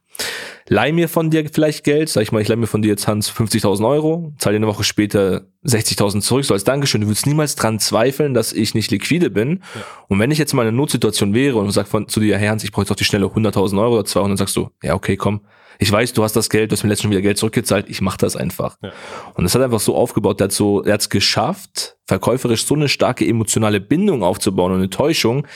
leih 0.69 0.93
mir 0.93 1.09
von 1.09 1.31
dir 1.31 1.49
vielleicht 1.53 1.85
Geld, 1.85 2.09
sag 2.09 2.23
ich 2.23 2.33
mal, 2.33 2.41
ich 2.41 2.49
leih 2.49 2.57
mir 2.57 2.67
von 2.67 2.83
dir 2.83 2.89
jetzt 2.89 3.09
Hans 3.09 3.31
50.000 3.31 3.89
Euro, 3.89 4.33
zahl 4.39 4.53
dir 4.53 4.59
eine 4.59 4.67
Woche 4.67 4.85
später 4.85 5.47
60.000 5.65 6.21
zurück, 6.21 6.45
so 6.45 6.55
als 6.55 6.65
Dankeschön. 6.65 7.01
Du 7.01 7.07
würdest 7.07 7.27
niemals 7.27 7.57
dran 7.57 7.79
zweifeln, 7.79 8.35
dass 8.35 8.53
ich 8.53 8.75
nicht 8.75 8.91
liquide 8.91 9.31
bin. 9.31 9.63
Ja. 9.75 9.83
Und 10.09 10.19
wenn 10.19 10.31
ich 10.31 10.39
jetzt 10.39 10.53
mal 10.53 10.63
in 10.63 10.69
einer 10.69 10.77
Notsituation 10.77 11.35
wäre 11.35 11.57
und 11.57 11.71
sagst 11.71 11.91
von, 11.91 12.09
zu 12.09 12.21
dir, 12.21 12.39
hey 12.39 12.49
Hans, 12.49 12.65
ich 12.65 12.73
brauche 12.73 12.83
jetzt 12.83 12.91
auf 12.91 12.97
die 12.97 13.05
Schnelle 13.05 13.27
100.000 13.27 13.81
Euro 13.81 13.95
oder 13.95 14.05
200, 14.05 14.31
dann 14.31 14.37
sagst 14.37 14.57
du, 14.57 14.71
ja, 14.83 14.95
okay, 14.95 15.17
komm. 15.17 15.41
Ich 15.81 15.93
weiß, 15.93 16.13
du 16.13 16.25
hast 16.25 16.35
das 16.35 16.51
Geld, 16.51 16.73
du 16.73 16.77
hast 16.77 16.83
mir 16.83 16.89
letztens 16.89 17.05
schon 17.05 17.11
wieder 17.13 17.23
Geld 17.23 17.39
zurückgezahlt, 17.39 17.87
ich 17.89 18.01
mach 18.01 18.17
das 18.17 18.35
einfach. 18.35 18.77
Ja. 18.83 18.93
Und 19.35 19.45
das 19.45 19.55
hat 19.55 19.63
einfach 19.63 19.81
so 19.81 19.95
aufgebaut, 19.95 20.41
der 20.41 20.47
hat 20.47 20.53
so, 20.53 20.83
er 20.83 20.95
hat 20.95 21.03
es 21.03 21.09
geschafft, 21.09 21.97
verkäuferisch 22.07 22.67
so 22.67 22.75
eine 22.75 22.89
starke 22.89 23.27
emotionale 23.27 23.81
Bindung 23.81 24.25
aufzubauen 24.25 24.73
und 24.73 24.79
eine 24.79 24.91
Täuschung, 24.91 25.47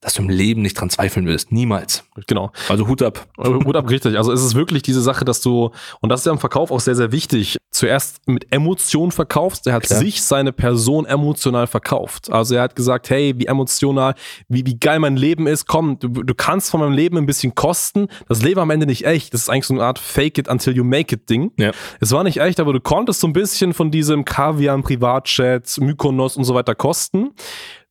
dass 0.00 0.14
du 0.14 0.22
im 0.22 0.28
Leben 0.28 0.62
nicht 0.62 0.74
dran 0.74 0.90
zweifeln 0.90 1.26
würdest. 1.26 1.52
Niemals. 1.52 2.04
Genau. 2.26 2.52
Also 2.68 2.86
Hut 2.86 3.02
ab. 3.02 3.26
Äh, 3.38 3.48
Hut 3.48 3.76
ab, 3.76 3.88
richtig. 3.90 4.16
Also 4.16 4.32
es 4.32 4.44
ist 4.44 4.54
wirklich 4.54 4.82
diese 4.82 5.00
Sache, 5.00 5.24
dass 5.24 5.40
du, 5.40 5.70
und 6.00 6.10
das 6.10 6.20
ist 6.20 6.26
ja 6.26 6.32
im 6.32 6.38
Verkauf 6.38 6.70
auch 6.70 6.80
sehr, 6.80 6.94
sehr 6.94 7.12
wichtig, 7.12 7.56
zuerst 7.70 8.20
mit 8.26 8.52
Emotion 8.52 9.10
verkaufst. 9.10 9.66
Er 9.66 9.74
hat 9.74 9.84
Klar. 9.84 9.98
sich, 9.98 10.22
seine 10.22 10.52
Person 10.52 11.06
emotional 11.06 11.66
verkauft. 11.66 12.30
Also 12.30 12.54
er 12.54 12.62
hat 12.62 12.76
gesagt, 12.76 13.10
hey, 13.10 13.34
wie 13.36 13.46
emotional, 13.46 14.14
wie, 14.48 14.64
wie 14.66 14.78
geil 14.78 14.98
mein 14.98 15.16
Leben 15.16 15.46
ist. 15.46 15.66
Komm, 15.66 15.98
du, 15.98 16.08
du 16.08 16.34
kannst 16.34 16.70
von 16.70 16.80
meinem 16.80 16.92
Leben 16.92 17.16
ein 17.16 17.26
bisschen 17.26 17.54
kosten. 17.54 18.08
Das 18.28 18.42
Leben 18.42 18.60
am 18.60 18.70
Ende 18.70 18.86
nicht 18.86 19.06
echt. 19.06 19.34
Das 19.34 19.42
ist 19.42 19.48
eigentlich 19.48 19.66
so 19.66 19.74
eine 19.74 19.82
Art 19.82 19.98
Fake 19.98 20.38
it 20.38 20.48
until 20.48 20.76
you 20.76 20.84
make 20.84 21.14
it 21.14 21.28
Ding. 21.28 21.52
Ja. 21.58 21.72
Es 22.00 22.12
war 22.12 22.22
nicht 22.22 22.40
echt, 22.40 22.60
aber 22.60 22.72
du 22.72 22.80
konntest 22.80 23.20
so 23.20 23.26
ein 23.26 23.32
bisschen 23.32 23.72
von 23.72 23.90
diesem 23.90 24.24
Kaviar, 24.24 24.80
Privatchat, 24.82 25.78
Mykonos 25.80 26.36
und 26.36 26.44
so 26.44 26.54
weiter 26.54 26.74
kosten. 26.74 27.32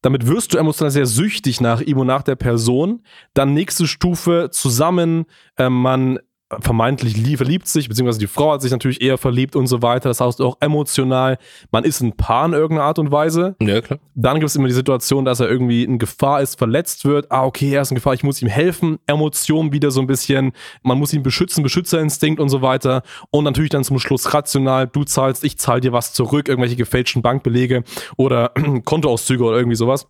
Damit 0.06 0.28
wirst 0.28 0.54
du 0.54 0.60
emotional 0.60 0.92
sehr 0.92 1.08
süchtig 1.08 1.62
nach 1.62 1.82
ihm 1.82 1.98
und 1.98 2.06
nach 2.06 2.22
der 2.22 2.36
Person. 2.36 3.02
Dann 3.34 3.56
nächste 3.56 3.88
Stufe 3.88 4.50
zusammen, 4.52 5.26
äh, 5.58 5.68
man 5.68 6.20
vermeintlich 6.62 7.16
verliebt 7.38 7.68
sich, 7.68 7.90
beziehungsweise 7.90 8.20
die 8.20 8.28
Frau 8.28 8.54
hat 8.54 8.62
sich 8.62 8.72
natürlich 8.72 9.02
eher 9.02 9.18
verliebt 9.18 9.56
und 9.56 9.66
so 9.66 9.82
weiter. 9.82 10.10
Das 10.10 10.22
heißt 10.22 10.42
auch 10.42 10.58
emotional, 10.60 11.40
man 11.72 11.84
ist 11.84 12.02
ein 12.02 12.16
Paar 12.16 12.46
in 12.46 12.54
irgendeiner 12.54 12.88
Art 12.88 13.00
und 13.00 13.12
Weise. 13.12 13.56
Ja, 13.60 13.82
klar. 13.82 14.00
Dann 14.14 14.36
gibt 14.36 14.50
es 14.50 14.56
immer 14.56 14.68
die 14.68 14.74
Situation, 14.74 15.26
dass 15.26 15.40
er 15.40 15.50
irgendwie 15.50 15.84
in 15.84 15.98
Gefahr 15.98 16.42
ist, 16.42 16.58
verletzt 16.58 17.04
wird. 17.06 17.32
Ah, 17.32 17.46
okay, 17.46 17.74
er 17.74 17.82
ist 17.82 17.92
in 17.92 17.96
Gefahr, 17.96 18.14
ich 18.14 18.24
muss 18.24 18.42
ihm 18.42 18.48
helfen. 18.48 19.00
Emotionen 19.08 19.72
wieder 19.72 19.90
so 19.90 20.02
ein 20.02 20.08
bisschen, 20.08 20.52
man 20.84 21.00
muss 21.00 21.14
ihn 21.14 21.24
beschützen, 21.24 21.64
Beschützerinstinkt 21.64 22.40
und 22.40 22.50
so 22.50 22.62
weiter. 22.62 23.02
Und 23.32 23.44
natürlich 23.46 23.72
dann 23.72 23.84
zum 23.84 23.98
Schluss 23.98 24.34
rational, 24.34 24.88
du 24.88 25.04
zahlst, 25.04 25.44
ich 25.44 25.58
zahl 25.58 25.82
dir 25.82 25.94
was 25.94 26.14
zurück, 26.14 26.48
irgendwelche 26.48 26.76
gefälschten 26.76 27.24
Bankbelege 27.24 27.84
oder 28.18 28.52
Kontoauszüge 28.86 29.44
oder 29.44 29.58
irgendwie 29.58 29.78
sowas. 29.78 30.08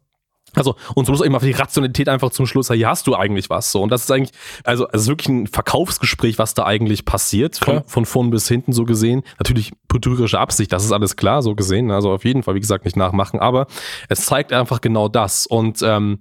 Also, 0.55 0.75
und 0.95 1.05
so 1.05 1.11
muss 1.11 1.21
eben 1.21 1.35
auf 1.35 1.43
die 1.43 1.51
Rationalität 1.51 2.09
einfach 2.09 2.31
zum 2.31 2.47
Schluss, 2.47 2.71
hier 2.71 2.89
hast 2.89 3.07
du 3.07 3.15
eigentlich 3.15 3.49
was 3.49 3.71
so. 3.71 3.81
Und 3.81 3.89
das 3.89 4.03
ist 4.03 4.11
eigentlich, 4.11 4.31
also, 4.63 4.87
es 4.91 5.03
ist 5.03 5.07
wirklich 5.07 5.29
ein 5.29 5.47
Verkaufsgespräch, 5.47 6.39
was 6.39 6.53
da 6.53 6.65
eigentlich 6.65 7.05
passiert, 7.05 7.57
von, 7.57 7.83
von 7.85 8.05
vorn 8.05 8.29
bis 8.29 8.47
hinten 8.47 8.73
so 8.73 8.85
gesehen. 8.85 9.23
Natürlich 9.39 9.73
betrügerische 9.87 10.39
Absicht, 10.39 10.71
das 10.71 10.83
ist 10.83 10.91
alles 10.91 11.15
klar, 11.15 11.41
so 11.41 11.55
gesehen. 11.55 11.91
Also 11.91 12.11
auf 12.11 12.25
jeden 12.25 12.43
Fall, 12.43 12.55
wie 12.55 12.59
gesagt, 12.59 12.85
nicht 12.85 12.97
nachmachen, 12.97 13.39
aber 13.39 13.67
es 14.09 14.25
zeigt 14.25 14.53
einfach 14.53 14.81
genau 14.81 15.07
das. 15.07 15.45
Und 15.45 15.81
ähm, 15.81 16.19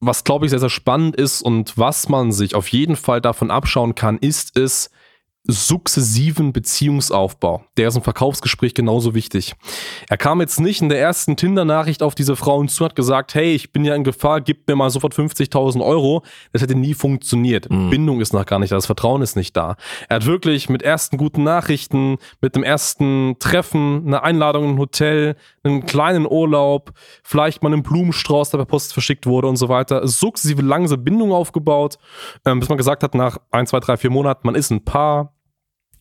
was, 0.00 0.24
glaube 0.24 0.46
ich, 0.46 0.50
sehr, 0.50 0.58
sehr 0.58 0.70
spannend 0.70 1.16
ist 1.16 1.42
und 1.42 1.76
was 1.76 2.08
man 2.08 2.32
sich 2.32 2.54
auf 2.54 2.68
jeden 2.68 2.96
Fall 2.96 3.20
davon 3.20 3.50
abschauen 3.50 3.94
kann, 3.94 4.18
ist 4.18 4.56
es, 4.56 4.90
sukzessiven 5.44 6.52
Beziehungsaufbau. 6.52 7.64
Der 7.76 7.88
ist 7.88 7.96
im 7.96 8.02
Verkaufsgespräch 8.02 8.74
genauso 8.74 9.14
wichtig. 9.14 9.54
Er 10.08 10.16
kam 10.16 10.40
jetzt 10.40 10.60
nicht 10.60 10.82
in 10.82 10.88
der 10.88 11.00
ersten 11.00 11.36
Tinder-Nachricht 11.36 12.02
auf 12.02 12.14
diese 12.14 12.36
Frauen 12.36 12.68
zu, 12.68 12.84
hat 12.84 12.94
gesagt, 12.94 13.34
hey, 13.34 13.54
ich 13.54 13.72
bin 13.72 13.84
ja 13.84 13.94
in 13.94 14.04
Gefahr, 14.04 14.40
gib 14.40 14.68
mir 14.68 14.76
mal 14.76 14.90
sofort 14.90 15.14
50.000 15.14 15.84
Euro. 15.84 16.22
Das 16.52 16.62
hätte 16.62 16.74
nie 16.74 16.94
funktioniert. 16.94 17.70
Mhm. 17.70 17.90
Bindung 17.90 18.20
ist 18.20 18.32
noch 18.32 18.44
gar 18.44 18.58
nicht 18.58 18.70
da, 18.70 18.76
das 18.76 18.86
Vertrauen 18.86 19.22
ist 19.22 19.36
nicht 19.36 19.56
da. 19.56 19.76
Er 20.08 20.16
hat 20.16 20.26
wirklich 20.26 20.68
mit 20.68 20.82
ersten 20.82 21.16
guten 21.16 21.42
Nachrichten, 21.42 22.18
mit 22.40 22.54
dem 22.54 22.62
ersten 22.62 23.36
Treffen, 23.38 24.06
eine 24.06 24.22
Einladung 24.22 24.64
in 24.64 24.70
ein 24.70 24.78
Hotel, 24.78 25.36
einen 25.62 25.86
kleinen 25.86 26.26
Urlaub, 26.26 26.92
vielleicht 27.22 27.62
mal 27.62 27.72
einen 27.72 27.82
Blumenstrauß, 27.82 28.50
der 28.50 28.58
per 28.58 28.66
Post 28.66 28.92
verschickt 28.92 29.26
wurde 29.26 29.48
und 29.48 29.56
so 29.56 29.68
weiter, 29.68 30.06
sukzessive 30.06 30.62
langsame 30.62 31.02
Bindung 31.02 31.32
aufgebaut, 31.32 31.98
ähm, 32.44 32.60
bis 32.60 32.68
man 32.68 32.78
gesagt 32.78 33.02
hat, 33.02 33.14
nach 33.14 33.38
ein, 33.50 33.66
zwei, 33.66 33.80
drei, 33.80 33.96
vier 33.96 34.10
Monaten, 34.10 34.46
man 34.46 34.54
ist 34.54 34.70
ein 34.70 34.84
Paar, 34.84 35.32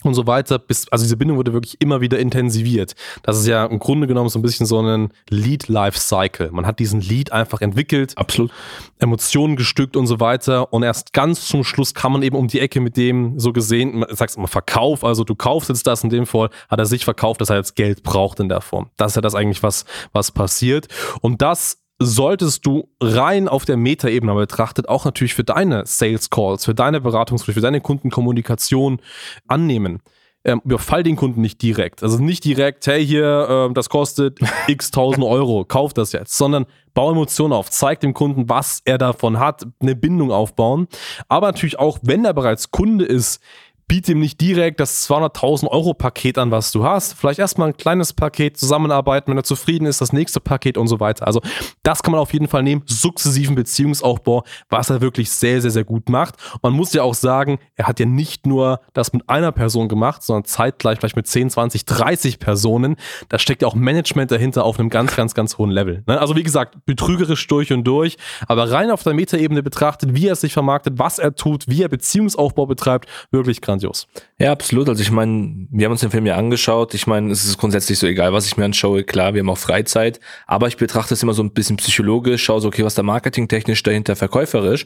und 0.03 0.13
so 0.13 0.27
weiter, 0.27 0.59
bis, 0.59 0.87
also 0.89 1.03
diese 1.03 1.17
Bindung 1.17 1.37
wurde 1.37 1.53
wirklich 1.53 1.79
immer 1.81 1.99
wieder 1.99 2.19
intensiviert. 2.19 2.95
Das 3.23 3.37
ist 3.37 3.47
ja 3.47 3.65
im 3.65 3.79
Grunde 3.79 4.07
genommen 4.07 4.29
so 4.29 4.39
ein 4.39 4.41
bisschen 4.41 4.65
so 4.65 4.79
ein 4.81 5.09
Lead-Life-Cycle. 5.29 6.51
Man 6.51 6.65
hat 6.65 6.79
diesen 6.79 7.01
Lead 7.01 7.31
einfach 7.31 7.61
entwickelt. 7.61 8.17
Absolut. 8.17 8.51
Emotionen 8.99 9.57
gestückt 9.57 9.97
und 9.97 10.07
so 10.07 10.19
weiter. 10.19 10.71
Und 10.71 10.83
erst 10.83 11.11
ganz 11.11 11.47
zum 11.47 11.63
Schluss 11.63 11.93
kann 11.93 12.13
man 12.13 12.23
eben 12.23 12.37
um 12.37 12.47
die 12.47 12.59
Ecke 12.59 12.79
mit 12.79 12.95
dem 12.95 13.39
so 13.39 13.51
gesehen, 13.51 14.05
ich 14.09 14.17
sag's 14.17 14.35
immer 14.35 14.47
Verkauf, 14.47 15.03
also 15.03 15.23
du 15.23 15.35
kaufst 15.35 15.69
jetzt 15.69 15.85
das 15.85 16.03
in 16.03 16.09
dem 16.09 16.25
Fall, 16.25 16.49
hat 16.69 16.79
er 16.79 16.85
sich 16.85 17.03
verkauft, 17.03 17.41
dass 17.41 17.49
er 17.49 17.57
jetzt 17.57 17.75
Geld 17.75 18.03
braucht 18.03 18.39
in 18.39 18.47
der 18.47 18.61
Form. 18.61 18.89
Das 18.95 19.11
ist 19.11 19.15
ja 19.15 19.21
das 19.21 19.35
eigentlich, 19.35 19.63
was, 19.63 19.85
was 20.13 20.31
passiert. 20.31 20.87
Und 21.21 21.41
das 21.41 21.78
solltest 21.99 22.65
du 22.65 22.89
rein 23.01 23.47
auf 23.47 23.65
der 23.65 23.77
Metaebene 23.77 24.33
betrachtet 24.33 24.87
auch 24.87 25.05
natürlich 25.05 25.33
für 25.33 25.43
deine 25.43 25.85
Sales 25.85 26.29
Calls, 26.29 26.65
für 26.65 26.73
deine 26.73 27.01
Beratungsgespräche, 27.01 27.59
für 27.59 27.65
deine 27.65 27.81
Kundenkommunikation 27.81 29.01
annehmen. 29.47 30.01
ähm, 30.45 30.61
überfall 30.63 31.03
den 31.03 31.17
Kunden 31.17 31.41
nicht 31.41 31.61
direkt. 31.61 32.01
Also 32.01 32.17
nicht 32.17 32.45
direkt, 32.45 32.87
hey 32.87 33.05
hier, 33.05 33.67
äh, 33.69 33.73
das 33.73 33.89
kostet 33.89 34.39
x 34.67 34.89
tausend 34.89 35.25
Euro, 35.25 35.65
kauf 35.65 35.93
das 35.93 36.13
jetzt, 36.13 36.37
sondern 36.37 36.65
bau 36.93 37.11
Emotionen 37.11 37.51
auf, 37.51 37.69
zeig 37.69 37.99
dem 37.99 38.13
Kunden, 38.13 38.47
was 38.47 38.81
er 38.85 38.97
davon 38.97 39.39
hat, 39.39 39.67
eine 39.81 39.95
Bindung 39.95 40.31
aufbauen. 40.31 40.87
Aber 41.27 41.47
natürlich 41.47 41.77
auch, 41.77 41.99
wenn 42.03 42.23
er 42.23 42.33
bereits 42.33 42.71
Kunde 42.71 43.03
ist, 43.03 43.41
biete 43.89 44.11
ihm 44.13 44.19
nicht 44.19 44.39
direkt 44.39 44.79
das 44.79 45.09
200.000 45.09 45.67
Euro 45.67 45.93
Paket 45.93 46.37
an, 46.37 46.51
was 46.51 46.71
du 46.71 46.85
hast. 46.85 47.13
Vielleicht 47.13 47.39
erstmal 47.39 47.69
ein 47.69 47.75
kleines 47.75 48.13
Paket 48.13 48.55
zusammenarbeiten, 48.55 49.31
wenn 49.31 49.37
er 49.37 49.43
zufrieden 49.43 49.87
ist, 49.87 49.99
das 49.99 50.13
nächste 50.13 50.39
Paket 50.39 50.77
und 50.77 50.87
so 50.87 50.99
weiter. 50.99 51.25
Also 51.25 51.41
das 51.81 52.03
kann 52.03 52.11
man 52.11 52.21
auf 52.21 52.31
jeden 52.31 52.47
Fall 52.47 52.61
nehmen. 52.61 52.83
Sukzessiven 52.85 53.55
Beziehungsaufbau, 53.55 54.43
was 54.69 54.91
er 54.91 55.01
wirklich 55.01 55.31
sehr, 55.31 55.59
sehr, 55.59 55.71
sehr 55.71 55.83
gut 55.83 56.07
macht. 56.07 56.35
man 56.61 56.71
muss 56.71 56.93
ja 56.93 57.01
auch 57.01 57.15
sagen, 57.15 57.57
er 57.75 57.87
hat 57.87 57.99
ja 57.99 58.05
nicht 58.05 58.45
nur 58.45 58.79
das 58.93 59.11
mit 59.11 59.27
einer 59.27 59.51
Person 59.51 59.89
gemacht, 59.89 60.21
sondern 60.21 60.45
zeitgleich 60.45 60.99
vielleicht 60.99 61.15
mit 61.15 61.25
10, 61.25 61.49
20, 61.49 61.85
30 61.85 62.39
Personen. 62.39 62.95
Da 63.27 63.39
steckt 63.39 63.63
ja 63.63 63.67
auch 63.67 63.75
Management 63.75 64.29
dahinter 64.29 64.65
auf 64.65 64.79
einem 64.79 64.89
ganz, 64.89 65.15
ganz, 65.15 65.33
ganz 65.33 65.57
hohen 65.57 65.71
Level. 65.71 66.03
Ne? 66.05 66.21
Also 66.21 66.35
wie 66.35 66.43
gesagt, 66.43 66.85
betrügerisch 66.85 67.47
durch 67.47 67.73
und 67.73 67.85
durch, 67.85 68.17
aber 68.47 68.71
rein 68.71 68.91
auf 68.91 69.01
der 69.01 69.15
Metaebene 69.15 69.63
betrachtet, 69.63 70.13
wie 70.13 70.27
er 70.27 70.35
sich 70.35 70.53
vermarktet, 70.53 70.99
was 70.99 71.17
er 71.17 71.33
tut, 71.33 71.67
wie 71.67 71.81
er 71.81 71.89
Beziehungsaufbau 71.89 72.67
betreibt, 72.67 73.09
wirklich 73.31 73.61
grandios 73.61 73.78
grandios. 73.79 74.07
Ja, 74.37 74.51
absolut. 74.51 74.89
Also 74.89 75.01
ich 75.01 75.11
meine, 75.11 75.67
wir 75.71 75.85
haben 75.85 75.91
uns 75.91 76.01
den 76.01 76.11
Film 76.11 76.25
ja 76.25 76.35
angeschaut. 76.35 76.93
Ich 76.93 77.07
meine, 77.07 77.31
es 77.31 77.45
ist 77.45 77.57
grundsätzlich 77.57 77.97
so 77.97 78.07
egal, 78.07 78.33
was 78.33 78.45
ich 78.45 78.57
mir 78.57 78.65
anschaue. 78.65 79.03
Klar, 79.03 79.33
wir 79.33 79.39
haben 79.39 79.49
auch 79.49 79.57
Freizeit, 79.57 80.19
aber 80.47 80.67
ich 80.67 80.77
betrachte 80.77 81.13
es 81.13 81.23
immer 81.23 81.33
so 81.33 81.43
ein 81.43 81.51
bisschen 81.51 81.77
psychologisch, 81.77 82.43
schaue 82.43 82.61
so, 82.61 82.67
okay, 82.67 82.83
was 82.83 82.95
da 82.95 83.03
marketingtechnisch 83.03 83.83
dahinter 83.83 84.15
verkäuferisch. 84.15 84.85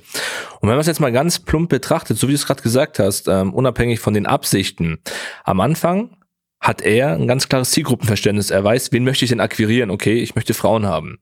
Und 0.60 0.70
wenn 0.70 0.76
man 0.76 0.80
es 0.80 0.88
jetzt 0.88 1.00
mal 1.00 1.12
ganz 1.12 1.40
plump 1.40 1.70
betrachtet, 1.70 2.18
so 2.18 2.28
wie 2.28 2.32
du 2.32 2.36
es 2.36 2.46
gerade 2.46 2.62
gesagt 2.62 3.00
hast, 3.00 3.28
ähm, 3.28 3.54
unabhängig 3.54 4.00
von 4.00 4.14
den 4.14 4.26
Absichten, 4.26 5.00
am 5.44 5.60
Anfang 5.60 6.18
hat 6.60 6.82
er 6.82 7.14
ein 7.16 7.28
ganz 7.28 7.50
klares 7.50 7.72
Zielgruppenverständnis. 7.72 8.50
Er 8.50 8.64
weiß, 8.64 8.94
wen 8.94 9.04
möchte 9.04 9.26
ich 9.26 9.30
denn 9.30 9.42
akquirieren? 9.42 9.92
Okay, 9.92 10.16
ich 10.16 10.36
möchte 10.36 10.54
Frauen 10.54 10.86
haben. 10.86 11.20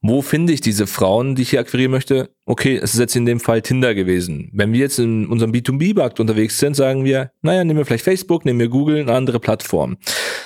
Wo 0.00 0.22
finde 0.22 0.52
ich 0.52 0.60
diese 0.60 0.86
Frauen, 0.86 1.34
die 1.34 1.42
ich 1.42 1.50
hier 1.50 1.58
akquirieren 1.58 1.90
möchte? 1.90 2.30
Okay, 2.48 2.76
es 2.80 2.94
ist 2.94 3.00
jetzt 3.00 3.16
in 3.16 3.26
dem 3.26 3.40
Fall 3.40 3.60
Tinder 3.60 3.92
gewesen. 3.92 4.50
Wenn 4.52 4.72
wir 4.72 4.78
jetzt 4.78 5.00
in 5.00 5.26
unserem 5.26 5.50
B2B-Markt 5.50 6.20
unterwegs 6.20 6.60
sind, 6.60 6.76
sagen 6.76 7.04
wir, 7.04 7.32
naja, 7.42 7.64
nehmen 7.64 7.78
wir 7.78 7.84
vielleicht 7.84 8.04
Facebook, 8.04 8.44
nehmen 8.44 8.60
wir 8.60 8.68
Google, 8.68 9.00
eine 9.00 9.14
andere 9.14 9.40
Plattform. 9.40 9.96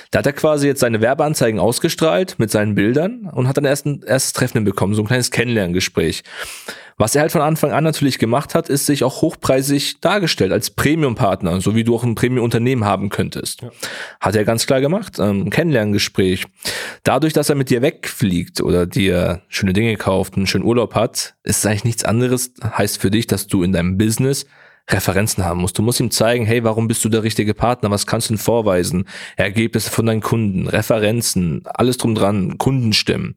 Da 0.09 0.19
hat 0.19 0.25
er 0.25 0.33
quasi 0.33 0.65
jetzt 0.65 0.79
seine 0.79 0.99
Werbeanzeigen 0.99 1.59
ausgestrahlt 1.59 2.39
mit 2.39 2.49
seinen 2.49 2.73
Bildern 2.73 3.29
und 3.31 3.47
hat 3.47 3.57
dann 3.57 3.65
erst 3.65 3.85
ein 3.85 4.01
erstes 4.01 4.33
Treffen 4.33 4.63
bekommen, 4.63 4.95
so 4.95 5.03
ein 5.03 5.07
kleines 5.07 5.29
Kennenlerngespräch. 5.29 6.23
Was 7.01 7.15
er 7.15 7.21
halt 7.21 7.31
von 7.31 7.41
Anfang 7.41 7.71
an 7.71 7.83
natürlich 7.83 8.19
gemacht 8.19 8.53
hat, 8.53 8.69
ist 8.69 8.85
sich 8.85 9.03
auch 9.03 9.23
hochpreisig 9.23 10.01
dargestellt 10.01 10.51
als 10.51 10.69
Premium-Partner, 10.69 11.59
so 11.59 11.73
wie 11.73 11.83
du 11.83 11.95
auch 11.95 12.03
ein 12.03 12.13
Premium-Unternehmen 12.13 12.85
haben 12.85 13.09
könntest. 13.09 13.63
Ja. 13.63 13.71
Hat 14.19 14.35
er 14.35 14.43
ganz 14.43 14.67
klar 14.67 14.81
gemacht, 14.81 15.17
ähm, 15.17 15.49
Kennenlerngespräch. 15.49 16.45
Dadurch, 17.03 17.33
dass 17.33 17.49
er 17.49 17.55
mit 17.55 17.71
dir 17.71 17.81
wegfliegt 17.81 18.61
oder 18.61 18.85
dir 18.85 19.41
schöne 19.47 19.73
Dinge 19.73 19.95
kauft, 19.95 20.35
einen 20.35 20.45
schönen 20.45 20.63
Urlaub 20.63 20.93
hat, 20.93 21.33
ist 21.43 21.57
es 21.57 21.65
eigentlich 21.65 21.85
nichts 21.91 22.05
anderes, 22.05 22.53
heißt 22.63 22.99
für 22.99 23.11
dich, 23.11 23.27
dass 23.27 23.47
du 23.47 23.63
in 23.63 23.73
deinem 23.73 23.97
Business 23.97 24.45
Referenzen 24.89 25.43
haben 25.43 25.59
musst. 25.59 25.77
Du 25.77 25.81
musst 25.81 25.99
ihm 25.99 26.09
zeigen, 26.09 26.45
hey, 26.45 26.63
warum 26.63 26.87
bist 26.87 27.03
du 27.03 27.09
der 27.09 27.23
richtige 27.23 27.53
Partner? 27.53 27.91
Was 27.91 28.07
kannst 28.07 28.29
du 28.29 28.33
ihm 28.33 28.37
vorweisen? 28.37 29.05
Ergebnisse 29.35 29.91
von 29.91 30.05
deinen 30.05 30.21
Kunden, 30.21 30.67
Referenzen, 30.67 31.63
alles 31.65 31.97
drum 31.97 32.15
dran, 32.15 32.57
Kundenstimmen. 32.57 33.35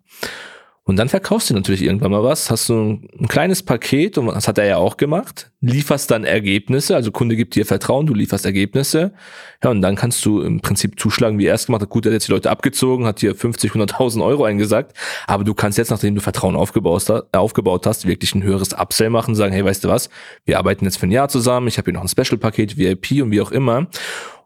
Und 0.87 0.97
dann 0.97 1.09
verkaufst 1.09 1.49
du 1.49 1.55
natürlich 1.55 1.81
irgendwann 1.81 2.11
mal 2.11 2.23
was, 2.23 2.51
hast 2.51 2.68
du 2.68 2.75
ein, 2.75 3.09
ein, 3.18 3.27
kleines 3.27 3.62
Paket, 3.62 4.18
und 4.18 4.27
das 4.27 4.47
hat 4.47 4.59
er 4.59 4.66
ja 4.66 4.77
auch 4.77 4.99
gemacht, 4.99 5.51
lieferst 5.62 6.11
dann 6.11 6.25
Ergebnisse, 6.25 6.94
also 6.94 7.11
Kunde 7.11 7.37
gibt 7.37 7.55
dir 7.55 7.64
Vertrauen, 7.64 8.07
du 8.07 8.12
lieferst 8.12 8.44
Ergebnisse, 8.44 9.14
ja, 9.62 9.70
und 9.70 9.81
dann 9.81 9.97
kannst 9.97 10.23
du 10.27 10.42
im 10.42 10.61
Prinzip 10.61 11.01
zuschlagen, 11.01 11.38
wie 11.38 11.47
er 11.47 11.55
es 11.55 11.64
gemacht 11.64 11.81
hat. 11.81 11.88
Gut, 11.88 12.05
er 12.05 12.11
hat 12.11 12.14
jetzt 12.14 12.29
die 12.29 12.33
Leute 12.33 12.51
abgezogen, 12.51 13.07
hat 13.07 13.23
dir 13.23 13.35
50, 13.35 13.73
100.000 13.73 14.23
Euro 14.23 14.44
eingesagt, 14.44 14.94
aber 15.27 15.42
du 15.42 15.55
kannst 15.55 15.79
jetzt, 15.79 15.90
nachdem 15.90 16.16
du 16.16 16.20
Vertrauen 16.20 16.55
aufgebaut, 16.55 17.07
aufgebaut 17.33 17.87
hast, 17.87 18.07
wirklich 18.07 18.35
ein 18.35 18.42
höheres 18.42 18.75
Upsell 18.75 19.09
machen, 19.09 19.35
sagen, 19.35 19.55
hey, 19.55 19.64
weißt 19.64 19.85
du 19.85 19.88
was, 19.88 20.11
wir 20.44 20.59
arbeiten 20.59 20.85
jetzt 20.85 20.99
für 20.99 21.07
ein 21.07 21.12
Jahr 21.12 21.31
zusammen, 21.31 21.66
ich 21.66 21.79
habe 21.79 21.87
hier 21.87 21.94
noch 21.94 22.03
ein 22.03 22.09
Special-Paket, 22.09 22.77
VIP 22.77 23.23
und 23.23 23.31
wie 23.31 23.40
auch 23.40 23.53
immer. 23.53 23.87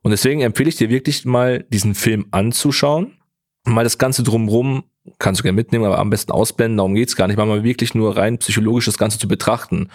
Und 0.02 0.12
deswegen 0.12 0.42
empfehle 0.42 0.68
ich 0.68 0.76
dir 0.76 0.88
wirklich 0.88 1.24
mal, 1.24 1.64
diesen 1.70 1.96
Film 1.96 2.26
anzuschauen, 2.30 3.18
mal 3.64 3.82
das 3.82 3.98
Ganze 3.98 4.22
drumrum 4.22 4.84
kannst 5.18 5.40
du 5.40 5.42
gerne 5.42 5.56
mitnehmen, 5.56 5.84
aber 5.84 5.98
am 5.98 6.10
besten 6.10 6.32
ausblenden, 6.32 6.76
darum 6.76 6.94
geht's 6.94 7.16
gar 7.16 7.26
nicht, 7.26 7.36
mal 7.36 7.64
wirklich 7.64 7.94
nur 7.94 8.16
rein 8.16 8.38
psychologisch 8.38 8.86
das 8.86 8.98
Ganze 8.98 9.18
zu 9.18 9.28
betrachten. 9.28 9.88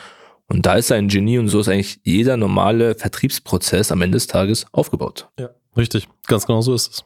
Und 0.47 0.65
da 0.65 0.75
ist 0.75 0.91
er 0.91 0.97
ein 0.97 1.07
Genie 1.07 1.39
und 1.39 1.47
so 1.47 1.59
ist 1.59 1.69
eigentlich 1.69 1.99
jeder 2.03 2.37
normale 2.37 2.95
Vertriebsprozess 2.95 3.91
am 3.91 4.01
Ende 4.01 4.17
des 4.17 4.27
Tages 4.27 4.65
aufgebaut. 4.71 5.29
Ja, 5.39 5.49
richtig. 5.77 6.07
Ganz 6.27 6.45
genau 6.45 6.61
so 6.61 6.73
ist 6.73 6.91
es. 6.91 7.05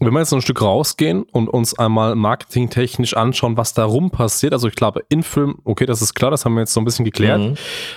Wenn 0.00 0.14
wir 0.14 0.20
jetzt 0.20 0.32
ein 0.32 0.40
Stück 0.40 0.62
rausgehen 0.62 1.22
und 1.22 1.48
uns 1.48 1.78
einmal 1.78 2.14
marketingtechnisch 2.14 3.14
anschauen, 3.14 3.58
was 3.58 3.74
da 3.74 3.84
rum 3.84 4.10
passiert, 4.10 4.54
also 4.54 4.66
ich 4.66 4.74
glaube, 4.74 5.04
in 5.10 5.22
Film, 5.22 5.58
okay, 5.64 5.84
das 5.84 6.00
ist 6.00 6.14
klar, 6.14 6.30
das 6.30 6.44
haben 6.44 6.54
wir 6.54 6.60
jetzt 6.60 6.72
so 6.72 6.80
ein 6.80 6.86
bisschen 6.86 7.04
geklärt, 7.04 7.40
mhm. 7.40 7.54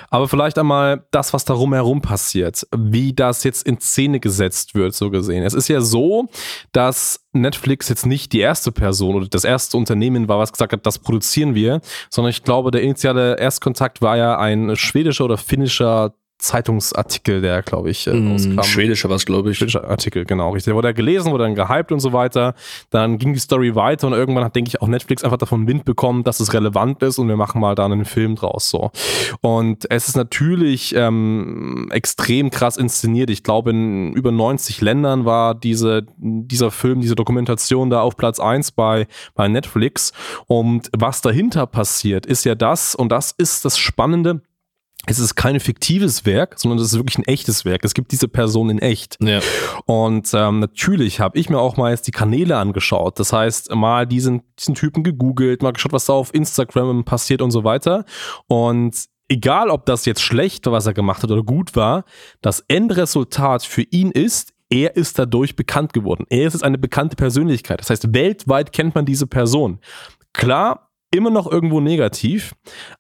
aber 0.10 0.28
vielleicht 0.28 0.58
einmal 0.60 1.06
das, 1.12 1.34
was 1.34 1.46
da 1.46 1.54
rumherum 1.54 2.02
passiert, 2.02 2.68
wie 2.76 3.14
das 3.14 3.46
jetzt 3.46 3.66
in 3.66 3.80
Szene 3.80 4.20
gesetzt 4.20 4.76
wird, 4.76 4.94
so 4.94 5.10
gesehen. 5.10 5.44
Es 5.44 5.54
ist 5.54 5.70
ja 5.70 5.80
so, 5.80 6.28
dass 6.74 7.26
Netflix 7.32 7.88
jetzt 7.88 8.06
nicht 8.06 8.34
die 8.34 8.42
erste 8.42 8.74
Person 8.74 9.16
oder 9.16 9.28
das 9.28 9.46
erste 9.46 9.78
Unternehmen 9.78 10.28
war, 10.28 10.38
was 10.38 10.52
gesagt 10.52 10.74
hat, 10.74 10.86
das 10.86 11.00
produzieren 11.00 11.56
wir, 11.56 11.80
sondern 12.10 12.30
ich 12.30 12.44
glaube, 12.44 12.72
der 12.72 12.82
initiale 12.82 13.40
Erstkontakt 13.40 14.02
war 14.02 14.18
ja 14.18 14.38
ein 14.38 14.76
schwedischer 14.76 15.26
oder 15.26 15.38
finnischer 15.38 16.14
Zeitungsartikel, 16.38 17.42
der, 17.42 17.62
glaube 17.62 17.90
ich, 17.90 18.08
äh, 18.08 18.14
mm, 18.14 18.32
rauskam. 18.32 18.64
Schwedischer 18.64 19.10
was, 19.10 19.26
glaube 19.26 19.52
ich. 19.52 19.58
Schwedischer 19.58 19.90
Artikel, 19.90 20.26
genau, 20.26 20.52
richtig. 20.52 20.72
Der 20.72 20.76
wurde 20.76 20.94
gelesen, 20.94 21.32
wurde 21.32 21.46
dann 21.46 21.56
gehypt 21.56 21.92
und 21.92 22.00
so 22.00 22.14
weiter. 22.14 22.56
Dann 22.90 23.18
ging 23.18 23.34
die 23.34 23.40
Story 23.40 23.76
weiter 23.76 24.08
und 24.08 24.14
irgendwann 24.14 24.44
hat, 24.44 24.56
denke 24.56 24.70
ich, 24.70 24.82
auch 24.82 24.88
Netflix 24.88 25.24
einfach 25.24 25.38
davon 25.38 25.68
Wind 25.68 25.86
bekommen, 25.86 26.24
dass 26.24 26.40
es 26.40 26.54
relevant 26.54 27.02
ist 27.04 27.20
und 27.20 27.30
wir 27.30 27.38
machen 27.38 27.62
mal 27.62 27.76
da 27.76 27.86
einen 27.86 28.06
Film 28.06 28.36
draus, 28.36 28.70
so. 28.70 28.92
Und 29.42 29.90
es 29.90 30.08
ist 30.08 30.18
natürlich 30.18 30.94
ähm, 30.96 31.88
extrem 31.92 32.50
krass 32.50 32.78
inszeniert. 32.78 33.30
Ich 33.30 33.44
glaube, 33.44 33.72
in 33.72 34.14
über 34.14 34.32
90 34.32 34.82
Ländern 34.82 35.26
war 35.26 35.56
diese, 35.56 36.06
dieser 36.18 36.72
Film, 36.72 37.02
diese 37.02 37.16
Dokumentation 37.16 37.90
da 37.90 38.02
auf 38.02 38.18
Platz 38.18 38.40
1 38.40 38.74
bei, 38.74 39.08
bei 39.36 39.48
Netflix. 39.48 40.12
Und 40.48 40.90
was 40.96 41.22
dahinter 41.22 41.66
passiert, 41.66 42.26
ist 42.26 42.44
ja 42.44 42.56
das, 42.56 42.94
und 42.94 43.10
das 43.10 43.32
ist 43.32 43.66
das 43.66 43.78
Spannende, 43.78 44.42
es 45.08 45.20
ist 45.20 45.36
kein 45.36 45.60
fiktives 45.60 46.26
Werk, 46.26 46.56
sondern 46.58 46.80
es 46.80 46.92
ist 46.92 46.98
wirklich 46.98 47.18
ein 47.18 47.26
echtes 47.26 47.66
Werk. 47.66 47.86
Es 47.86 47.94
gibt 47.94 48.12
diese 48.12 48.28
Person 48.28 48.70
in 48.70 48.80
echt. 48.80 49.18
Ja. 49.22 49.40
Und 49.86 50.32
ähm, 50.34 50.60
natürlich 50.60 51.20
habe 51.20 51.38
ich 51.38 51.50
mir 51.50 51.60
auch 51.60 51.78
mal 51.78 51.92
jetzt 51.92 52.08
die 52.08 52.12
Kanäle 52.12 52.58
angeschaut. 52.58 53.20
Das 53.20 53.32
heißt, 53.32 53.74
mal 53.76 54.06
diesen, 54.08 54.42
diesen 54.60 54.76
Typen 54.76 55.04
gegoogelt, 55.04 55.62
mal 55.62 55.74
geschaut, 55.74 55.94
was 55.94 56.06
da 56.06 56.14
auf 56.14 56.34
Instagram 56.34 57.04
passiert 57.04 57.42
und 57.42 57.52
so 57.52 57.64
weiter. 57.64 58.06
Und 58.48 59.06
egal, 59.30 59.70
ob 59.70 59.86
das 59.86 60.06
jetzt 60.06 60.22
schlecht 60.22 60.66
war, 60.66 60.74
was 60.74 60.86
er 60.86 60.94
gemacht 60.94 61.24
hat 61.24 61.32
oder 61.32 61.44
gut 61.44 61.76
war, 61.76 62.06
das 62.42 62.62
Endresultat 62.68 63.64
für 63.64 63.84
ihn 63.84 64.12
ist, 64.12 64.54
er 64.70 64.96
ist 64.96 65.20
dadurch 65.20 65.56
bekannt 65.56 65.94
geworden. 65.94 66.26
Er 66.30 66.48
ist 66.48 66.54
jetzt 66.54 66.64
eine 66.64 66.80
bekannte 66.80 67.16
Persönlichkeit. 67.16 67.80
Das 67.80 67.90
heißt, 67.90 68.14
weltweit 68.14 68.74
kennt 68.74 68.96
man 68.96 69.06
diese 69.06 69.28
Person. 69.28 69.80
Klar, 70.34 70.90
immer 71.16 71.30
noch 71.30 71.52
irgendwo 71.52 71.80
negativ. 71.80 72.54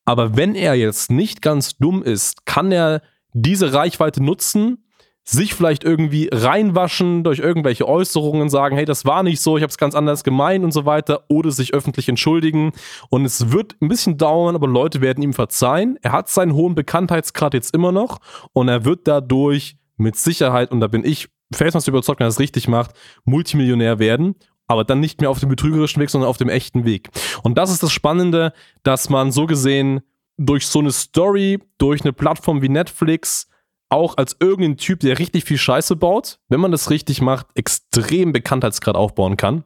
Aber 0.05 0.35
wenn 0.35 0.55
er 0.55 0.75
jetzt 0.75 1.11
nicht 1.11 1.41
ganz 1.41 1.77
dumm 1.77 2.03
ist, 2.03 2.45
kann 2.45 2.71
er 2.71 3.01
diese 3.33 3.73
Reichweite 3.73 4.23
nutzen, 4.23 4.85
sich 5.27 5.55
vielleicht 5.55 5.83
irgendwie 5.83 6.29
reinwaschen 6.31 7.23
durch 7.23 7.39
irgendwelche 7.39 7.87
Äußerungen, 7.87 8.47
sagen, 8.49 8.75
hey, 8.75 8.85
das 8.85 9.05
war 9.05 9.23
nicht 9.23 9.41
so, 9.41 9.57
ich 9.57 9.63
habe 9.63 9.71
es 9.71 9.77
ganz 9.79 9.95
anders 9.95 10.23
gemeint 10.23 10.63
und 10.63 10.71
so 10.71 10.85
weiter, 10.85 11.23
oder 11.29 11.49
sich 11.49 11.73
öffentlich 11.73 12.07
entschuldigen. 12.07 12.73
Und 13.09 13.25
es 13.25 13.51
wird 13.51 13.75
ein 13.81 13.87
bisschen 13.87 14.17
dauern, 14.17 14.55
aber 14.55 14.67
Leute 14.67 15.01
werden 15.01 15.23
ihm 15.23 15.33
verzeihen. 15.33 15.97
Er 16.03 16.11
hat 16.11 16.29
seinen 16.29 16.53
hohen 16.53 16.75
Bekanntheitsgrad 16.75 17.55
jetzt 17.55 17.73
immer 17.73 17.91
noch 17.91 18.19
und 18.53 18.67
er 18.67 18.85
wird 18.85 19.07
dadurch 19.07 19.77
mit 19.97 20.15
Sicherheit, 20.15 20.71
und 20.71 20.79
da 20.79 20.87
bin 20.87 21.03
ich 21.03 21.27
felsenfest 21.51 21.87
überzeugt, 21.87 22.19
wenn 22.19 22.27
er 22.27 22.29
es 22.29 22.39
richtig 22.39 22.67
macht, 22.67 22.91
Multimillionär 23.23 23.97
werden 23.97 24.35
aber 24.67 24.83
dann 24.83 24.99
nicht 24.99 25.21
mehr 25.21 25.29
auf 25.29 25.39
dem 25.39 25.49
betrügerischen 25.49 26.01
Weg, 26.01 26.09
sondern 26.09 26.29
auf 26.29 26.37
dem 26.37 26.49
echten 26.49 26.85
Weg. 26.85 27.09
Und 27.43 27.57
das 27.57 27.71
ist 27.71 27.83
das 27.83 27.91
Spannende, 27.91 28.53
dass 28.83 29.09
man 29.09 29.31
so 29.31 29.45
gesehen 29.45 30.01
durch 30.37 30.67
so 30.67 30.79
eine 30.79 30.91
Story, 30.91 31.59
durch 31.77 32.01
eine 32.01 32.13
Plattform 32.13 32.61
wie 32.61 32.69
Netflix, 32.69 33.47
auch 33.89 34.17
als 34.17 34.35
irgendein 34.39 34.77
Typ, 34.77 34.99
der 34.99 35.19
richtig 35.19 35.45
viel 35.45 35.57
Scheiße 35.57 35.95
baut, 35.95 36.39
wenn 36.49 36.59
man 36.59 36.71
das 36.71 36.89
richtig 36.89 37.21
macht, 37.21 37.47
extrem 37.55 38.31
Bekanntheitsgrad 38.33 38.95
aufbauen 38.95 39.37
kann. 39.37 39.63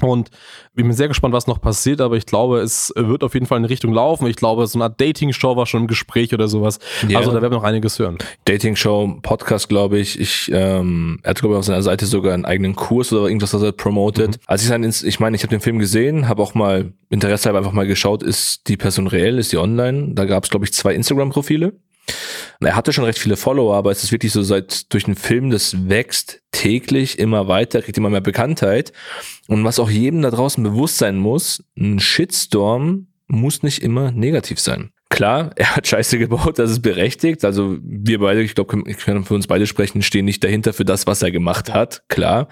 Und 0.00 0.30
ich 0.74 0.82
bin 0.82 0.92
sehr 0.92 1.08
gespannt, 1.08 1.34
was 1.34 1.46
noch 1.46 1.60
passiert, 1.60 2.00
aber 2.00 2.16
ich 2.16 2.26
glaube, 2.26 2.60
es 2.60 2.92
wird 2.96 3.22
auf 3.22 3.34
jeden 3.34 3.46
Fall 3.46 3.58
in 3.58 3.64
die 3.64 3.68
Richtung 3.68 3.92
laufen. 3.92 4.26
Ich 4.26 4.36
glaube, 4.36 4.66
so 4.66 4.78
eine 4.78 4.84
Art 4.84 5.00
Dating-Show 5.00 5.56
war 5.56 5.66
schon 5.66 5.82
im 5.82 5.86
Gespräch 5.86 6.32
oder 6.32 6.48
sowas. 6.48 6.78
Ja. 7.06 7.18
Also 7.18 7.30
da 7.30 7.42
werden 7.42 7.52
wir 7.52 7.58
noch 7.58 7.64
einiges 7.64 7.98
hören. 7.98 8.18
Dating-Show, 8.46 9.18
Podcast, 9.22 9.68
glaube 9.68 9.98
ich. 9.98 10.18
Ich, 10.18 10.50
ähm, 10.52 11.20
er 11.22 11.30
hat, 11.30 11.40
glaube 11.40 11.54
ich, 11.54 11.58
auf 11.58 11.64
seiner 11.66 11.82
Seite 11.82 12.06
sogar 12.06 12.32
einen 12.32 12.44
eigenen 12.44 12.74
Kurs 12.74 13.12
oder 13.12 13.26
irgendwas, 13.26 13.52
was 13.52 13.62
er 13.62 13.72
promotet. 13.72 14.36
Mhm. 14.36 14.42
Als 14.46 14.64
ich 14.64 14.70
ins, 14.70 15.02
ich 15.02 15.20
meine, 15.20 15.36
ich 15.36 15.42
habe 15.42 15.50
den 15.50 15.60
Film 15.60 15.78
gesehen, 15.78 16.28
habe 16.28 16.42
auch 16.42 16.54
mal 16.54 16.92
Interesse 17.10 17.46
halber 17.46 17.58
einfach 17.58 17.72
mal 17.72 17.86
geschaut, 17.86 18.22
ist 18.22 18.68
die 18.68 18.78
Person 18.78 19.06
reell, 19.06 19.38
ist 19.38 19.52
die 19.52 19.58
online? 19.58 20.14
Da 20.14 20.24
gab 20.24 20.44
es, 20.44 20.50
glaube 20.50 20.64
ich, 20.64 20.72
zwei 20.72 20.94
Instagram-Profile. 20.94 21.74
Er 22.60 22.76
hatte 22.76 22.92
schon 22.92 23.04
recht 23.04 23.18
viele 23.18 23.36
Follower, 23.36 23.74
aber 23.74 23.90
es 23.90 24.04
ist 24.04 24.12
wirklich 24.12 24.32
so, 24.32 24.42
seit 24.42 24.92
durch 24.92 25.04
den 25.04 25.16
Film, 25.16 25.50
das 25.50 25.88
wächst 25.88 26.42
täglich 26.52 27.18
immer 27.18 27.48
weiter, 27.48 27.82
kriegt 27.82 27.98
immer 27.98 28.10
mehr 28.10 28.20
Bekanntheit. 28.20 28.92
Und 29.48 29.64
was 29.64 29.78
auch 29.78 29.90
jedem 29.90 30.22
da 30.22 30.30
draußen 30.30 30.62
bewusst 30.62 30.98
sein 30.98 31.16
muss, 31.16 31.64
ein 31.76 31.98
Shitstorm 31.98 33.08
muss 33.26 33.62
nicht 33.62 33.82
immer 33.82 34.12
negativ 34.12 34.60
sein. 34.60 34.92
Klar, 35.12 35.50
er 35.56 35.76
hat 35.76 35.86
Scheiße 35.86 36.18
gebaut, 36.18 36.58
das 36.58 36.70
ist 36.70 36.80
berechtigt. 36.80 37.44
Also 37.44 37.76
wir 37.82 38.18
beide, 38.20 38.40
ich 38.40 38.54
glaube, 38.54 38.82
ich 38.86 38.96
kann 38.96 39.26
für 39.26 39.34
uns 39.34 39.46
beide 39.46 39.66
sprechen, 39.66 40.00
stehen 40.00 40.24
nicht 40.24 40.42
dahinter 40.42 40.72
für 40.72 40.86
das, 40.86 41.06
was 41.06 41.20
er 41.20 41.30
gemacht 41.30 41.74
hat, 41.74 42.02
klar. 42.08 42.48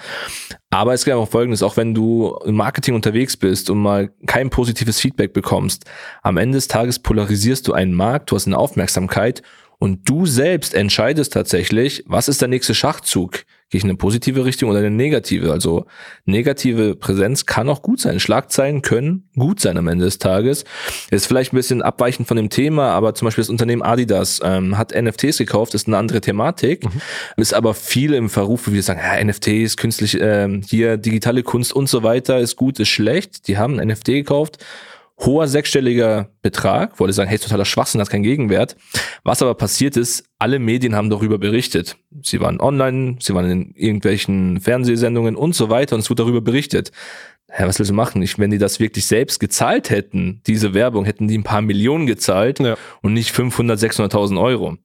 Aber 0.69 0.93
es 0.93 1.07
geht 1.07 1.15
auch 1.15 1.27
folgendes, 1.27 1.63
auch 1.63 1.79
wenn 1.79 1.95
du 1.95 2.39
im 2.45 2.57
Marketing 2.57 2.95
unterwegs 2.95 3.39
bist 3.39 3.71
und 3.71 3.79
mal 3.79 4.11
kein 4.27 4.51
positives 4.51 5.01
Feedback 5.01 5.33
bekommst, 5.33 5.87
am 6.23 6.37
Ende 6.37 6.59
des 6.59 6.69
Tages 6.69 6.99
polarisierst 6.99 7.67
du 7.67 7.73
einen 7.73 7.95
Markt, 7.95 8.31
du 8.31 8.37
hast 8.37 8.47
eine 8.47 8.59
Aufmerksamkeit 8.59 9.41
und 9.79 10.07
du 10.07 10.27
selbst 10.27 10.75
entscheidest 10.75 11.33
tatsächlich, 11.33 12.05
was 12.07 12.29
ist 12.29 12.43
der 12.43 12.49
nächste 12.49 12.75
Schachzug? 12.75 13.45
Gehe 13.71 13.79
ich 13.79 13.85
in 13.85 13.91
eine 13.91 13.99
positive 13.99 14.45
Richtung 14.45 14.69
oder 14.69 14.81
eine 14.81 14.91
negative? 14.91 15.53
Also 15.53 15.87
negative 16.25 16.97
Präsenz 16.97 17.47
kann 17.47 17.69
auch 17.69 17.83
gut 17.83 18.01
sein. 18.01 18.19
Schlagzeilen 18.19 18.83
können 18.83 19.29
gut 19.37 19.61
sein 19.61 19.79
am 19.79 19.87
Ende 19.87 20.05
des 20.05 20.19
Tages. 20.19 20.65
Ist 21.13 21.27
vielleicht 21.27 21.53
ein 21.53 21.57
bisschen 21.57 21.81
abweichend 21.81 22.27
von 22.27 22.37
dem 22.37 22.51
Thema, 22.51 22.91
aber 22.91 23.15
zum 23.15 23.27
Beispiel 23.27 23.43
das 23.43 23.49
Unternehmen 23.49 23.83
Adidas 23.83 24.41
ähm, 24.43 24.77
hat 24.77 24.93
NFTs 24.93 25.39
gekauft, 25.39 25.75
ist 25.75 25.87
eine 25.87 25.99
andere 25.99 26.21
Thematik, 26.21 26.85
mhm. 26.85 27.01
ist 27.37 27.55
aber 27.55 27.75
viel 27.75 28.13
im 28.15 28.29
Verruf, 28.29 28.67
wie 28.67 28.73
wir 28.73 28.83
sagen, 28.83 29.01
ja, 29.01 29.25
NFTs, 29.25 29.77
künstlich, 29.77 30.21
äh, 30.21 30.61
hier 30.67 30.97
digitale 30.97 31.45
Kunst 31.45 31.73
und 31.73 31.89
so 31.89 32.03
weiter, 32.03 32.41
ist 32.41 32.57
gut, 32.57 32.81
ist 32.81 32.89
schlecht. 32.89 33.47
Die 33.47 33.57
haben 33.57 33.79
ein 33.79 33.87
NFT 33.87 34.07
gekauft 34.07 34.59
hoher 35.21 35.49
sechsstelliger 35.49 36.31
Betrag, 36.43 36.99
wollte 36.99 37.13
sagen, 37.13 37.29
hey, 37.29 37.39
totaler 37.39 37.65
Schwachsinn, 37.65 38.01
hat 38.01 38.11
keinen 38.11 38.23
Gegenwert. 38.23 38.77
Was 39.23 39.43
aber 39.43 39.55
passiert 39.55 39.97
ist, 39.97 40.25
alle 40.39 40.59
Medien 40.59 40.95
haben 40.95 41.11
darüber 41.11 41.39
berichtet. 41.39 41.97
Sie 42.23 42.41
waren 42.41 42.61
online, 42.61 43.17
sie 43.21 43.35
waren 43.35 43.51
in 43.51 43.75
irgendwelchen 43.75 44.61
Fernsehsendungen 44.61 45.37
und 45.37 45.55
so 45.55 45.69
weiter 45.69 45.95
und 45.95 46.01
es 46.01 46.11
wurde 46.11 46.23
darüber 46.23 46.41
berichtet 46.41 46.91
ja, 47.59 47.67
was 47.67 47.79
willst 47.79 47.91
du 47.91 47.95
machen? 47.95 48.23
Ich, 48.23 48.39
wenn 48.39 48.51
die 48.51 48.59
das 48.59 48.81
wirklich 48.81 49.07
selbst 49.07 49.41
gezahlt 49.41 49.91
hätten, 49.91 50.41
diese 50.47 50.75
Werbung, 50.75 51.05
hätten 51.05 51.29
die 51.29 51.37
ein 51.37 51.43
paar 51.43 51.63
Millionen 51.63 52.07
gezahlt 52.07 52.61
ja. 52.61 52.77
und 53.03 53.13
nicht 53.13 53.33
500, 53.33 53.79
600.000 53.79 54.41
Euro. 54.41 54.69
Und 54.69 54.79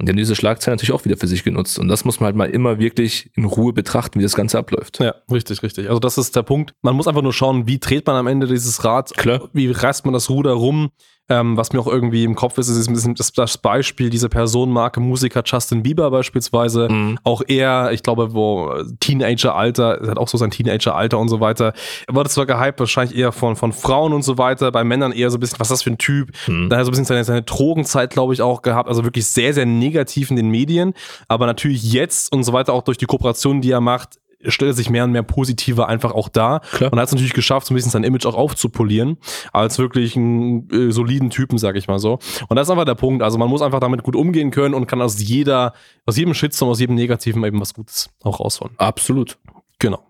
die 0.00 0.08
haben 0.10 0.16
diese 0.16 0.36
Schlagzeilen 0.36 0.76
natürlich 0.76 0.92
auch 0.92 1.04
wieder 1.04 1.16
für 1.16 1.26
sich 1.26 1.44
genutzt. 1.44 1.78
Und 1.78 1.88
das 1.88 2.04
muss 2.04 2.20
man 2.20 2.26
halt 2.26 2.36
mal 2.36 2.50
immer 2.50 2.78
wirklich 2.78 3.30
in 3.36 3.44
Ruhe 3.44 3.72
betrachten, 3.72 4.18
wie 4.18 4.22
das 4.22 4.34
Ganze 4.34 4.58
abläuft. 4.58 5.00
Ja, 5.00 5.14
richtig, 5.30 5.62
richtig. 5.62 5.88
Also 5.88 5.98
das 5.98 6.18
ist 6.18 6.36
der 6.36 6.42
Punkt. 6.42 6.74
Man 6.82 6.94
muss 6.94 7.08
einfach 7.08 7.22
nur 7.22 7.32
schauen, 7.32 7.66
wie 7.66 7.78
dreht 7.78 8.06
man 8.06 8.16
am 8.16 8.26
Ende 8.26 8.46
dieses 8.46 8.84
Rad? 8.84 9.12
Klar. 9.16 9.48
Wie 9.52 9.70
reißt 9.70 10.04
man 10.04 10.12
das 10.12 10.28
Ruder 10.28 10.52
rum? 10.52 10.90
Ähm, 11.30 11.56
was 11.56 11.72
mir 11.72 11.78
auch 11.78 11.86
irgendwie 11.86 12.24
im 12.24 12.34
Kopf 12.34 12.58
ist, 12.58 12.68
ist 12.68 12.88
ein 12.88 12.94
bisschen 12.94 13.14
das, 13.14 13.58
Beispiel 13.58 14.10
dieser 14.10 14.28
Personenmarke 14.28 14.98
Musiker 14.98 15.42
Justin 15.44 15.84
Bieber 15.84 16.10
beispielsweise. 16.10 16.88
Mhm. 16.90 17.18
Auch 17.22 17.42
er, 17.46 17.92
ich 17.92 18.02
glaube, 18.02 18.34
wo 18.34 18.74
Teenager-Alter, 18.98 20.00
er 20.02 20.10
hat 20.10 20.18
auch 20.18 20.26
so 20.26 20.36
sein 20.36 20.50
Teenager-Alter 20.50 21.18
und 21.18 21.28
so 21.28 21.38
weiter. 21.38 21.72
Er 22.08 22.14
wurde 22.16 22.28
zwar 22.30 22.46
gehypt, 22.46 22.80
wahrscheinlich 22.80 23.16
eher 23.16 23.30
von, 23.30 23.54
von 23.54 23.72
Frauen 23.72 24.12
und 24.12 24.22
so 24.22 24.38
weiter, 24.38 24.72
bei 24.72 24.82
Männern 24.82 25.12
eher 25.12 25.30
so 25.30 25.36
ein 25.36 25.40
bisschen, 25.40 25.60
was 25.60 25.68
ist 25.68 25.72
das 25.72 25.82
für 25.84 25.90
ein 25.90 25.98
Typ? 25.98 26.30
Mhm. 26.48 26.68
Dann 26.68 26.78
hat 26.78 26.82
er 26.82 26.84
so 26.86 26.90
ein 26.90 26.92
bisschen 26.92 27.04
seine, 27.06 27.24
seine 27.24 27.42
Drogenzeit, 27.42 28.10
glaube 28.10 28.34
ich, 28.34 28.42
auch 28.42 28.62
gehabt. 28.62 28.88
Also 28.88 29.04
wirklich 29.04 29.26
sehr, 29.26 29.54
sehr 29.54 29.66
negativ 29.66 30.30
in 30.30 30.36
den 30.36 30.48
Medien. 30.48 30.94
Aber 31.28 31.46
natürlich 31.46 31.92
jetzt 31.92 32.32
und 32.32 32.42
so 32.42 32.52
weiter, 32.52 32.72
auch 32.72 32.82
durch 32.82 32.98
die 32.98 33.06
Kooperation, 33.06 33.60
die 33.60 33.70
er 33.70 33.80
macht, 33.80 34.18
stellt 34.46 34.70
er 34.70 34.74
sich 34.74 34.90
mehr 34.90 35.04
und 35.04 35.12
mehr 35.12 35.22
positiver 35.22 35.88
einfach 35.88 36.12
auch 36.12 36.28
da 36.28 36.60
Klar. 36.72 36.92
und 36.92 36.98
hat 36.98 37.06
es 37.06 37.12
natürlich 37.12 37.34
geschafft, 37.34 37.66
so 37.66 37.74
ein 37.74 37.76
bisschen 37.76 37.90
sein 37.90 38.04
Image 38.04 38.26
auch 38.26 38.34
aufzupolieren, 38.34 39.18
als 39.52 39.78
wirklich 39.78 40.16
einen 40.16 40.68
äh, 40.70 40.92
soliden 40.92 41.30
Typen, 41.30 41.58
sag 41.58 41.76
ich 41.76 41.88
mal 41.88 41.98
so. 41.98 42.18
Und 42.48 42.56
das 42.56 42.68
ist 42.68 42.70
einfach 42.70 42.84
der 42.84 42.94
Punkt. 42.94 43.22
Also 43.22 43.38
man 43.38 43.48
muss 43.48 43.62
einfach 43.62 43.80
damit 43.80 44.02
gut 44.02 44.16
umgehen 44.16 44.50
können 44.50 44.74
und 44.74 44.86
kann 44.86 45.02
aus 45.02 45.20
jeder, 45.20 45.74
aus 46.06 46.16
jedem 46.16 46.34
Shitstorm, 46.34 46.70
aus 46.70 46.80
jedem 46.80 46.94
Negativen 46.94 47.44
eben 47.44 47.60
was 47.60 47.74
Gutes 47.74 48.10
auch 48.22 48.40
rausholen. 48.40 48.74
Absolut. 48.78 49.38
Genau. 49.78 50.06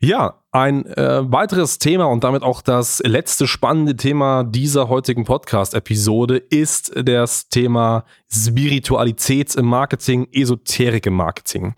Ja, 0.00 0.34
ein 0.52 0.86
äh, 0.86 1.20
weiteres 1.32 1.78
Thema 1.78 2.04
und 2.04 2.22
damit 2.22 2.42
auch 2.42 2.62
das 2.62 3.00
letzte 3.04 3.48
spannende 3.48 3.96
Thema 3.96 4.44
dieser 4.44 4.88
heutigen 4.88 5.24
Podcast-Episode 5.24 6.36
ist 6.36 6.92
das 6.94 7.48
Thema 7.48 8.04
Spiritualität 8.30 9.54
im 9.56 9.66
Marketing, 9.66 10.28
Esoterik 10.30 11.06
im 11.06 11.14
Marketing. 11.14 11.74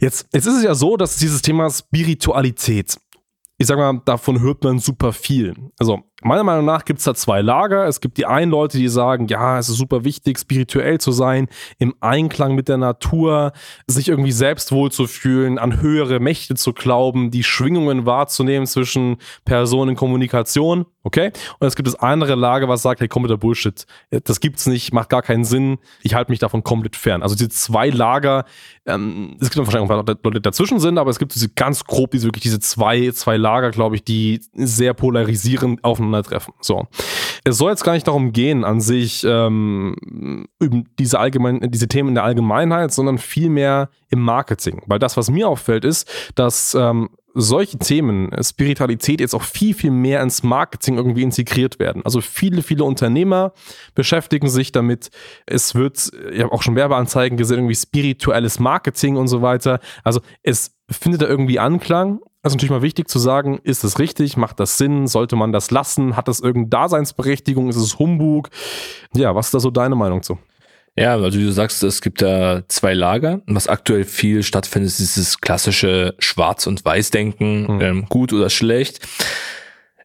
Jetzt, 0.00 0.28
jetzt 0.32 0.46
ist 0.46 0.56
es 0.56 0.64
ja 0.64 0.74
so, 0.74 0.96
dass 0.96 1.16
dieses 1.16 1.42
Thema 1.42 1.70
Spiritualität, 1.70 2.96
ich 3.58 3.66
sag 3.66 3.78
mal, 3.78 4.00
davon 4.04 4.40
hört 4.40 4.62
man 4.64 4.78
super 4.78 5.12
viel. 5.12 5.54
Also 5.78 6.00
meiner 6.22 6.44
Meinung 6.44 6.64
nach 6.64 6.84
gibt 6.84 6.98
es 6.98 7.04
da 7.04 7.14
zwei 7.14 7.42
Lager. 7.42 7.86
Es 7.86 8.00
gibt 8.00 8.16
die 8.16 8.24
einen 8.24 8.50
Leute, 8.50 8.78
die 8.78 8.88
sagen, 8.88 9.26
ja, 9.28 9.58
es 9.58 9.68
ist 9.68 9.76
super 9.76 10.04
wichtig, 10.04 10.38
spirituell 10.38 10.98
zu 10.98 11.12
sein, 11.12 11.48
im 11.78 11.94
Einklang 12.00 12.54
mit 12.54 12.68
der 12.68 12.78
Natur, 12.78 13.52
sich 13.86 14.08
irgendwie 14.08 14.32
selbst 14.32 14.72
wohlzufühlen, 14.72 15.58
an 15.58 15.80
höhere 15.80 16.18
Mächte 16.18 16.54
zu 16.54 16.72
glauben, 16.72 17.30
die 17.30 17.42
Schwingungen 17.42 18.06
wahrzunehmen 18.06 18.66
zwischen 18.66 19.18
Personen 19.44 19.90
in 19.90 19.96
Kommunikation. 19.96 20.86
Okay? 21.02 21.30
Und 21.60 21.68
es 21.68 21.76
gibt 21.76 21.86
das 21.86 21.94
andere 21.94 22.34
Lager, 22.34 22.68
was 22.68 22.82
sagt, 22.82 23.00
hey, 23.00 23.06
komm 23.06 23.22
mit 23.22 23.30
der 23.30 23.36
Bullshit. 23.36 23.86
Das 24.10 24.40
gibt's 24.40 24.66
nicht, 24.66 24.92
macht 24.92 25.08
gar 25.08 25.22
keinen 25.22 25.44
Sinn. 25.44 25.78
Ich 26.02 26.14
halte 26.14 26.32
mich 26.32 26.40
davon 26.40 26.64
komplett 26.64 26.96
fern. 26.96 27.22
Also 27.22 27.36
diese 27.36 27.50
zwei 27.50 27.90
Lager, 27.90 28.44
ähm, 28.86 29.36
es 29.40 29.50
gibt 29.50 29.64
wahrscheinlich 29.64 29.88
auch 29.88 29.96
Leute, 29.96 30.18
die 30.32 30.42
dazwischen 30.42 30.80
sind, 30.80 30.98
aber 30.98 31.10
es 31.10 31.20
gibt 31.20 31.34
diese 31.34 31.48
ganz 31.50 31.84
grob, 31.84 32.10
diese 32.10 32.26
wirklich 32.26 32.42
diese 32.42 32.58
zwei, 32.58 33.12
zwei 33.12 33.36
Lager, 33.36 33.70
glaube 33.70 33.94
ich, 33.94 34.02
die 34.02 34.40
sehr 34.54 34.94
polarisierend 34.94 35.84
aufeinandertreffen. 36.06 36.54
So. 36.60 36.86
Es 37.44 37.58
soll 37.58 37.70
jetzt 37.70 37.84
gar 37.84 37.92
nicht 37.92 38.06
darum 38.06 38.32
gehen, 38.32 38.64
an 38.64 38.80
sich 38.80 39.24
ähm, 39.28 39.96
diese, 40.98 41.18
allgemein, 41.18 41.60
diese 41.70 41.88
Themen 41.88 42.10
in 42.10 42.14
der 42.14 42.24
Allgemeinheit, 42.24 42.92
sondern 42.92 43.18
vielmehr 43.18 43.90
im 44.10 44.20
Marketing. 44.20 44.82
Weil 44.86 44.98
das, 44.98 45.16
was 45.16 45.30
mir 45.30 45.48
auffällt, 45.48 45.84
ist, 45.84 46.10
dass 46.34 46.74
ähm, 46.74 47.10
solche 47.38 47.78
Themen, 47.78 48.30
Spiritualität 48.42 49.20
jetzt 49.20 49.34
auch 49.34 49.42
viel, 49.42 49.74
viel 49.74 49.90
mehr 49.90 50.22
ins 50.22 50.42
Marketing 50.42 50.96
irgendwie 50.96 51.22
integriert 51.22 51.78
werden. 51.78 52.02
Also 52.04 52.22
viele, 52.22 52.62
viele 52.62 52.84
Unternehmer 52.84 53.52
beschäftigen 53.94 54.48
sich 54.48 54.72
damit. 54.72 55.10
Es 55.44 55.74
wird, 55.74 56.10
ich 56.32 56.42
habe 56.42 56.52
auch 56.52 56.62
schon 56.62 56.76
Werbeanzeigen 56.76 57.36
gesehen, 57.36 57.58
irgendwie 57.58 57.74
spirituelles 57.74 58.58
Marketing 58.58 59.16
und 59.16 59.28
so 59.28 59.42
weiter. 59.42 59.80
Also 60.02 60.20
es 60.42 60.74
findet 60.90 61.22
da 61.22 61.26
irgendwie 61.26 61.58
Anklang. 61.58 62.20
Das 62.46 62.52
ist 62.52 62.58
natürlich 62.58 62.70
mal 62.70 62.82
wichtig 62.82 63.08
zu 63.08 63.18
sagen, 63.18 63.58
ist 63.64 63.82
es 63.82 63.98
richtig, 63.98 64.36
macht 64.36 64.60
das 64.60 64.78
Sinn, 64.78 65.08
sollte 65.08 65.34
man 65.34 65.50
das 65.50 65.72
lassen, 65.72 66.16
hat 66.16 66.28
das 66.28 66.38
irgendeine 66.38 66.68
Daseinsberechtigung, 66.68 67.68
ist 67.68 67.74
es 67.74 67.98
Humbug? 67.98 68.50
Ja, 69.16 69.34
was 69.34 69.46
ist 69.46 69.54
da 69.54 69.58
so 69.58 69.72
deine 69.72 69.96
Meinung 69.96 70.22
zu? 70.22 70.38
Ja, 70.96 71.14
also 71.14 71.38
wie 71.38 71.44
du 71.44 71.50
sagst, 71.50 71.82
es 71.82 72.00
gibt 72.00 72.22
da 72.22 72.62
zwei 72.68 72.94
Lager. 72.94 73.42
Was 73.48 73.66
aktuell 73.66 74.04
viel 74.04 74.44
stattfindet, 74.44 74.90
ist 74.90 75.00
dieses 75.00 75.40
klassische 75.40 76.14
Schwarz- 76.20 76.68
und 76.68 76.84
Weiß-Denken, 76.84 77.74
mhm. 77.74 77.80
ähm, 77.80 78.06
gut 78.08 78.32
oder 78.32 78.48
schlecht. 78.48 79.00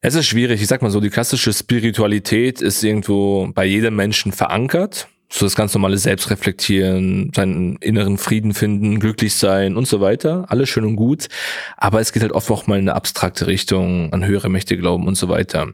Es 0.02 0.16
ist 0.16 0.26
schwierig. 0.26 0.64
Ich 0.64 0.68
sag 0.68 0.82
mal 0.82 0.90
so, 0.90 1.00
die 1.00 1.12
klassische 1.12 1.54
Spiritualität 1.54 2.60
ist 2.60 2.84
irgendwo 2.84 3.52
bei 3.54 3.66
jedem 3.66 3.96
Menschen 3.96 4.32
verankert. 4.32 5.08
So 5.34 5.46
das 5.46 5.56
ganz 5.56 5.74
normale 5.74 5.98
Selbstreflektieren, 5.98 7.32
seinen 7.34 7.78
inneren 7.78 8.18
Frieden 8.18 8.54
finden, 8.54 9.00
glücklich 9.00 9.36
sein 9.36 9.78
und 9.78 9.88
so 9.88 10.02
weiter. 10.02 10.46
Alles 10.50 10.70
schön 10.70 10.84
und 10.84 10.98
gut. 10.98 11.30
Aber 11.78 12.02
es 12.02 12.12
geht 12.12 12.22
halt 12.22 12.34
oft 12.34 12.52
auch 12.52 12.68
mal 12.68 12.78
in 12.78 12.90
eine 12.90 12.96
abstrakte 12.96 13.48
Richtung, 13.48 14.12
an 14.12 14.26
höhere 14.26 14.50
Mächte 14.50 14.78
glauben 14.78 15.08
und 15.08 15.16
so 15.16 15.30
weiter. 15.30 15.74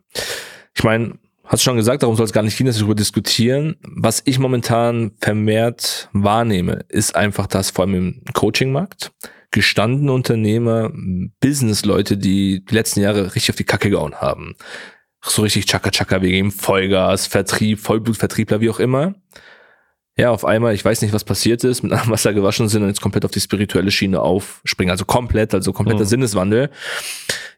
Ich 0.76 0.84
meine, 0.84 1.16
Hast 1.48 1.64
schon 1.64 1.78
gesagt, 1.78 2.04
darum 2.04 2.18
soll 2.18 2.26
es 2.26 2.34
gar 2.34 2.44
nicht 2.44 2.58
gehen, 2.58 2.68
dass 2.68 2.76
wir 2.76 2.82
darüber 2.82 2.96
diskutieren. 2.96 3.78
Was 3.84 4.22
ich 4.26 4.38
momentan 4.38 5.12
vermehrt 5.22 6.10
wahrnehme, 6.12 6.84
ist 6.90 7.16
einfach 7.16 7.48
das, 7.48 7.72
vor 7.72 7.86
allem 7.86 7.96
im 7.96 8.22
Coaching-Markt, 8.34 9.14
gestandene 9.52 10.12
Unternehmer, 10.12 10.92
Business-Leute, 11.40 12.18
die 12.18 12.66
die 12.66 12.76
letzten 12.76 13.00
Jahre 13.00 13.34
richtig 13.34 13.52
auf 13.52 13.56
die 13.56 13.64
Kacke 13.64 13.90
gehauen 13.90 14.16
haben. 14.16 14.56
So 15.22 15.42
richtig 15.42 15.66
Chaka-Chaka, 15.66 16.22
wir 16.22 16.30
geben 16.30 16.52
Vollgas, 16.52 17.28
Vertrieb, 17.28 17.80
Vollblutvertriebler, 17.80 18.62
wie 18.62 18.70
auch 18.70 18.80
immer 18.80 19.16
ja, 20.18 20.32
auf 20.32 20.46
einmal, 20.46 20.74
ich 20.74 20.84
weiß 20.84 21.04
nicht, 21.04 21.14
was 21.14 21.24
passiert 21.24 21.64
ist, 21.64 21.84
mit 21.84 21.94
einem 21.94 22.10
Wasser 22.10 22.34
gewaschen 22.34 22.68
sind 22.68 22.82
und 22.82 22.88
jetzt 22.88 23.02
komplett 23.02 23.24
auf 23.24 23.32
die 23.32 23.40
spirituelle 23.40 23.92
Schiene 23.92 24.20
aufspringen. 24.20 24.90
Also 24.90 25.06
komplett, 25.06 25.54
also 25.54 25.74
kompletter 25.74 26.02
mhm. 26.02 26.08
Sinneswandel. 26.08 26.70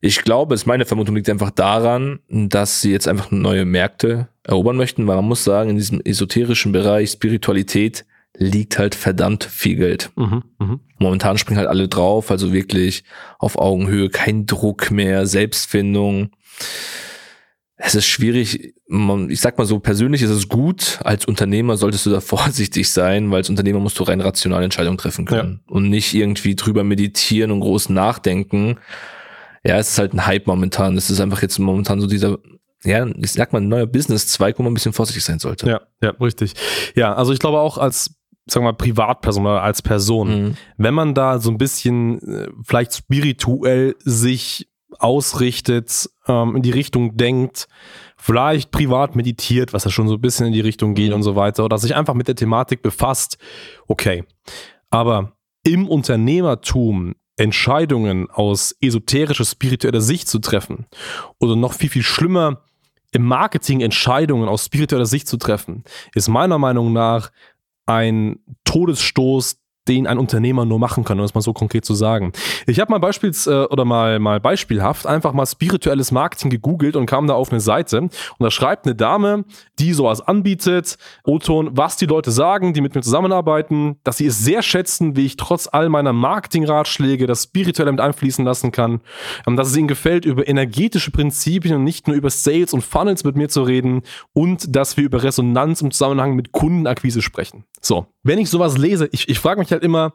Ich 0.01 0.23
glaube, 0.23 0.55
es 0.55 0.65
meine 0.65 0.85
Vermutung 0.85 1.15
liegt 1.15 1.29
einfach 1.29 1.51
daran, 1.51 2.19
dass 2.27 2.81
sie 2.81 2.91
jetzt 2.91 3.07
einfach 3.07 3.31
neue 3.31 3.63
Märkte 3.63 4.27
erobern 4.43 4.75
möchten, 4.75 5.07
weil 5.07 5.15
man 5.15 5.25
muss 5.25 5.45
sagen, 5.45 5.69
in 5.69 5.77
diesem 5.77 6.01
esoterischen 6.01 6.73
Bereich 6.73 7.11
Spiritualität 7.11 8.05
liegt 8.37 8.77
halt 8.77 8.93
verdammt 8.93 9.45
viel 9.45 9.77
Geld. 9.77 10.11
Mhm, 10.15 10.43
mh. 10.59 10.79
Momentan 10.99 11.37
springen 11.37 11.59
halt 11.59 11.69
alle 11.69 11.87
drauf, 11.87 12.29
also 12.29 12.51
wirklich 12.51 13.03
auf 13.39 13.57
Augenhöhe, 13.57 14.09
kein 14.09 14.45
Druck 14.45 14.91
mehr, 14.91 15.25
Selbstfindung 15.25 16.31
es 17.81 17.95
ist 17.95 18.07
schwierig, 18.07 18.73
ich 19.29 19.39
sag 19.41 19.57
mal 19.57 19.65
so, 19.65 19.79
persönlich 19.79 20.21
ist 20.21 20.29
es 20.29 20.49
gut, 20.49 20.99
als 21.01 21.23
Unternehmer 21.25 21.77
solltest 21.77 22.05
du 22.05 22.09
da 22.09 22.19
vorsichtig 22.19 22.91
sein, 22.91 23.31
weil 23.31 23.37
als 23.37 23.49
Unternehmer 23.49 23.79
musst 23.79 23.97
du 23.97 24.03
rein 24.03 24.19
rationale 24.19 24.65
Entscheidungen 24.65 24.97
treffen 24.97 25.25
können 25.25 25.61
ja. 25.65 25.73
und 25.73 25.89
nicht 25.89 26.13
irgendwie 26.13 26.55
drüber 26.55 26.83
meditieren 26.83 27.51
und 27.51 27.61
groß 27.61 27.89
nachdenken. 27.89 28.77
Ja, 29.63 29.77
es 29.77 29.91
ist 29.91 29.99
halt 29.99 30.13
ein 30.13 30.25
Hype 30.25 30.45
momentan. 30.45 30.97
Es 30.97 31.09
ist 31.09 31.21
einfach 31.21 31.41
jetzt 31.41 31.57
momentan 31.57 32.01
so 32.01 32.07
dieser 32.07 32.37
ja, 32.83 33.05
ich 33.05 33.33
sag 33.33 33.51
mal, 33.51 33.61
ein 33.61 33.67
neuer 33.67 33.87
Business-Zweig, 33.87 34.57
wo 34.57 34.63
man 34.63 34.71
ein 34.71 34.73
bisschen 34.73 34.93
vorsichtig 34.93 35.23
sein 35.25 35.39
sollte. 35.39 35.67
Ja, 35.67 35.81
ja, 36.01 36.11
richtig. 36.11 36.53
Ja, 36.95 37.13
also 37.13 37.33
ich 37.33 37.39
glaube 37.39 37.59
auch 37.59 37.77
als 37.77 38.15
sagen 38.47 38.65
wir 38.65 38.71
mal, 38.71 38.77
Privatperson 38.77 39.45
oder 39.45 39.61
als 39.61 39.81
Person, 39.81 40.29
mhm. 40.29 40.57
wenn 40.77 40.93
man 40.93 41.13
da 41.13 41.39
so 41.39 41.51
ein 41.51 41.57
bisschen 41.57 42.19
äh, 42.21 42.47
vielleicht 42.63 42.93
spirituell 42.95 43.95
sich 43.99 44.69
ausrichtet, 44.99 46.09
ähm, 46.27 46.55
in 46.55 46.61
die 46.61 46.71
Richtung 46.71 47.17
denkt, 47.17 47.67
vielleicht 48.17 48.71
privat 48.71 49.15
meditiert, 49.15 49.73
was 49.73 49.85
ja 49.85 49.91
schon 49.91 50.07
so 50.07 50.15
ein 50.15 50.21
bisschen 50.21 50.47
in 50.47 50.53
die 50.53 50.61
Richtung 50.61 50.93
geht 50.93 51.09
mhm. 51.09 51.15
und 51.15 51.23
so 51.23 51.35
weiter, 51.35 51.65
oder 51.65 51.77
sich 51.77 51.95
einfach 51.95 52.13
mit 52.13 52.27
der 52.27 52.35
Thematik 52.35 52.81
befasst, 52.81 53.37
okay. 53.87 54.23
Aber 54.89 55.33
im 55.63 55.87
Unternehmertum 55.87 57.15
Entscheidungen 57.37 58.29
aus 58.29 58.75
esoterischer, 58.81 59.45
spiritueller 59.45 60.01
Sicht 60.01 60.27
zu 60.27 60.39
treffen 60.39 60.87
oder 61.39 61.55
noch 61.55 61.73
viel, 61.73 61.89
viel 61.89 62.03
schlimmer, 62.03 62.63
im 63.11 63.23
Marketing 63.23 63.81
Entscheidungen 63.81 64.47
aus 64.47 64.65
spiritueller 64.65 65.05
Sicht 65.05 65.27
zu 65.27 65.37
treffen, 65.37 65.83
ist 66.13 66.27
meiner 66.27 66.59
Meinung 66.59 66.93
nach 66.93 67.31
ein 67.85 68.39
Todesstoß 68.65 69.58
den 69.87 70.07
ein 70.07 70.17
Unternehmer 70.17 70.65
nur 70.65 70.79
machen 70.79 71.03
kann, 71.03 71.19
um 71.19 71.25
es 71.25 71.33
mal 71.33 71.41
so 71.41 71.53
konkret 71.53 71.85
zu 71.85 71.95
sagen. 71.95 72.31
Ich 72.67 72.79
habe 72.79 72.91
mal 72.91 72.99
beispiels 72.99 73.47
äh, 73.47 73.65
oder 73.69 73.85
mal 73.85 74.19
mal 74.19 74.39
beispielhaft 74.39 75.07
einfach 75.07 75.33
mal 75.33 75.45
spirituelles 75.45 76.11
Marketing 76.11 76.49
gegoogelt 76.49 76.95
und 76.95 77.05
kam 77.05 77.27
da 77.27 77.33
auf 77.33 77.51
eine 77.51 77.59
Seite 77.59 78.01
und 78.01 78.11
da 78.39 78.51
schreibt 78.51 78.85
eine 78.85 78.95
Dame, 78.95 79.45
die 79.79 79.93
sowas 79.93 80.21
anbietet, 80.21 80.97
Oton, 81.23 81.71
was 81.73 81.97
die 81.97 82.05
Leute 82.05 82.31
sagen, 82.31 82.73
die 82.73 82.81
mit 82.81 82.95
mir 82.95 83.01
zusammenarbeiten, 83.01 83.97
dass 84.03 84.17
sie 84.17 84.27
es 84.27 84.39
sehr 84.39 84.61
schätzen, 84.61 85.15
wie 85.15 85.25
ich 85.25 85.37
trotz 85.37 85.67
all 85.71 85.89
meiner 85.89 86.13
Marketingratschläge 86.13 87.25
das 87.25 87.43
spirituelle 87.43 87.91
mit 87.91 88.01
einfließen 88.01 88.45
lassen 88.45 88.71
kann, 88.71 89.01
ähm, 89.47 89.55
dass 89.55 89.69
es 89.69 89.77
ihnen 89.77 89.87
gefällt, 89.87 90.25
über 90.25 90.47
energetische 90.47 91.11
Prinzipien 91.11 91.75
und 91.75 91.83
nicht 91.83 92.07
nur 92.07 92.15
über 92.15 92.29
Sales 92.29 92.73
und 92.73 92.83
Funnels 92.83 93.23
mit 93.23 93.35
mir 93.35 93.49
zu 93.49 93.63
reden 93.63 94.03
und 94.33 94.75
dass 94.75 94.97
wir 94.97 95.03
über 95.03 95.23
Resonanz 95.23 95.81
im 95.81 95.91
Zusammenhang 95.91 96.35
mit 96.35 96.51
Kundenakquise 96.51 97.21
sprechen. 97.21 97.65
So, 97.81 98.07
wenn 98.23 98.39
ich 98.39 98.49
sowas 98.49 98.77
lese, 98.77 99.09
ich, 99.11 99.29
ich 99.29 99.39
frage 99.39 99.59
mich 99.59 99.71
halt 99.71 99.83
immer 99.83 100.13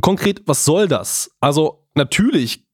konkret, 0.00 0.42
was 0.46 0.64
soll 0.64 0.88
das? 0.88 1.30
Also 1.40 1.86
natürlich, 1.94 2.64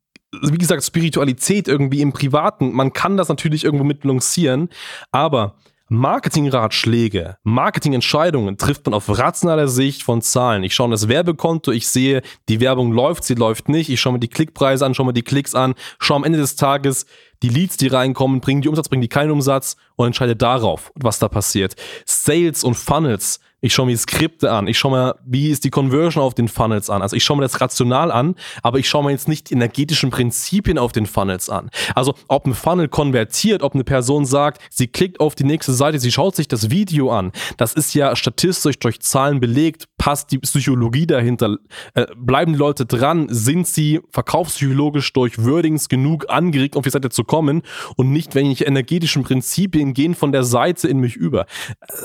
wie 0.43 0.59
gesagt, 0.59 0.85
Spiritualität 0.85 1.69
irgendwie 1.69 2.01
im 2.01 2.13
Privaten, 2.13 2.73
man 2.73 2.93
kann 2.93 3.17
das 3.17 3.29
natürlich 3.29 3.65
irgendwo 3.65 3.85
mit 3.85 4.05
lancieren, 4.05 4.69
aber 5.11 5.57
Marketingratschläge, 5.89 7.37
Marketingentscheidungen 7.43 8.57
trifft 8.57 8.87
man 8.87 8.95
auf 8.95 9.19
rationaler 9.19 9.69
Sicht 9.69 10.03
von 10.03 10.23
Zahlen. 10.23 10.65
Ich 10.65 10.75
schaue 10.75 10.91
das 10.91 11.09
Werbekonto, 11.09 11.73
ich 11.73 11.89
sehe, 11.89 12.23
die 12.49 12.61
Werbung 12.61 12.93
läuft, 12.93 13.25
sie 13.25 13.35
läuft 13.35 13.69
nicht, 13.69 13.91
ich 13.91 14.01
schaue 14.01 14.15
mir 14.15 14.19
die 14.19 14.29
Klickpreise 14.29 14.87
an, 14.87 14.95
schaue 14.95 15.07
mir 15.07 15.13
die 15.13 15.23
Klicks 15.23 15.55
an, 15.55 15.75
schaue 15.99 16.17
am 16.17 16.25
Ende 16.25 16.39
des 16.39 16.57
Tages 16.57 17.05
die 17.43 17.51
Leads, 17.51 17.77
die 17.77 17.89
reinkommen, 17.89 18.41
bringen 18.41 18.63
die 18.63 18.69
Umsatz, 18.69 18.89
bringen 18.89 19.03
die 19.03 19.09
keinen 19.09 19.31
Umsatz 19.31 19.77
und 19.97 20.07
entscheide 20.07 20.37
darauf, 20.37 20.91
was 20.95 21.19
da 21.19 21.29
passiert. 21.29 21.77
Sales 22.07 22.65
und 22.65 22.75
Funnels 22.75 23.41
ich 23.65 23.73
schaue 23.73 23.87
mir 23.87 23.97
Skripte 23.97 24.53
an, 24.53 24.67
ich 24.67 24.79
schaue 24.79 24.93
mir, 24.93 25.17
wie 25.25 25.49
ist 25.49 25.65
die 25.65 25.71
Conversion 25.71 26.23
auf 26.23 26.35
den 26.35 26.49
Funnels 26.49 26.91
an. 26.91 27.01
Also 27.01 27.17
ich 27.17 27.25
schaue 27.25 27.39
mir 27.39 27.45
das 27.45 27.63
rational 27.63 28.13
an, 28.13 28.35
aber 28.63 28.79
ich 28.79 28.87
schaue 28.87 29.05
mir 29.05 29.11
jetzt 29.11 29.27
nicht 29.27 29.49
die 29.49 29.55
energetischen 29.55 30.11
Prinzipien 30.11 30.77
auf 30.77 30.93
den 30.93 31.07
Funnels 31.07 31.49
an. 31.49 31.71
Also 31.95 32.15
ob 32.29 32.47
ein 32.47 32.53
Funnel 32.53 32.89
konvertiert, 32.89 33.63
ob 33.63 33.73
eine 33.73 33.83
Person 33.83 34.27
sagt, 34.27 34.61
sie 34.69 34.87
klickt 34.87 35.19
auf 35.19 35.35
die 35.35 35.45
nächste 35.45 35.73
Seite, 35.73 35.99
sie 35.99 36.13
schaut 36.13 36.37
sich 36.37 36.47
das 36.47 36.69
Video 36.69 37.11
an. 37.11 37.33
Das 37.57 37.73
ist 37.73 37.95
ja 37.95 38.15
statistisch 38.17 38.79
durch 38.81 39.01
Zahlen 39.01 39.41
belegt, 39.41 39.89
passt 39.97 40.31
die 40.31 40.39
Psychologie 40.41 41.07
dahinter. 41.07 41.57
Äh, 41.95 42.05
bleiben 42.17 42.53
die 42.53 42.59
Leute 42.59 42.85
dran? 42.85 43.29
Sind 43.31 43.67
sie 43.67 44.03
verkaufspsychologisch 44.11 45.11
durch 45.15 45.43
Wordings 45.43 45.89
genug 45.89 46.27
angeregt, 46.29 46.77
auf 46.77 46.85
die 46.85 46.91
Seite 46.91 47.09
zu 47.09 47.25
kommen 47.25 47.63
und 47.97 48.13
nicht, 48.13 48.35
wenn 48.35 48.51
ich 48.51 48.67
energetischen 48.67 49.23
Prinzipien 49.23 49.95
gehen 49.95 50.15
von 50.15 50.33
der 50.33 50.45
Seite 50.45 50.87
in 50.87 50.99
mich 50.99 51.17
über? 51.17 51.47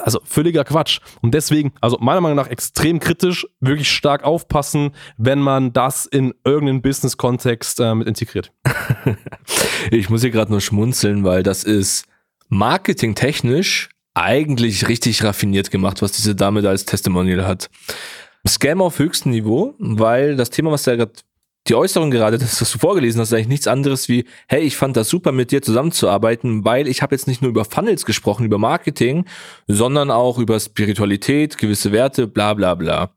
Also 0.05 0.21
völliger 0.23 0.63
Quatsch. 0.63 1.01
Und 1.21 1.33
deswegen 1.33 1.48
deswegen, 1.49 1.73
also 1.81 1.97
meiner 1.99 2.21
Meinung 2.21 2.37
nach 2.37 2.47
extrem 2.47 2.99
kritisch, 2.99 3.47
wirklich 3.59 3.91
stark 3.91 4.23
aufpassen, 4.23 4.91
wenn 5.17 5.39
man 5.39 5.73
das 5.73 6.05
in 6.05 6.33
irgendeinen 6.43 6.81
Business-Kontext 6.81 7.79
äh, 7.79 7.95
mit 7.95 8.07
integriert. 8.07 8.51
ich 9.91 10.09
muss 10.09 10.21
hier 10.21 10.31
gerade 10.31 10.51
nur 10.51 10.61
schmunzeln, 10.61 11.23
weil 11.23 11.43
das 11.43 11.63
ist 11.63 12.05
marketingtechnisch 12.49 13.89
eigentlich 14.13 14.87
richtig 14.87 15.23
raffiniert 15.23 15.71
gemacht, 15.71 16.01
was 16.01 16.11
diese 16.11 16.35
Dame 16.35 16.61
da 16.61 16.69
als 16.69 16.85
Testimonial 16.85 17.45
hat. 17.45 17.69
Scam 18.47 18.81
auf 18.81 18.99
höchstem 18.99 19.31
Niveau, 19.31 19.75
weil 19.79 20.35
das 20.35 20.49
Thema, 20.49 20.71
was 20.71 20.83
da 20.83 20.95
gerade 20.95 21.13
die 21.69 21.75
Äußerung 21.75 22.11
gerade, 22.11 22.37
das, 22.37 22.59
was 22.59 22.71
du 22.71 22.79
vorgelesen 22.79 23.21
hast, 23.21 23.29
ist 23.29 23.33
eigentlich 23.33 23.47
nichts 23.47 23.67
anderes 23.67 24.09
wie, 24.09 24.25
hey, 24.47 24.61
ich 24.61 24.75
fand 24.75 24.97
das 24.97 25.09
super, 25.09 25.31
mit 25.31 25.51
dir 25.51 25.61
zusammenzuarbeiten, 25.61 26.65
weil 26.65 26.87
ich 26.87 27.01
habe 27.01 27.15
jetzt 27.15 27.27
nicht 27.27 27.41
nur 27.41 27.49
über 27.49 27.63
Funnels 27.63 28.05
gesprochen, 28.05 28.45
über 28.45 28.57
Marketing, 28.57 29.25
sondern 29.67 30.11
auch 30.11 30.39
über 30.39 30.59
Spiritualität, 30.59 31.57
gewisse 31.57 31.91
Werte, 31.91 32.27
bla 32.27 32.53
bla 32.55 32.75
bla. 32.75 33.11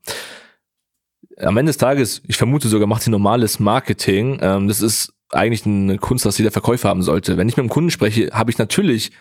Am 1.37 1.57
Ende 1.57 1.71
des 1.71 1.77
Tages, 1.77 2.21
ich 2.27 2.37
vermute 2.37 2.67
sogar, 2.67 2.87
macht 2.87 3.01
sie 3.01 3.09
normales 3.09 3.59
Marketing. 3.59 4.37
Ähm, 4.41 4.67
das 4.67 4.81
ist 4.81 5.13
eigentlich 5.31 5.65
eine 5.65 5.97
Kunst, 5.97 6.25
was 6.25 6.37
jeder 6.37 6.51
Verkäufer 6.51 6.89
haben 6.89 7.01
sollte. 7.01 7.37
Wenn 7.37 7.49
ich 7.49 7.57
mit 7.57 7.65
dem 7.65 7.69
Kunden 7.69 7.89
spreche, 7.89 8.29
habe 8.31 8.51
ich 8.51 8.59
natürlich 8.59 9.11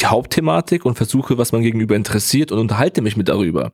die 0.00 0.06
Hauptthematik 0.06 0.84
und 0.84 0.96
versuche, 0.96 1.38
was 1.38 1.52
man 1.52 1.62
gegenüber 1.62 1.94
interessiert 1.94 2.50
und 2.50 2.58
unterhalte 2.58 3.02
mich 3.02 3.16
mit 3.16 3.28
darüber. 3.28 3.72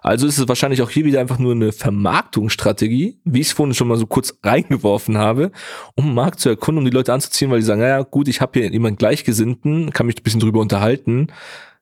Also 0.00 0.26
ist 0.26 0.38
es 0.38 0.48
wahrscheinlich 0.48 0.82
auch 0.82 0.90
hier 0.90 1.04
wieder 1.04 1.20
einfach 1.20 1.38
nur 1.38 1.52
eine 1.52 1.72
Vermarktungsstrategie, 1.72 3.20
wie 3.24 3.40
ich 3.40 3.48
es 3.48 3.52
vorhin 3.52 3.74
schon 3.74 3.88
mal 3.88 3.98
so 3.98 4.06
kurz 4.06 4.38
reingeworfen 4.42 5.18
habe, 5.18 5.50
um 5.94 6.14
Markt 6.14 6.40
zu 6.40 6.48
erkunden, 6.48 6.78
um 6.78 6.84
die 6.84 6.96
Leute 6.96 7.12
anzuziehen, 7.12 7.50
weil 7.50 7.60
die 7.60 7.66
sagen, 7.66 7.80
naja, 7.80 8.02
gut, 8.02 8.28
ich 8.28 8.40
habe 8.40 8.60
hier 8.60 8.70
jemanden 8.70 8.98
Gleichgesinnten, 8.98 9.92
kann 9.92 10.06
mich 10.06 10.16
ein 10.16 10.22
bisschen 10.22 10.40
drüber 10.40 10.60
unterhalten. 10.60 11.28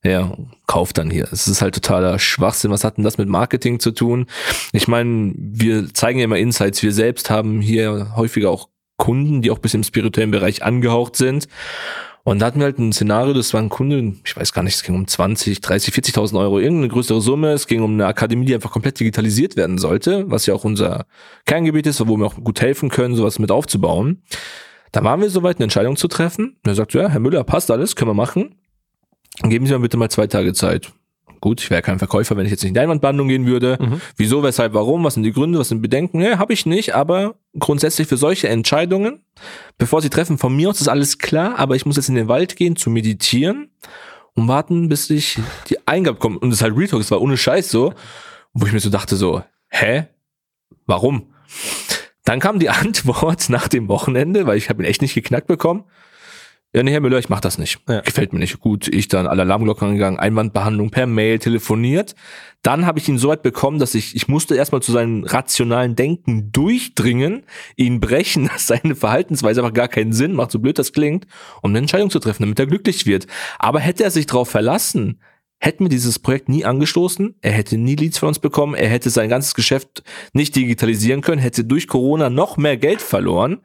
Ja, 0.03 0.37
kauft 0.67 0.99
dann 0.99 1.11
hier. 1.11 1.27
Es 1.33 1.49
ist 1.49 1.63
halt 1.63 1.75
totaler 1.75 2.19
Schwachsinn. 2.19 2.71
Was 2.71 2.85
hat 2.85 2.97
denn 2.97 3.05
das 3.05 3.19
mit 3.19 3.29
Marketing 3.29 3.81
zu 3.81 3.91
tun? 3.91 4.27
Ich 4.73 4.87
meine, 4.87 5.33
wir 5.37 5.93
zeigen 5.95 6.21
ja 6.21 6.27
immer 6.27 6.39
Insights. 6.39 6.83
Wir 6.83 6.93
selbst 6.93 7.29
haben 7.29 7.61
hier 7.61 8.13
häufiger 8.15 8.51
auch 8.51 8.69
Kunden, 8.99 9.43
die 9.43 9.51
auch 9.51 9.59
bis 9.59 9.75
im 9.75 9.83
spirituellen 9.83 10.31
Bereich 10.31 10.63
angehaucht 10.63 11.17
sind. 11.17 11.49
Und 12.27 12.41
da 12.41 12.47
hatten 12.47 12.59
wir 12.59 12.65
halt 12.65 12.81
ein 12.81 12.93
Szenario, 12.93 13.35
das 13.35 13.55
war 13.55 13.63
ein 13.63 13.69
Kunde, 13.69 14.15
ich 14.25 14.37
weiß 14.37 14.53
gar 14.53 14.65
nicht, 14.65 14.75
es 14.75 14.83
ging 14.83 14.97
um 14.97 15.07
20, 15.07 15.61
30, 15.61 15.95
40.000 15.95 16.37
Euro, 16.41 16.59
irgendeine 16.59 16.89
größere 16.89 17.21
Summe. 17.21 17.53
Es 17.53 17.69
ging 17.69 17.83
um 17.83 17.93
eine 17.93 18.07
Akademie, 18.07 18.47
die 18.47 18.55
einfach 18.57 18.73
komplett 18.73 18.99
digitalisiert 18.99 19.55
werden 19.55 19.79
sollte, 19.79 20.29
was 20.29 20.45
ja 20.47 20.53
auch 20.53 20.65
unser 20.65 21.07
Kerngebiet 21.45 21.87
ist, 21.87 22.05
wo 22.05 22.17
wir 22.17 22.27
auch 22.27 22.35
gut 22.35 22.61
helfen 22.61 22.89
können, 22.89 23.15
sowas 23.15 23.39
mit 23.39 23.53
aufzubauen. 23.53 24.25
Da 24.91 25.05
waren 25.05 25.21
wir 25.21 25.31
soweit, 25.31 25.59
eine 25.59 25.67
Entscheidung 25.67 25.95
zu 25.95 26.09
treffen. 26.09 26.57
Und 26.65 26.67
er 26.67 26.75
sagt, 26.75 26.95
ja, 26.95 27.09
Herr 27.09 27.21
Müller, 27.21 27.45
passt 27.45 27.71
alles, 27.71 27.95
können 27.95 28.11
wir 28.11 28.15
machen. 28.15 28.57
Geben 29.45 29.67
Sie 29.67 29.73
mir 29.73 29.79
bitte 29.79 29.97
mal 29.97 30.11
zwei 30.11 30.27
Tage 30.27 30.53
Zeit. 30.53 30.91
Gut, 31.47 31.61
ich 31.61 31.71
wäre 31.71 31.81
kein 31.81 32.01
Verkäufer, 32.01 32.37
wenn 32.37 32.45
ich 32.45 32.51
jetzt 32.51 32.65
nicht 32.65 32.71
in 32.71 32.75
die 32.75 32.81
Einwandbehandlung 32.81 33.29
gehen 33.29 33.47
würde. 33.47 33.79
Mhm. 33.81 34.01
Wieso, 34.17 34.43
weshalb, 34.43 34.75
warum, 34.75 35.05
was 35.05 35.15
sind 35.15 35.23
die 35.23 35.31
Gründe, 35.31 35.61
was 35.61 35.69
sind 35.69 35.81
Bedenken? 35.81 36.19
Nee, 36.19 36.39
habe 36.39 36.53
ich 36.53 36.67
nicht, 36.67 36.97
aber 36.97 37.37
grundsätzlich 37.57 38.09
für 38.09 38.17
solche 38.17 38.49
Entscheidungen, 38.49 39.25
bevor 39.79 40.03
sie 40.03 40.11
treffen, 40.11 40.39
von 40.39 40.57
mir 40.57 40.71
aus 40.71 40.81
ist 40.81 40.89
alles 40.89 41.19
klar, 41.19 41.57
aber 41.57 41.77
ich 41.77 41.87
muss 41.87 41.95
jetzt 41.95 42.09
in 42.09 42.17
den 42.17 42.27
Wald 42.27 42.57
gehen 42.57 42.75
zu 42.75 42.91
meditieren 42.91 43.71
und 44.35 44.49
warten, 44.49 44.89
bis 44.89 45.09
ich 45.09 45.39
die 45.69 45.87
Eingabe 45.87 46.19
kommt. 46.19 46.43
Und 46.43 46.51
das 46.51 46.59
ist 46.59 46.63
halt 46.65 46.77
Retalk, 46.77 47.01
das 47.01 47.13
war 47.13 47.23
ohne 47.23 47.37
Scheiß 47.37 47.71
so, 47.71 47.95
wo 48.53 48.67
ich 48.67 48.73
mir 48.73 48.81
so 48.81 48.91
dachte 48.91 49.15
so, 49.15 49.45
hä? 49.69 50.09
Warum? 50.87 51.33
Dann 52.25 52.41
kam 52.41 52.59
die 52.59 52.71
Antwort 52.71 53.51
nach 53.51 53.69
dem 53.69 53.87
Wochenende, 53.87 54.49
weil 54.49 54.59
ich 54.59 54.69
habe 54.69 54.83
ihn 54.83 54.87
echt 54.89 55.01
nicht 55.01 55.15
geknackt 55.15 55.47
bekommen. 55.47 55.85
Ja, 56.77 56.83
nee, 56.83 56.93
Herr 56.93 57.01
Müller, 57.01 57.19
ich 57.19 57.31
mach 57.31 57.41
das 57.41 57.57
nicht. 57.57 57.79
Ja. 57.89 58.03
Gefällt 58.03 58.35
mir 58.35 58.39
nicht. 58.39 58.61
Gut, 58.61 58.87
ich 58.87 59.09
dann 59.09 59.27
alle 59.27 59.41
Alarmglocken 59.41 59.89
angegangen, 59.89 60.19
Einwandbehandlung 60.19 60.91
per 60.91 61.07
Mail, 61.07 61.39
telefoniert. 61.39 62.15
Dann 62.61 62.85
habe 62.85 62.99
ich 62.99 63.09
ihn 63.09 63.17
so 63.17 63.29
weit 63.29 63.43
bekommen, 63.43 63.79
dass 63.79 63.95
ich, 63.95 64.15
ich 64.15 64.29
musste 64.29 64.57
erstmal 64.57 64.83
zu 64.83 64.93
seinem 64.93 65.25
rationalen 65.25 65.97
Denken 65.97 66.53
durchdringen, 66.53 67.45
ihn 67.77 67.99
brechen, 67.99 68.49
dass 68.53 68.67
seine 68.67 68.95
Verhaltensweise 68.95 69.63
einfach 69.63 69.73
gar 69.73 69.89
keinen 69.89 70.13
Sinn 70.13 70.35
macht, 70.35 70.51
so 70.51 70.59
blöd 70.59 70.79
das 70.79 70.93
klingt, 70.93 71.27
um 71.63 71.71
eine 71.71 71.79
Entscheidung 71.79 72.11
zu 72.11 72.19
treffen, 72.19 72.43
damit 72.43 72.59
er 72.59 72.67
glücklich 72.67 73.07
wird. 73.07 73.27
Aber 73.59 73.81
hätte 73.81 74.05
er 74.05 74.11
sich 74.11 74.27
darauf 74.27 74.51
verlassen, 74.51 75.23
hätten 75.59 75.83
wir 75.83 75.89
dieses 75.89 76.19
Projekt 76.19 76.51
nie 76.51 76.67
angestoßen, 76.67 77.37
er 77.41 77.53
hätte 77.53 77.79
nie 77.79 77.97
Leads 77.97 78.19
von 78.19 78.29
uns 78.29 78.39
bekommen, 78.39 78.75
er 78.75 78.91
hätte 78.91 79.09
sein 79.09 79.31
ganzes 79.31 79.55
Geschäft 79.55 80.03
nicht 80.35 80.55
digitalisieren 80.55 81.23
können, 81.23 81.41
hätte 81.41 81.65
durch 81.65 81.89
Corona 81.89 82.29
noch 82.29 82.59
mehr 82.59 82.77
Geld 82.77 83.01
verloren. 83.01 83.63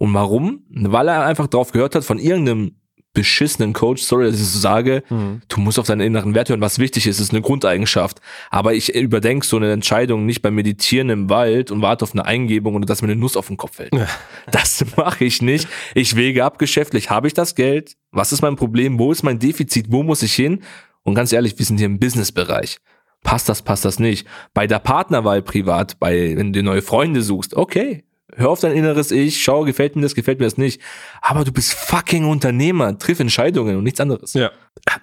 Und 0.00 0.14
warum? 0.14 0.62
Weil 0.70 1.08
er 1.08 1.26
einfach 1.26 1.46
drauf 1.46 1.72
gehört 1.72 1.94
hat 1.94 2.04
von 2.04 2.18
irgendeinem 2.18 2.74
beschissenen 3.12 3.74
Coach, 3.74 4.02
sorry, 4.02 4.30
dass 4.30 4.40
ich 4.40 4.46
so 4.46 4.58
sage, 4.58 5.02
mhm. 5.10 5.42
du 5.46 5.60
musst 5.60 5.78
auf 5.78 5.86
deine 5.86 6.06
inneren 6.06 6.34
Werte 6.34 6.54
hören, 6.54 6.62
was 6.62 6.78
wichtig 6.78 7.06
ist, 7.06 7.20
ist 7.20 7.32
eine 7.32 7.42
Grundeigenschaft. 7.42 8.18
Aber 8.48 8.72
ich 8.72 8.94
überdenke 8.94 9.44
so 9.44 9.58
eine 9.58 9.70
Entscheidung 9.72 10.24
nicht 10.24 10.40
beim 10.40 10.54
Meditieren 10.54 11.10
im 11.10 11.28
Wald 11.28 11.70
und 11.70 11.82
warte 11.82 12.04
auf 12.04 12.14
eine 12.14 12.24
Eingebung 12.24 12.76
oder 12.76 12.86
dass 12.86 13.02
mir 13.02 13.08
eine 13.08 13.20
Nuss 13.20 13.36
auf 13.36 13.48
den 13.48 13.58
Kopf 13.58 13.76
fällt. 13.76 13.94
Ja. 13.94 14.06
Das 14.50 14.82
mache 14.96 15.26
ich 15.26 15.42
nicht. 15.42 15.68
Ich 15.94 16.16
wege 16.16 16.46
ab 16.46 16.58
geschäftlich. 16.58 17.10
Habe 17.10 17.26
ich 17.26 17.34
das 17.34 17.54
Geld? 17.54 17.96
Was 18.10 18.32
ist 18.32 18.40
mein 18.40 18.56
Problem? 18.56 18.98
Wo 18.98 19.12
ist 19.12 19.22
mein 19.22 19.38
Defizit? 19.38 19.92
Wo 19.92 20.02
muss 20.02 20.22
ich 20.22 20.32
hin? 20.32 20.62
Und 21.02 21.14
ganz 21.14 21.30
ehrlich, 21.30 21.58
wir 21.58 21.66
sind 21.66 21.76
hier 21.76 21.86
im 21.86 21.98
Businessbereich. 21.98 22.78
Passt 23.22 23.50
das, 23.50 23.60
passt 23.60 23.84
das 23.84 23.98
nicht? 23.98 24.26
Bei 24.54 24.66
der 24.66 24.78
Partnerwahl 24.78 25.42
privat, 25.42 25.98
bei, 25.98 26.38
wenn 26.38 26.54
du 26.54 26.62
neue 26.62 26.80
Freunde 26.80 27.20
suchst, 27.20 27.54
okay, 27.54 28.04
hör 28.36 28.50
auf 28.50 28.60
dein 28.60 28.72
inneres 28.72 29.10
Ich, 29.10 29.42
schau, 29.42 29.64
gefällt 29.64 29.96
mir 29.96 30.02
das, 30.02 30.14
gefällt 30.14 30.38
mir 30.38 30.46
das 30.46 30.56
nicht. 30.56 30.80
Aber 31.20 31.44
du 31.44 31.52
bist 31.52 31.72
fucking 31.72 32.24
Unternehmer, 32.24 32.98
triff 32.98 33.20
Entscheidungen 33.20 33.76
und 33.76 33.84
nichts 33.84 34.00
anderes. 34.00 34.34
Ja. 34.34 34.50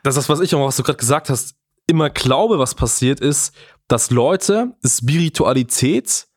Das 0.03 0.17
ist, 0.17 0.29
was 0.29 0.39
ich 0.39 0.53
auch, 0.55 0.65
was 0.65 0.77
du 0.77 0.83
gerade 0.83 0.97
gesagt 0.97 1.29
hast, 1.29 1.55
immer 1.87 2.09
glaube, 2.09 2.59
was 2.59 2.75
passiert 2.75 3.19
ist, 3.19 3.53
dass 3.87 4.11
Leute 4.11 4.75
Spiritualität 4.85 6.27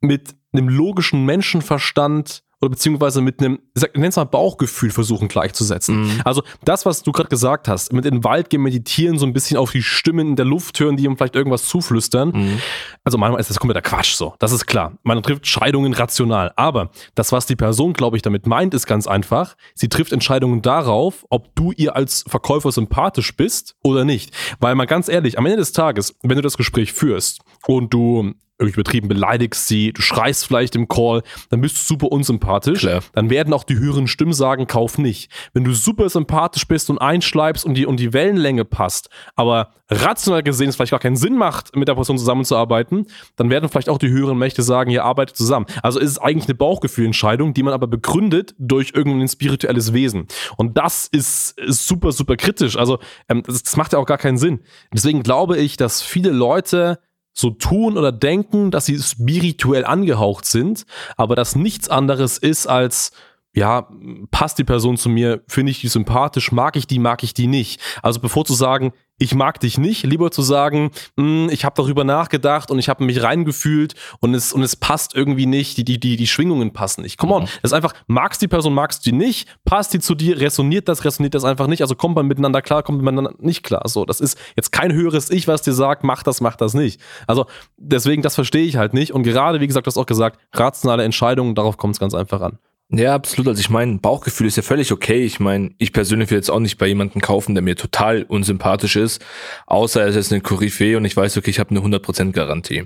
mit 0.00 0.34
einem 0.52 0.68
logischen 0.68 1.24
Menschenverstand 1.24 2.42
oder 2.60 2.70
beziehungsweise 2.70 3.20
mit 3.20 3.40
einem, 3.40 3.58
es 3.74 4.16
mal 4.16 4.24
Bauchgefühl 4.24 4.90
versuchen 4.90 5.28
gleichzusetzen. 5.28 6.04
Mhm. 6.04 6.20
Also 6.24 6.42
das, 6.64 6.86
was 6.86 7.02
du 7.02 7.12
gerade 7.12 7.28
gesagt 7.28 7.68
hast, 7.68 7.92
mit 7.92 8.06
in 8.06 8.14
den 8.16 8.24
Wald 8.24 8.48
gehen, 8.48 8.62
meditieren, 8.62 9.18
so 9.18 9.26
ein 9.26 9.34
bisschen 9.34 9.58
auf 9.58 9.72
die 9.72 9.82
Stimmen 9.82 10.28
in 10.28 10.36
der 10.36 10.46
Luft 10.46 10.80
hören, 10.80 10.96
die 10.96 11.04
ihm 11.04 11.16
vielleicht 11.16 11.36
irgendwas 11.36 11.66
zuflüstern. 11.66 12.30
Mhm. 12.30 12.58
Also 13.04 13.18
manchmal 13.18 13.40
ist 13.40 13.50
das 13.50 13.58
kompletter 13.58 13.82
Quatsch 13.82 14.14
so. 14.14 14.34
Das 14.38 14.52
ist 14.52 14.66
klar. 14.66 14.96
Man 15.02 15.22
trifft 15.22 15.46
Scheidungen 15.46 15.92
rational. 15.92 16.52
Aber 16.56 16.90
das, 17.14 17.30
was 17.30 17.44
die 17.44 17.56
Person, 17.56 17.92
glaube 17.92 18.16
ich, 18.16 18.22
damit 18.22 18.46
meint, 18.46 18.72
ist 18.72 18.86
ganz 18.86 19.06
einfach. 19.06 19.54
Sie 19.74 19.88
trifft 19.88 20.12
Entscheidungen 20.12 20.62
darauf, 20.62 21.26
ob 21.28 21.54
du 21.56 21.72
ihr 21.72 21.94
als 21.94 22.24
Verkäufer 22.26 22.72
sympathisch 22.72 23.36
bist 23.36 23.76
oder 23.82 24.04
nicht. 24.06 24.32
Weil 24.60 24.74
mal 24.74 24.86
ganz 24.86 25.08
ehrlich, 25.08 25.38
am 25.38 25.44
Ende 25.44 25.58
des 25.58 25.72
Tages, 25.72 26.14
wenn 26.22 26.36
du 26.36 26.42
das 26.42 26.56
Gespräch 26.56 26.94
führst 26.94 27.40
und 27.66 27.92
du 27.92 28.32
irgendwie 28.58 28.80
übertrieben 28.80 29.08
beleidigst 29.08 29.68
sie, 29.68 29.92
du 29.92 30.00
schreist 30.00 30.46
vielleicht 30.46 30.76
im 30.76 30.88
Call, 30.88 31.22
dann 31.50 31.60
bist 31.60 31.76
du 31.76 31.82
super 31.82 32.10
unsympathisch. 32.10 32.80
Klar. 32.80 33.02
Dann 33.12 33.28
werden 33.28 33.52
auch 33.52 33.64
die 33.64 33.76
höheren 33.78 34.06
Stimmen 34.06 34.32
sagen, 34.32 34.66
kauf 34.66 34.98
nicht. 34.98 35.30
Wenn 35.52 35.64
du 35.64 35.72
super 35.72 36.08
sympathisch 36.08 36.66
bist 36.66 36.88
und 36.88 36.98
einschleibst 36.98 37.64
und 37.64 37.74
die, 37.74 37.86
und 37.86 38.00
die 38.00 38.12
Wellenlänge 38.12 38.64
passt, 38.64 39.10
aber 39.34 39.72
rational 39.90 40.42
gesehen 40.42 40.68
es 40.68 40.76
vielleicht 40.76 40.90
gar 40.90 41.00
keinen 41.00 41.16
Sinn 41.16 41.36
macht, 41.36 41.76
mit 41.76 41.86
der 41.86 41.94
Person 41.94 42.18
zusammenzuarbeiten, 42.18 43.06
dann 43.36 43.50
werden 43.50 43.68
vielleicht 43.68 43.88
auch 43.88 43.98
die 43.98 44.08
höheren 44.08 44.38
Mächte 44.38 44.62
sagen, 44.62 44.90
ihr 44.90 45.04
arbeitet 45.04 45.36
zusammen. 45.36 45.66
Also 45.82 45.98
ist 45.98 46.10
es 46.10 46.18
eigentlich 46.18 46.48
eine 46.48 46.54
Bauchgefühlentscheidung, 46.54 47.54
die 47.54 47.62
man 47.62 47.74
aber 47.74 47.86
begründet 47.86 48.54
durch 48.58 48.92
irgendein 48.94 49.28
spirituelles 49.28 49.92
Wesen. 49.92 50.26
Und 50.56 50.78
das 50.78 51.06
ist, 51.06 51.58
ist 51.58 51.86
super, 51.86 52.12
super 52.12 52.36
kritisch. 52.36 52.76
Also 52.76 52.98
ähm, 53.28 53.42
das, 53.46 53.62
das 53.62 53.76
macht 53.76 53.92
ja 53.92 53.98
auch 53.98 54.06
gar 54.06 54.18
keinen 54.18 54.38
Sinn. 54.38 54.60
Deswegen 54.92 55.22
glaube 55.22 55.58
ich, 55.58 55.76
dass 55.76 56.02
viele 56.02 56.30
Leute 56.30 56.98
so 57.36 57.50
tun 57.50 57.98
oder 57.98 58.12
denken, 58.12 58.70
dass 58.70 58.86
sie 58.86 58.98
spirituell 58.98 59.84
angehaucht 59.84 60.46
sind, 60.46 60.86
aber 61.16 61.36
das 61.36 61.54
nichts 61.54 61.88
anderes 61.88 62.38
ist 62.38 62.66
als 62.66 63.12
ja, 63.56 63.88
passt 64.30 64.58
die 64.58 64.64
Person 64.64 64.98
zu 64.98 65.08
mir, 65.08 65.42
finde 65.48 65.70
ich 65.70 65.80
die 65.80 65.88
sympathisch, 65.88 66.52
mag 66.52 66.76
ich 66.76 66.86
die, 66.86 66.98
mag 66.98 67.22
ich 67.22 67.32
die 67.32 67.46
nicht. 67.46 67.80
Also 68.02 68.20
bevor 68.20 68.44
zu 68.44 68.52
sagen, 68.52 68.92
ich 69.18 69.34
mag 69.34 69.60
dich 69.60 69.78
nicht, 69.78 70.04
lieber 70.04 70.30
zu 70.30 70.42
sagen, 70.42 70.90
hm, 71.16 71.48
ich 71.50 71.64
habe 71.64 71.74
darüber 71.74 72.04
nachgedacht 72.04 72.70
und 72.70 72.78
ich 72.78 72.90
habe 72.90 73.02
mich 73.02 73.22
reingefühlt 73.22 73.94
und 74.20 74.34
es 74.34 74.52
und 74.52 74.62
es 74.62 74.76
passt 74.76 75.14
irgendwie 75.14 75.46
nicht, 75.46 75.78
die 75.78 75.84
die 75.84 75.98
die 75.98 76.16
die 76.16 76.26
Schwingungen 76.26 76.74
passen 76.74 77.00
nicht. 77.00 77.16
Come 77.16 77.32
on, 77.32 77.42
mhm. 77.44 77.46
das 77.62 77.70
ist 77.70 77.72
einfach 77.72 77.94
magst 78.08 78.42
die 78.42 78.48
Person, 78.48 78.74
magst 78.74 79.06
du 79.06 79.10
die 79.10 79.16
nicht, 79.16 79.48
passt 79.64 79.94
die 79.94 80.00
zu 80.00 80.14
dir, 80.14 80.38
resoniert 80.38 80.86
das, 80.86 81.02
resoniert 81.06 81.34
das 81.34 81.44
einfach 81.44 81.66
nicht, 81.66 81.80
also 81.80 81.94
kommt 81.94 82.14
man 82.14 82.26
miteinander 82.26 82.60
klar, 82.60 82.82
kommt 82.82 83.02
man 83.02 83.14
miteinander 83.14 83.42
nicht 83.42 83.62
klar. 83.62 83.88
So, 83.88 84.04
das 84.04 84.20
ist 84.20 84.38
jetzt 84.54 84.70
kein 84.70 84.92
höheres 84.92 85.30
Ich, 85.30 85.48
was 85.48 85.62
dir 85.62 85.72
sagt, 85.72 86.04
mach 86.04 86.22
das, 86.22 86.42
mach 86.42 86.56
das 86.56 86.74
nicht. 86.74 87.00
Also 87.26 87.46
deswegen 87.78 88.20
das 88.20 88.34
verstehe 88.34 88.66
ich 88.66 88.76
halt 88.76 88.92
nicht 88.92 89.14
und 89.14 89.22
gerade 89.22 89.62
wie 89.62 89.66
gesagt, 89.66 89.86
du 89.86 89.88
hast 89.88 89.96
auch 89.96 90.04
gesagt, 90.04 90.38
rationale 90.52 91.04
Entscheidungen, 91.04 91.54
darauf 91.54 91.78
kommt 91.78 91.94
es 91.94 92.00
ganz 92.00 92.12
einfach 92.12 92.42
an. 92.42 92.58
Ja, 92.88 93.14
absolut. 93.14 93.48
Also 93.48 93.60
ich 93.60 93.70
meine, 93.70 93.98
Bauchgefühl 93.98 94.46
ist 94.46 94.56
ja 94.56 94.62
völlig 94.62 94.92
okay. 94.92 95.24
Ich 95.24 95.40
meine, 95.40 95.70
ich 95.78 95.92
persönlich 95.92 96.30
will 96.30 96.38
jetzt 96.38 96.50
auch 96.50 96.60
nicht 96.60 96.78
bei 96.78 96.86
jemandem 96.86 97.20
kaufen, 97.20 97.54
der 97.54 97.62
mir 97.62 97.76
total 97.76 98.22
unsympathisch 98.22 98.96
ist, 98.96 99.24
außer 99.66 100.02
er 100.02 100.08
ist 100.08 100.14
jetzt 100.14 100.32
eine 100.32 100.40
Koryphäe 100.40 100.96
und 100.96 101.04
ich 101.04 101.16
weiß, 101.16 101.36
okay, 101.36 101.50
ich 101.50 101.58
habe 101.58 101.70
eine 101.70 101.80
100% 101.80 102.30
Garantie. 102.30 102.84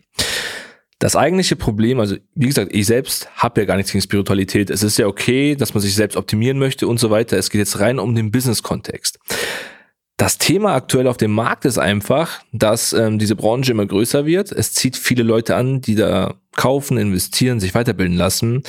Das 0.98 1.16
eigentliche 1.16 1.56
Problem, 1.56 1.98
also 1.98 2.16
wie 2.34 2.46
gesagt, 2.46 2.74
ich 2.74 2.86
selbst 2.86 3.28
habe 3.34 3.62
ja 3.62 3.66
gar 3.66 3.76
nichts 3.76 3.92
gegen 3.92 4.02
Spiritualität. 4.02 4.68
Es 4.68 4.82
ist 4.82 4.98
ja 4.98 5.06
okay, 5.06 5.54
dass 5.54 5.72
man 5.72 5.80
sich 5.80 5.94
selbst 5.94 6.16
optimieren 6.16 6.58
möchte 6.58 6.86
und 6.86 7.00
so 7.00 7.10
weiter. 7.10 7.38
Es 7.38 7.48
geht 7.48 7.58
jetzt 7.58 7.80
rein 7.80 7.98
um 7.98 8.14
den 8.14 8.30
Business-Kontext. 8.30 9.18
Das 10.18 10.36
Thema 10.36 10.74
aktuell 10.74 11.06
auf 11.06 11.16
dem 11.16 11.30
Markt 11.32 11.64
ist 11.64 11.78
einfach, 11.78 12.42
dass 12.52 12.92
ähm, 12.92 13.18
diese 13.18 13.36
Branche 13.36 13.72
immer 13.72 13.86
größer 13.86 14.26
wird. 14.26 14.52
Es 14.52 14.74
zieht 14.74 14.98
viele 14.98 15.22
Leute 15.22 15.56
an, 15.56 15.80
die 15.80 15.94
da 15.94 16.34
kaufen, 16.56 16.98
investieren, 16.98 17.58
sich 17.58 17.74
weiterbilden 17.74 18.18
lassen. 18.18 18.62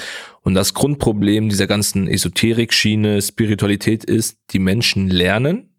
Und 0.43 0.55
das 0.55 0.73
Grundproblem 0.73 1.49
dieser 1.49 1.67
ganzen 1.67 2.07
Esoterik-Schiene, 2.07 3.21
Spiritualität 3.21 4.03
ist, 4.03 4.37
die 4.51 4.59
Menschen 4.59 5.07
lernen, 5.07 5.69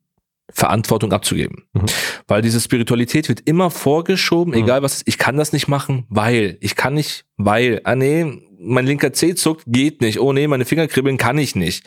Verantwortung 0.51 1.13
abzugeben. 1.13 1.65
Mhm. 1.73 1.87
Weil 2.29 2.43
diese 2.43 2.61
Spiritualität 2.61 3.29
wird 3.29 3.41
immer 3.41 3.71
vorgeschoben, 3.71 4.55
mhm. 4.55 4.63
egal 4.63 4.83
was 4.83 5.03
ich 5.07 5.19
kann 5.19 5.37
das 5.37 5.53
nicht 5.53 5.69
machen, 5.69 6.05
weil, 6.09 6.59
ich 6.61 6.77
kann 6.77 6.95
nicht, 6.95 7.25
weil, 7.37 7.81
ah 7.85 7.97
nee, 7.97 8.27
mein 8.59 8.87
linker 8.87 9.13
Zeh 9.13 9.35
zuckt, 9.35 9.65
geht 9.67 10.01
nicht, 10.01 10.21
oh 10.21 10.33
nee, 10.33 10.47
meine 10.47 10.65
Finger 10.65 10.87
kribbeln 10.87 11.17
kann 11.17 11.39
ich 11.39 11.57
nicht. 11.57 11.85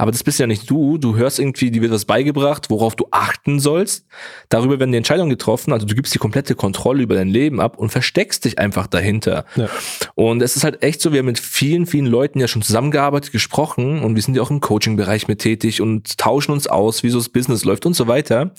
Aber 0.00 0.12
das 0.12 0.24
bist 0.24 0.38
ja 0.38 0.46
nicht 0.46 0.70
du. 0.70 0.96
Du 0.96 1.16
hörst 1.16 1.38
irgendwie, 1.38 1.70
dir 1.70 1.82
wird 1.82 1.92
was 1.92 2.06
beigebracht, 2.06 2.70
worauf 2.70 2.96
du 2.96 3.08
achten 3.10 3.60
sollst. 3.60 4.06
Darüber 4.48 4.78
werden 4.80 4.92
die 4.92 4.96
Entscheidungen 4.96 5.28
getroffen. 5.28 5.74
Also 5.74 5.84
du 5.84 5.94
gibst 5.94 6.14
die 6.14 6.18
komplette 6.18 6.54
Kontrolle 6.54 7.02
über 7.02 7.14
dein 7.16 7.28
Leben 7.28 7.60
ab 7.60 7.76
und 7.76 7.90
versteckst 7.90 8.46
dich 8.46 8.58
einfach 8.58 8.86
dahinter. 8.86 9.44
Ja. 9.56 9.68
Und 10.14 10.40
es 10.40 10.56
ist 10.56 10.64
halt 10.64 10.82
echt 10.82 11.02
so, 11.02 11.12
wir 11.12 11.18
haben 11.18 11.26
mit 11.26 11.38
vielen, 11.38 11.84
vielen 11.84 12.06
Leuten 12.06 12.40
ja 12.40 12.48
schon 12.48 12.62
zusammengearbeitet, 12.62 13.30
gesprochen 13.30 14.02
und 14.02 14.14
wir 14.14 14.22
sind 14.22 14.36
ja 14.36 14.40
auch 14.40 14.50
im 14.50 14.60
Coaching-Bereich 14.60 15.28
mit 15.28 15.40
tätig 15.40 15.82
und 15.82 16.16
tauschen 16.16 16.52
uns 16.52 16.66
aus, 16.66 17.02
wie 17.02 17.10
so 17.10 17.18
das 17.18 17.28
Business 17.28 17.66
läuft 17.66 17.84
und 17.84 17.92
so 17.92 18.08
weiter. 18.08 18.52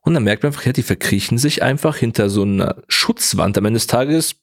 Und 0.00 0.14
dann 0.14 0.24
merkt 0.24 0.44
man 0.44 0.52
einfach, 0.52 0.64
ja, 0.64 0.72
die 0.72 0.82
verkriechen 0.82 1.36
sich 1.36 1.62
einfach 1.62 1.96
hinter 1.96 2.30
so 2.30 2.40
einer 2.40 2.76
Schutzwand. 2.88 3.58
Am 3.58 3.66
Ende 3.66 3.76
des 3.76 3.86
Tages 3.86 4.36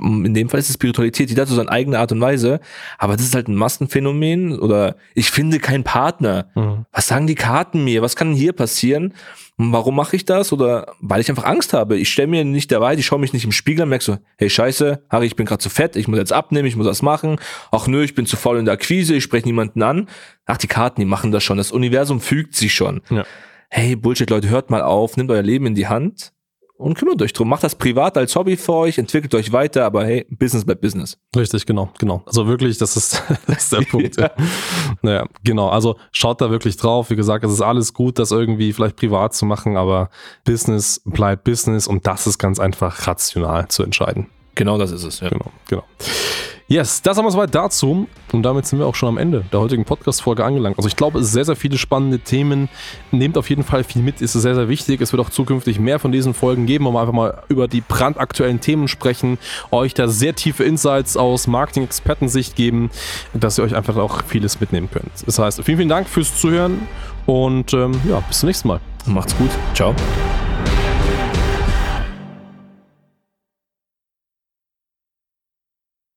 in 0.00 0.34
dem 0.34 0.48
Fall 0.48 0.60
ist 0.60 0.68
es 0.68 0.74
Spiritualität, 0.74 1.28
jeder 1.28 1.42
hat 1.42 1.48
so 1.48 1.54
seine 1.54 1.70
eigene 1.70 1.98
Art 1.98 2.12
und 2.12 2.20
Weise, 2.20 2.60
aber 2.98 3.16
das 3.16 3.26
ist 3.26 3.34
halt 3.34 3.48
ein 3.48 3.54
Massenphänomen 3.54 4.58
oder 4.58 4.96
ich 5.14 5.30
finde 5.30 5.58
keinen 5.58 5.84
Partner. 5.84 6.46
Mhm. 6.54 6.86
Was 6.92 7.08
sagen 7.08 7.26
die 7.26 7.34
Karten 7.34 7.84
mir? 7.84 8.02
Was 8.02 8.16
kann 8.16 8.32
hier 8.32 8.52
passieren? 8.52 9.14
Warum 9.56 9.96
mache 9.96 10.14
ich 10.14 10.24
das? 10.24 10.52
Oder 10.52 10.94
weil 11.00 11.20
ich 11.20 11.28
einfach 11.28 11.44
Angst 11.44 11.72
habe. 11.72 11.96
Ich 11.96 12.12
stelle 12.12 12.28
mir 12.28 12.44
nicht 12.44 12.70
dabei, 12.70 12.94
ich 12.94 13.04
schaue 13.04 13.18
mich 13.18 13.32
nicht 13.32 13.44
im 13.44 13.50
Spiegel 13.50 13.82
und 13.82 13.88
merke 13.88 14.04
so, 14.04 14.18
hey 14.36 14.48
Scheiße, 14.48 15.02
Harry, 15.10 15.26
ich 15.26 15.34
bin 15.34 15.46
gerade 15.46 15.60
zu 15.60 15.68
fett, 15.68 15.96
ich 15.96 16.06
muss 16.06 16.18
jetzt 16.18 16.32
abnehmen, 16.32 16.68
ich 16.68 16.76
muss 16.76 16.86
das 16.86 17.02
machen. 17.02 17.40
Ach 17.72 17.88
nö, 17.88 18.04
ich 18.04 18.14
bin 18.14 18.24
zu 18.24 18.36
faul 18.36 18.58
in 18.58 18.66
der 18.66 18.74
Akquise, 18.74 19.16
ich 19.16 19.24
spreche 19.24 19.46
niemanden 19.46 19.82
an. 19.82 20.08
Ach, 20.46 20.58
die 20.58 20.68
Karten, 20.68 21.00
die 21.00 21.06
machen 21.06 21.32
das 21.32 21.42
schon. 21.42 21.58
Das 21.58 21.72
Universum 21.72 22.20
fügt 22.20 22.54
sich 22.54 22.72
schon. 22.72 23.02
Ja. 23.10 23.24
Hey, 23.68 23.96
Bullshit, 23.96 24.30
Leute, 24.30 24.48
hört 24.48 24.70
mal 24.70 24.80
auf, 24.80 25.16
nehmt 25.16 25.30
euer 25.30 25.42
Leben 25.42 25.66
in 25.66 25.74
die 25.74 25.88
Hand 25.88 26.32
und 26.78 26.94
kümmert 26.94 27.20
euch 27.20 27.32
drum. 27.32 27.48
Macht 27.48 27.64
das 27.64 27.74
privat 27.74 28.16
als 28.16 28.34
Hobby 28.36 28.56
für 28.56 28.72
euch, 28.74 28.98
entwickelt 28.98 29.34
euch 29.34 29.52
weiter, 29.52 29.84
aber 29.84 30.06
hey, 30.06 30.26
Business 30.30 30.64
bleibt 30.64 30.80
Business. 30.80 31.18
Richtig, 31.36 31.66
genau, 31.66 31.90
genau. 31.98 32.22
Also 32.24 32.46
wirklich, 32.46 32.78
das 32.78 32.96
ist, 32.96 33.22
das 33.46 33.64
ist 33.64 33.72
der 33.72 33.82
Punkt. 33.82 34.16
ja. 34.16 34.30
Naja, 35.02 35.26
genau. 35.44 35.68
Also 35.68 35.96
schaut 36.12 36.40
da 36.40 36.50
wirklich 36.50 36.76
drauf. 36.76 37.10
Wie 37.10 37.16
gesagt, 37.16 37.44
es 37.44 37.52
ist 37.52 37.60
alles 37.60 37.92
gut, 37.92 38.18
das 38.18 38.30
irgendwie 38.30 38.72
vielleicht 38.72 38.96
privat 38.96 39.34
zu 39.34 39.44
machen, 39.44 39.76
aber 39.76 40.08
Business 40.44 41.02
bleibt 41.04 41.44
Business 41.44 41.86
und 41.86 42.06
das 42.06 42.26
ist 42.26 42.38
ganz 42.38 42.60
einfach 42.60 43.06
rational 43.06 43.68
zu 43.68 43.82
entscheiden. 43.82 44.28
Genau 44.58 44.76
das 44.76 44.90
ist 44.90 45.04
es, 45.04 45.20
ja. 45.20 45.28
Genau, 45.28 45.52
genau. 45.68 45.84
Yes, 46.66 47.00
das 47.00 47.16
haben 47.16 47.24
wir 47.24 47.30
soweit 47.30 47.54
dazu. 47.54 48.08
Und 48.32 48.42
damit 48.42 48.66
sind 48.66 48.80
wir 48.80 48.86
auch 48.86 48.96
schon 48.96 49.08
am 49.08 49.18
Ende 49.18 49.44
der 49.52 49.60
heutigen 49.60 49.84
Podcast-Folge 49.84 50.44
angelangt. 50.44 50.76
Also 50.76 50.88
ich 50.88 50.96
glaube, 50.96 51.20
es 51.20 51.26
sind 51.26 51.32
sehr, 51.32 51.44
sehr 51.46 51.56
viele 51.56 51.78
spannende 51.78 52.18
Themen. 52.18 52.68
Nehmt 53.12 53.38
auf 53.38 53.48
jeden 53.48 53.62
Fall 53.62 53.84
viel 53.84 54.02
mit, 54.02 54.20
ist 54.20 54.32
sehr, 54.32 54.54
sehr 54.56 54.68
wichtig. 54.68 55.00
Es 55.00 55.12
wird 55.12 55.24
auch 55.24 55.30
zukünftig 55.30 55.78
mehr 55.78 56.00
von 56.00 56.10
diesen 56.10 56.34
Folgen 56.34 56.66
geben, 56.66 56.84
wo 56.84 56.90
wir 56.90 57.00
einfach 57.00 57.14
mal 57.14 57.42
über 57.48 57.68
die 57.68 57.80
brandaktuellen 57.80 58.60
Themen 58.60 58.88
sprechen, 58.88 59.38
euch 59.70 59.94
da 59.94 60.08
sehr 60.08 60.34
tiefe 60.34 60.64
Insights 60.64 61.16
aus 61.16 61.46
Marketing-Expertensicht 61.46 62.56
geben, 62.56 62.90
dass 63.32 63.58
ihr 63.58 63.64
euch 63.64 63.76
einfach 63.76 63.96
auch 63.96 64.24
vieles 64.24 64.60
mitnehmen 64.60 64.90
könnt. 64.92 65.12
Das 65.24 65.38
heißt, 65.38 65.62
vielen, 65.62 65.78
vielen 65.78 65.88
Dank 65.88 66.08
fürs 66.08 66.38
Zuhören 66.38 66.86
und 67.26 67.72
ähm, 67.72 67.92
ja, 68.08 68.20
bis 68.20 68.40
zum 68.40 68.48
nächsten 68.48 68.68
Mal. 68.68 68.80
Macht's 69.06 69.36
gut. 69.38 69.50
Ciao. 69.72 69.94